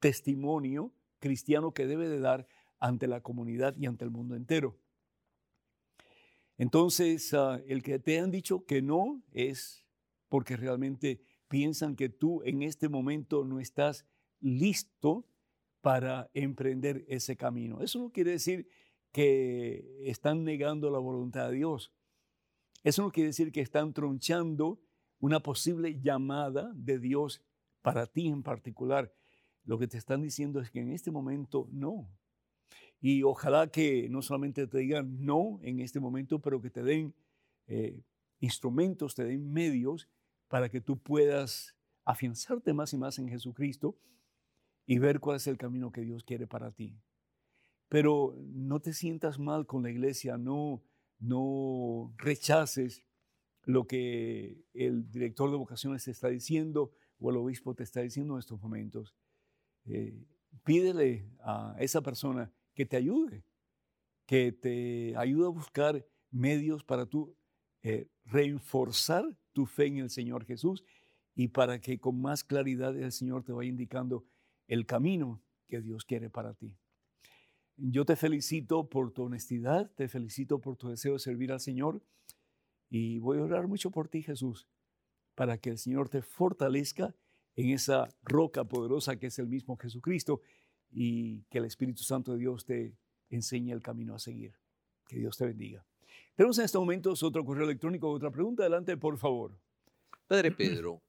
testimonio 0.00 0.92
cristiano 1.18 1.72
que 1.72 1.86
debe 1.86 2.08
de 2.08 2.20
dar 2.20 2.46
ante 2.78 3.06
la 3.06 3.20
comunidad 3.22 3.76
y 3.76 3.86
ante 3.86 4.04
el 4.04 4.10
mundo 4.10 4.34
entero. 4.34 4.76
Entonces, 6.56 7.32
ah, 7.34 7.60
el 7.66 7.82
que 7.82 7.98
te 7.98 8.18
han 8.18 8.30
dicho 8.30 8.64
que 8.64 8.82
no 8.82 9.22
es 9.32 9.84
porque 10.28 10.56
realmente 10.56 11.20
piensan 11.48 11.96
que 11.96 12.08
tú 12.08 12.42
en 12.44 12.62
este 12.62 12.88
momento 12.88 13.44
no 13.44 13.60
estás 13.60 14.06
listo 14.40 15.26
para 15.80 16.30
emprender 16.34 17.04
ese 17.08 17.36
camino. 17.36 17.80
Eso 17.80 17.98
no 17.98 18.10
quiere 18.10 18.32
decir 18.32 18.68
que 19.12 20.02
están 20.04 20.44
negando 20.44 20.90
la 20.90 20.98
voluntad 20.98 21.48
de 21.48 21.56
Dios. 21.56 21.92
Eso 22.84 23.02
no 23.02 23.10
quiere 23.10 23.28
decir 23.28 23.52
que 23.52 23.60
están 23.60 23.92
tronchando 23.92 24.80
una 25.18 25.40
posible 25.40 26.00
llamada 26.00 26.72
de 26.74 26.98
Dios 26.98 27.42
para 27.82 28.06
ti 28.06 28.28
en 28.28 28.42
particular. 28.42 29.12
Lo 29.64 29.78
que 29.78 29.86
te 29.86 29.98
están 29.98 30.22
diciendo 30.22 30.60
es 30.60 30.70
que 30.70 30.80
en 30.80 30.90
este 30.90 31.10
momento 31.10 31.68
no. 31.70 32.08
Y 33.00 33.22
ojalá 33.22 33.68
que 33.68 34.08
no 34.08 34.22
solamente 34.22 34.66
te 34.66 34.78
digan 34.78 35.24
no 35.24 35.58
en 35.62 35.80
este 35.80 36.00
momento, 36.00 36.40
pero 36.40 36.60
que 36.60 36.70
te 36.70 36.82
den 36.82 37.14
eh, 37.66 38.02
instrumentos, 38.40 39.14
te 39.14 39.24
den 39.24 39.52
medios 39.52 40.08
para 40.48 40.68
que 40.68 40.80
tú 40.80 40.98
puedas 40.98 41.76
afianzarte 42.04 42.72
más 42.72 42.92
y 42.92 42.98
más 42.98 43.18
en 43.18 43.28
Jesucristo 43.28 43.96
y 44.86 44.98
ver 44.98 45.20
cuál 45.20 45.36
es 45.36 45.46
el 45.46 45.56
camino 45.56 45.92
que 45.92 46.02
Dios 46.02 46.24
quiere 46.24 46.46
para 46.46 46.70
ti. 46.72 46.98
Pero 47.88 48.36
no 48.38 48.80
te 48.80 48.92
sientas 48.92 49.38
mal 49.38 49.66
con 49.66 49.82
la 49.82 49.90
iglesia, 49.90 50.36
no, 50.36 50.82
no 51.18 52.14
rechaces 52.16 53.04
lo 53.64 53.86
que 53.86 54.64
el 54.72 55.10
director 55.10 55.50
de 55.50 55.56
vocaciones 55.56 56.04
te 56.04 56.10
está 56.10 56.28
diciendo 56.28 56.92
o 57.18 57.30
el 57.30 57.36
obispo 57.36 57.74
te 57.74 57.82
está 57.82 58.00
diciendo 58.00 58.34
en 58.34 58.38
estos 58.40 58.60
momentos. 58.60 59.14
Eh, 59.84 60.24
pídele 60.64 61.26
a 61.40 61.76
esa 61.78 62.00
persona 62.00 62.52
que 62.74 62.86
te 62.86 62.96
ayude, 62.96 63.44
que 64.26 64.52
te 64.52 65.16
ayude 65.16 65.46
a 65.46 65.50
buscar 65.50 66.06
medios 66.30 66.84
para 66.84 67.06
tú 67.06 67.36
eh, 67.82 68.08
reforzar 68.24 69.24
tu 69.52 69.66
fe 69.66 69.86
en 69.86 69.98
el 69.98 70.10
Señor 70.10 70.44
Jesús 70.44 70.84
y 71.34 71.48
para 71.48 71.80
que 71.80 71.98
con 71.98 72.20
más 72.20 72.44
claridad 72.44 72.96
el 72.96 73.12
Señor 73.12 73.42
te 73.44 73.52
vaya 73.52 73.70
indicando 73.70 74.24
el 74.70 74.86
camino 74.86 75.42
que 75.66 75.80
Dios 75.80 76.04
quiere 76.04 76.30
para 76.30 76.54
ti. 76.54 76.76
Yo 77.76 78.04
te 78.04 78.14
felicito 78.14 78.88
por 78.88 79.10
tu 79.10 79.24
honestidad, 79.24 79.90
te 79.96 80.06
felicito 80.06 80.60
por 80.60 80.76
tu 80.76 80.88
deseo 80.88 81.14
de 81.14 81.18
servir 81.18 81.50
al 81.50 81.58
Señor 81.58 82.00
y 82.88 83.18
voy 83.18 83.38
a 83.38 83.42
orar 83.42 83.66
mucho 83.66 83.90
por 83.90 84.06
ti, 84.06 84.22
Jesús, 84.22 84.68
para 85.34 85.58
que 85.58 85.70
el 85.70 85.78
Señor 85.78 86.08
te 86.08 86.22
fortalezca 86.22 87.16
en 87.56 87.70
esa 87.70 88.08
roca 88.22 88.62
poderosa 88.62 89.16
que 89.16 89.26
es 89.26 89.40
el 89.40 89.48
mismo 89.48 89.76
Jesucristo 89.76 90.40
y 90.92 91.42
que 91.50 91.58
el 91.58 91.64
Espíritu 91.64 92.04
Santo 92.04 92.32
de 92.32 92.38
Dios 92.38 92.64
te 92.64 92.94
enseñe 93.28 93.72
el 93.72 93.82
camino 93.82 94.14
a 94.14 94.20
seguir. 94.20 94.54
Que 95.08 95.16
Dios 95.16 95.36
te 95.36 95.46
bendiga. 95.46 95.84
Tenemos 96.36 96.58
en 96.60 96.66
estos 96.66 96.80
momentos 96.80 97.24
otro 97.24 97.44
correo 97.44 97.64
electrónico, 97.64 98.08
otra 98.08 98.30
pregunta. 98.30 98.62
Adelante, 98.62 98.96
por 98.96 99.18
favor. 99.18 99.58
Padre 100.30 100.52
Pedro, 100.56 101.02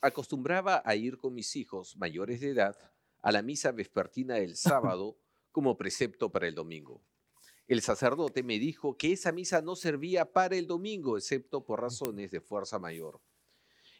acostumbraba 0.00 0.82
a 0.84 0.94
ir 0.94 1.18
con 1.18 1.34
mis 1.34 1.56
hijos 1.56 1.96
mayores 1.96 2.40
de 2.40 2.50
edad 2.50 2.76
a 3.22 3.32
la 3.32 3.42
misa 3.42 3.72
vespertina 3.72 4.36
del 4.36 4.54
sábado 4.56 5.18
como 5.50 5.76
precepto 5.76 6.30
para 6.30 6.46
el 6.46 6.54
domingo. 6.54 7.02
El 7.66 7.82
sacerdote 7.82 8.44
me 8.44 8.60
dijo 8.60 8.96
que 8.96 9.12
esa 9.12 9.32
misa 9.32 9.62
no 9.62 9.74
servía 9.74 10.32
para 10.32 10.54
el 10.54 10.68
domingo, 10.68 11.16
excepto 11.16 11.64
por 11.64 11.80
razones 11.80 12.30
de 12.30 12.40
fuerza 12.40 12.78
mayor. 12.78 13.20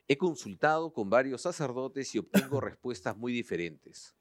He 0.07 0.17
consultado 0.17 0.93
con 0.93 1.11
varios 1.11 1.43
sacerdotes 1.43 2.15
y 2.15 2.19
obtengo 2.19 2.61
respuestas 2.61 3.17
muy 3.17 3.33
diferentes. 3.33 4.15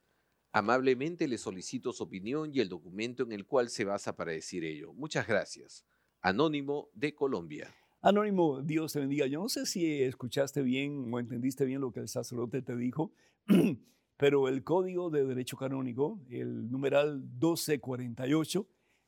Amablemente 0.51 1.27
le 1.27 1.37
solicito 1.37 1.93
su 1.93 2.01
opinión 2.01 2.49
y 2.51 2.61
el 2.61 2.69
documento 2.69 3.21
en 3.21 3.31
el 3.31 3.45
cual 3.45 3.69
se 3.69 3.85
basa 3.85 4.15
para 4.15 4.31
decir 4.31 4.63
ello. 4.63 4.91
Muchas 4.91 5.27
gracias. 5.27 5.85
Anónimo 6.19 6.89
de 6.93 7.13
Colombia. 7.13 7.71
Anónimo, 8.01 8.61
Dios 8.61 8.93
te 8.93 9.01
bendiga. 9.01 9.27
Yo 9.27 9.41
no 9.41 9.49
sé 9.49 9.65
si 9.65 10.01
escuchaste 10.01 10.61
bien 10.61 11.13
o 11.13 11.19
entendiste 11.19 11.65
bien 11.65 11.81
lo 11.81 11.91
que 11.91 11.99
el 11.99 12.07
sacerdote 12.07 12.61
te 12.61 12.77
dijo, 12.77 13.11
pero 14.17 14.47
el 14.47 14.63
Código 14.63 15.09
de 15.09 15.25
Derecho 15.25 15.57
Canónico, 15.57 16.21
el 16.29 16.71
numeral 16.71 17.19
1248, 17.19 18.65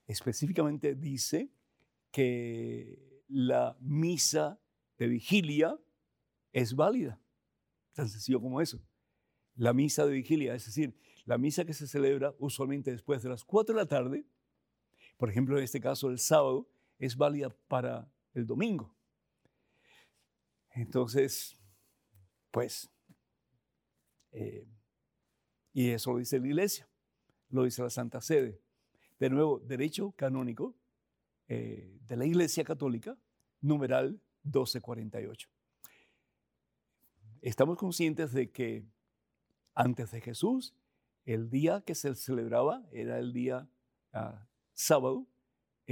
específicamente 0.08 0.94
dice 0.94 1.50
que 2.12 3.24
la 3.30 3.78
misa 3.80 4.60
de 4.98 5.08
vigilia 5.08 5.80
es 6.52 6.76
válida. 6.76 7.18
Tan 7.94 8.10
sencillo 8.10 8.42
como 8.42 8.60
eso. 8.60 8.84
La 9.56 9.72
misa 9.72 10.06
de 10.06 10.12
vigilia, 10.12 10.54
es 10.54 10.66
decir, 10.66 10.94
la 11.24 11.38
misa 11.38 11.64
que 11.64 11.74
se 11.74 11.88
celebra 11.88 12.36
usualmente 12.40 12.92
después 12.92 13.24
de 13.24 13.30
las 13.30 13.46
4 13.46 13.74
de 13.74 13.82
la 13.82 13.88
tarde, 13.88 14.26
por 15.16 15.30
ejemplo, 15.30 15.58
en 15.58 15.64
este 15.64 15.80
caso 15.80 16.10
el 16.10 16.20
sábado, 16.20 16.68
es 17.00 17.16
válida 17.16 17.56
para 17.70 18.12
el 18.34 18.46
domingo. 18.46 18.96
Entonces, 20.74 21.58
pues, 22.50 22.90
eh, 24.32 24.68
y 25.74 25.90
eso 25.90 26.14
lo 26.14 26.20
dice 26.20 26.40
la 26.40 26.48
iglesia, 26.48 26.90
lo 27.50 27.64
dice 27.64 27.82
la 27.82 27.90
Santa 27.90 28.22
Sede. 28.22 28.62
De 29.20 29.30
nuevo, 29.30 29.60
derecho 29.60 30.12
canónico 30.14 30.76
eh, 31.48 32.00
de 32.08 32.16
la 32.16 32.26
Iglesia 32.26 32.64
Católica, 32.64 33.18
numeral 33.62 34.22
1248. 34.44 35.50
Estamos 37.42 37.78
conscientes 37.78 38.32
de 38.34 38.52
que 38.52 38.86
antes 39.74 40.12
de 40.12 40.22
Jesús, 40.22 40.76
el 41.26 41.50
día 41.50 41.82
que 41.82 41.96
se 41.96 42.16
celebraba 42.16 42.88
era 42.92 43.20
el 43.20 43.34
día 43.34 43.70
ah, 44.14 44.48
sábado, 44.74 45.28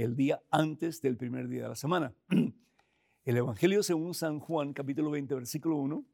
el 0.02 0.16
día 0.16 0.42
antes 0.50 1.02
del 1.02 1.16
primer 1.16 1.48
día 1.48 1.64
de 1.64 1.68
la 1.68 1.76
semana. 1.76 2.14
El 3.24 3.36
Evangelio 3.36 3.82
según 3.82 4.14
San 4.14 4.40
Juan, 4.40 4.72
capítulo 4.72 5.10
20, 5.10 5.34
versículo 5.34 5.76
1, 5.76 6.04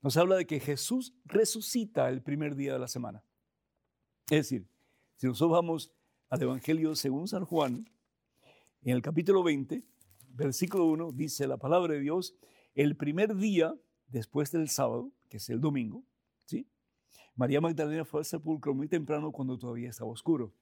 nos 0.00 0.16
habla 0.16 0.36
de 0.36 0.46
que 0.46 0.60
Jesús 0.60 1.14
resucita 1.26 2.08
el 2.08 2.22
primer 2.22 2.56
día 2.56 2.72
de 2.72 2.78
la 2.78 2.88
semana. 2.88 3.22
Es 4.30 4.38
decir, 4.38 4.66
si 5.16 5.26
nosotros 5.26 5.52
vamos 5.52 5.92
al 6.30 6.42
Evangelio 6.42 6.94
según 6.96 7.28
San 7.28 7.44
Juan, 7.44 7.88
en 8.82 8.96
el 8.96 9.02
capítulo 9.02 9.42
20, 9.42 9.84
versículo 10.30 10.86
1, 10.86 11.12
dice 11.12 11.46
la 11.46 11.58
palabra 11.58 11.94
de 11.94 12.00
Dios, 12.00 12.34
el 12.74 12.96
primer 12.96 13.36
día 13.36 13.74
después 14.08 14.50
del 14.52 14.68
sábado, 14.70 15.12
que 15.28 15.36
es 15.36 15.48
el 15.50 15.60
domingo, 15.60 16.02
¿sí? 16.46 16.66
María 17.36 17.60
Magdalena 17.60 18.04
fue 18.04 18.20
al 18.20 18.24
sepulcro 18.24 18.74
muy 18.74 18.88
temprano 18.88 19.32
cuando 19.32 19.58
todavía 19.58 19.90
estaba 19.90 20.10
oscuro. 20.10 20.54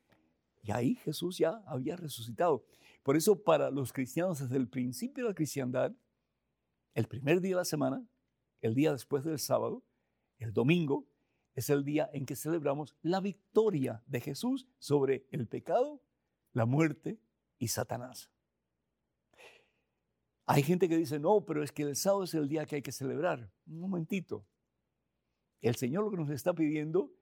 Y 0.62 0.70
ahí 0.70 0.94
Jesús 0.96 1.38
ya 1.38 1.62
había 1.66 1.96
resucitado. 1.96 2.64
Por 3.02 3.16
eso 3.16 3.42
para 3.42 3.70
los 3.70 3.92
cristianos 3.92 4.38
desde 4.38 4.56
el 4.56 4.68
principio 4.68 5.24
de 5.24 5.30
la 5.30 5.34
cristiandad, 5.34 5.92
el 6.94 7.08
primer 7.08 7.40
día 7.40 7.56
de 7.56 7.56
la 7.56 7.64
semana, 7.64 8.06
el 8.60 8.74
día 8.74 8.92
después 8.92 9.24
del 9.24 9.38
sábado, 9.38 9.82
El 10.38 10.52
domingo 10.52 11.06
es 11.54 11.70
el 11.70 11.84
día 11.84 12.10
en 12.12 12.26
que 12.26 12.34
celebramos 12.34 12.96
la 13.02 13.20
victoria 13.20 14.02
de 14.06 14.20
Jesús 14.20 14.66
sobre 14.78 15.24
el 15.30 15.46
pecado, 15.46 16.02
la 16.52 16.66
muerte 16.66 17.20
y 17.58 17.68
Satanás. 17.68 18.28
Hay 20.46 20.64
gente 20.64 20.88
que 20.88 20.96
dice, 20.96 21.20
no, 21.20 21.44
pero 21.44 21.62
es 21.62 21.70
que 21.70 21.82
el 21.82 21.94
sábado 21.94 22.24
es 22.24 22.34
el 22.34 22.48
día 22.48 22.66
que 22.66 22.76
hay 22.76 22.82
que 22.82 22.90
celebrar. 22.90 23.52
Un 23.66 23.80
momentito. 23.80 24.44
El 25.60 25.76
Señor 25.76 26.04
lo 26.04 26.10
que 26.10 26.16
nos 26.16 26.30
está 26.30 26.52
pidiendo 26.52 27.12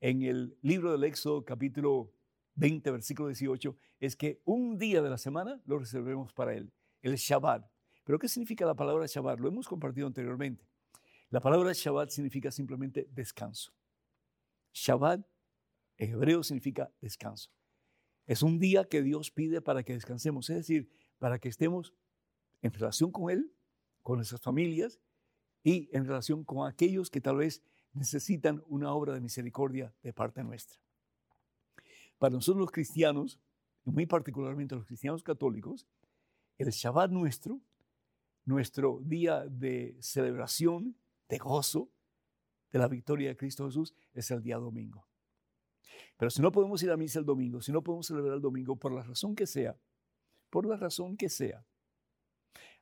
en 0.00 0.22
el 0.22 0.56
libro 0.62 0.92
del 0.92 1.04
Éxodo 1.04 1.44
capítulo 1.44 2.10
20, 2.54 2.90
versículo 2.90 3.28
18, 3.28 3.76
es 4.00 4.16
que 4.16 4.40
un 4.44 4.78
día 4.78 5.02
de 5.02 5.10
la 5.10 5.18
semana 5.18 5.60
lo 5.66 5.78
reservemos 5.78 6.32
para 6.32 6.54
Él, 6.54 6.72
el 7.00 7.16
Shabbat. 7.16 7.66
¿Pero 8.04 8.18
qué 8.18 8.28
significa 8.28 8.66
la 8.66 8.74
palabra 8.74 9.06
Shabbat? 9.06 9.38
Lo 9.38 9.48
hemos 9.48 9.68
compartido 9.68 10.06
anteriormente. 10.06 10.66
La 11.30 11.40
palabra 11.40 11.72
Shabbat 11.72 12.10
significa 12.10 12.50
simplemente 12.50 13.08
descanso. 13.12 13.72
Shabbat 14.72 15.24
en 15.96 16.10
hebreo 16.12 16.42
significa 16.42 16.92
descanso. 17.00 17.50
Es 18.26 18.42
un 18.42 18.58
día 18.58 18.84
que 18.84 19.02
Dios 19.02 19.30
pide 19.30 19.60
para 19.60 19.82
que 19.82 19.92
descansemos, 19.92 20.48
es 20.50 20.56
decir, 20.56 20.90
para 21.18 21.38
que 21.38 21.48
estemos 21.48 21.94
en 22.60 22.72
relación 22.72 23.10
con 23.10 23.30
Él, 23.30 23.52
con 24.02 24.16
nuestras 24.16 24.40
familias 24.40 25.00
y 25.62 25.88
en 25.92 26.06
relación 26.06 26.44
con 26.44 26.68
aquellos 26.68 27.10
que 27.10 27.20
tal 27.20 27.36
vez 27.36 27.62
necesitan 27.92 28.62
una 28.66 28.92
obra 28.92 29.14
de 29.14 29.20
misericordia 29.20 29.94
de 30.02 30.12
parte 30.12 30.42
nuestra. 30.42 30.80
Para 32.22 32.34
nosotros 32.34 32.60
los 32.60 32.70
cristianos, 32.70 33.40
y 33.84 33.90
muy 33.90 34.06
particularmente 34.06 34.76
los 34.76 34.86
cristianos 34.86 35.24
católicos, 35.24 35.88
el 36.56 36.70
Shabbat 36.70 37.10
nuestro, 37.10 37.60
nuestro 38.44 39.00
día 39.02 39.44
de 39.44 39.96
celebración, 39.98 40.94
de 41.28 41.38
gozo, 41.38 41.90
de 42.70 42.78
la 42.78 42.86
victoria 42.86 43.30
de 43.30 43.36
Cristo 43.36 43.66
Jesús, 43.66 43.92
es 44.14 44.30
el 44.30 44.40
día 44.40 44.58
domingo. 44.58 45.04
Pero 46.16 46.30
si 46.30 46.40
no 46.40 46.52
podemos 46.52 46.80
ir 46.84 46.92
a 46.92 46.96
misa 46.96 47.18
el 47.18 47.24
domingo, 47.24 47.60
si 47.60 47.72
no 47.72 47.82
podemos 47.82 48.06
celebrar 48.06 48.36
el 48.36 48.40
domingo 48.40 48.76
por 48.76 48.92
la 48.92 49.02
razón 49.02 49.34
que 49.34 49.48
sea, 49.48 49.76
por 50.48 50.64
la 50.64 50.76
razón 50.76 51.16
que 51.16 51.28
sea, 51.28 51.66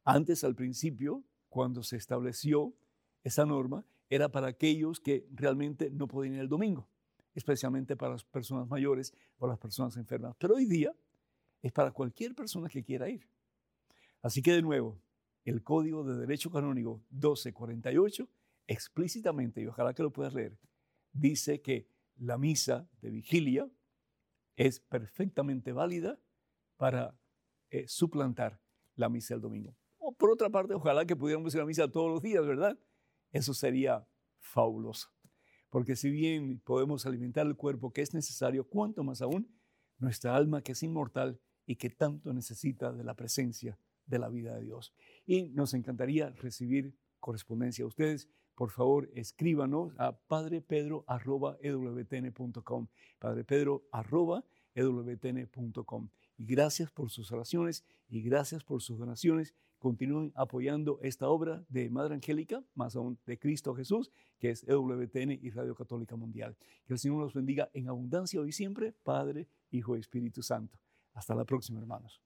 antes 0.05 0.45
al 0.45 0.55
principio, 0.55 1.25
cuando 1.49 1.83
se 1.83 1.97
estableció 1.97 2.75
esa 3.25 3.47
norma, 3.47 3.87
era 4.11 4.29
para 4.29 4.49
aquellos 4.49 5.01
que 5.01 5.27
realmente 5.33 5.91
no 5.91 6.09
podían 6.09 6.35
ir 6.35 6.41
el 6.41 6.49
domingo, 6.51 6.91
especialmente 7.35 7.97
para 7.97 8.13
las 8.13 8.25
personas 8.25 8.69
mayores 8.69 9.15
o 9.39 9.47
las 9.47 9.59
personas 9.59 9.97
enfermas. 9.97 10.35
Pero 10.39 10.55
hoy 10.55 10.67
día 10.67 10.95
es 11.63 11.73
para 11.73 11.91
cualquier 11.91 12.35
persona 12.35 12.69
que 12.69 12.83
quiera 12.83 13.09
ir. 13.09 13.29
Así 14.23 14.43
que 14.43 14.53
de 14.53 14.63
nuevo, 14.63 15.01
el 15.45 15.63
Código 15.63 16.05
de 16.05 16.17
Derecho 16.17 16.51
Canónico 16.51 17.03
1248 17.11 18.29
explícitamente, 18.67 19.61
y 19.61 19.67
ojalá 19.67 19.93
que 19.95 20.03
lo 20.03 20.13
puedas 20.13 20.33
leer, 20.33 20.57
dice 21.13 21.61
que 21.61 21.89
la 22.17 22.39
misa 22.39 22.89
de 23.01 23.11
vigilia 23.11 23.69
es 24.55 24.79
perfectamente 24.79 25.73
válida 25.73 26.21
para 26.77 27.19
eh, 27.71 27.89
suplantar 27.89 28.61
la 28.95 29.09
misa 29.09 29.35
del 29.35 29.41
domingo. 29.41 29.75
O 29.99 30.13
por 30.13 30.31
otra 30.31 30.51
parte, 30.51 30.75
ojalá 30.75 31.05
que 31.05 31.17
pudiéramos 31.17 31.55
ir 31.55 31.61
a 31.61 31.67
misa 31.67 31.91
todos 31.91 32.11
los 32.11 32.23
días, 32.23 32.47
¿verdad? 32.47 32.79
Eso 33.33 33.55
sería 33.55 34.07
fabuloso. 34.39 35.11
Porque 35.71 35.97
si 35.97 36.11
bien 36.11 36.61
podemos 36.61 37.07
alimentar 37.07 37.47
el 37.47 37.57
cuerpo 37.57 37.93
que 37.93 38.03
es 38.03 38.13
necesario, 38.13 38.69
cuanto 38.69 39.03
más 39.05 39.23
aún 39.23 39.49
nuestra 39.99 40.37
alma 40.37 40.63
que 40.63 40.73
es 40.73 40.83
inmortal 40.83 41.41
y 41.65 41.77
que 41.77 41.91
tanto 41.91 42.33
necesita 42.33 42.93
de 42.93 43.05
la 43.05 43.15
presencia 43.15 43.79
de 44.07 44.19
la 44.19 44.29
vida 44.29 44.57
de 44.57 44.65
Dios. 44.65 44.93
Y 45.25 45.51
nos 45.51 45.73
encantaría 45.73 46.31
recibir 46.31 46.97
correspondencia 47.21 47.85
a 47.85 47.89
ustedes. 47.89 48.29
Por 48.57 48.71
favor, 48.71 49.09
escríbanos 49.15 49.95
a 49.99 50.19
padrepedro.ewtn.com. 50.19 52.89
Padrepedro.ewtn.com. 53.19 56.09
Y 56.37 56.47
gracias 56.47 56.91
por 56.91 57.11
sus 57.11 57.31
oraciones 57.31 57.85
y 58.09 58.23
gracias 58.23 58.65
por 58.65 58.83
sus 58.83 58.99
donaciones 58.99 59.55
continúen 59.81 60.31
apoyando 60.37 61.01
esta 61.03 61.29
obra 61.29 61.65
de 61.69 61.91
Madre 61.91 62.15
Angélica, 62.15 62.63
más 62.75 62.95
aún 62.95 63.19
de 63.27 63.39
Cristo 63.39 63.75
Jesús, 63.75 64.13
que 64.39 64.51
es 64.51 64.63
EWTN 64.69 65.33
y 65.33 65.51
Radio 65.51 65.75
Católica 65.75 66.15
Mundial. 66.17 66.57
Que 66.85 66.93
el 66.93 66.99
Señor 66.99 67.19
los 67.21 67.35
bendiga 67.35 67.71
en 67.73 67.89
abundancia 67.89 68.41
hoy 68.41 68.53
siempre, 68.53 68.93
Padre, 69.03 69.49
Hijo 69.71 69.97
y 69.97 70.01
Espíritu 70.01 70.43
Santo. 70.43 70.79
Hasta 71.15 71.35
la 71.35 71.45
próxima, 71.45 71.81
hermanos. 71.81 72.21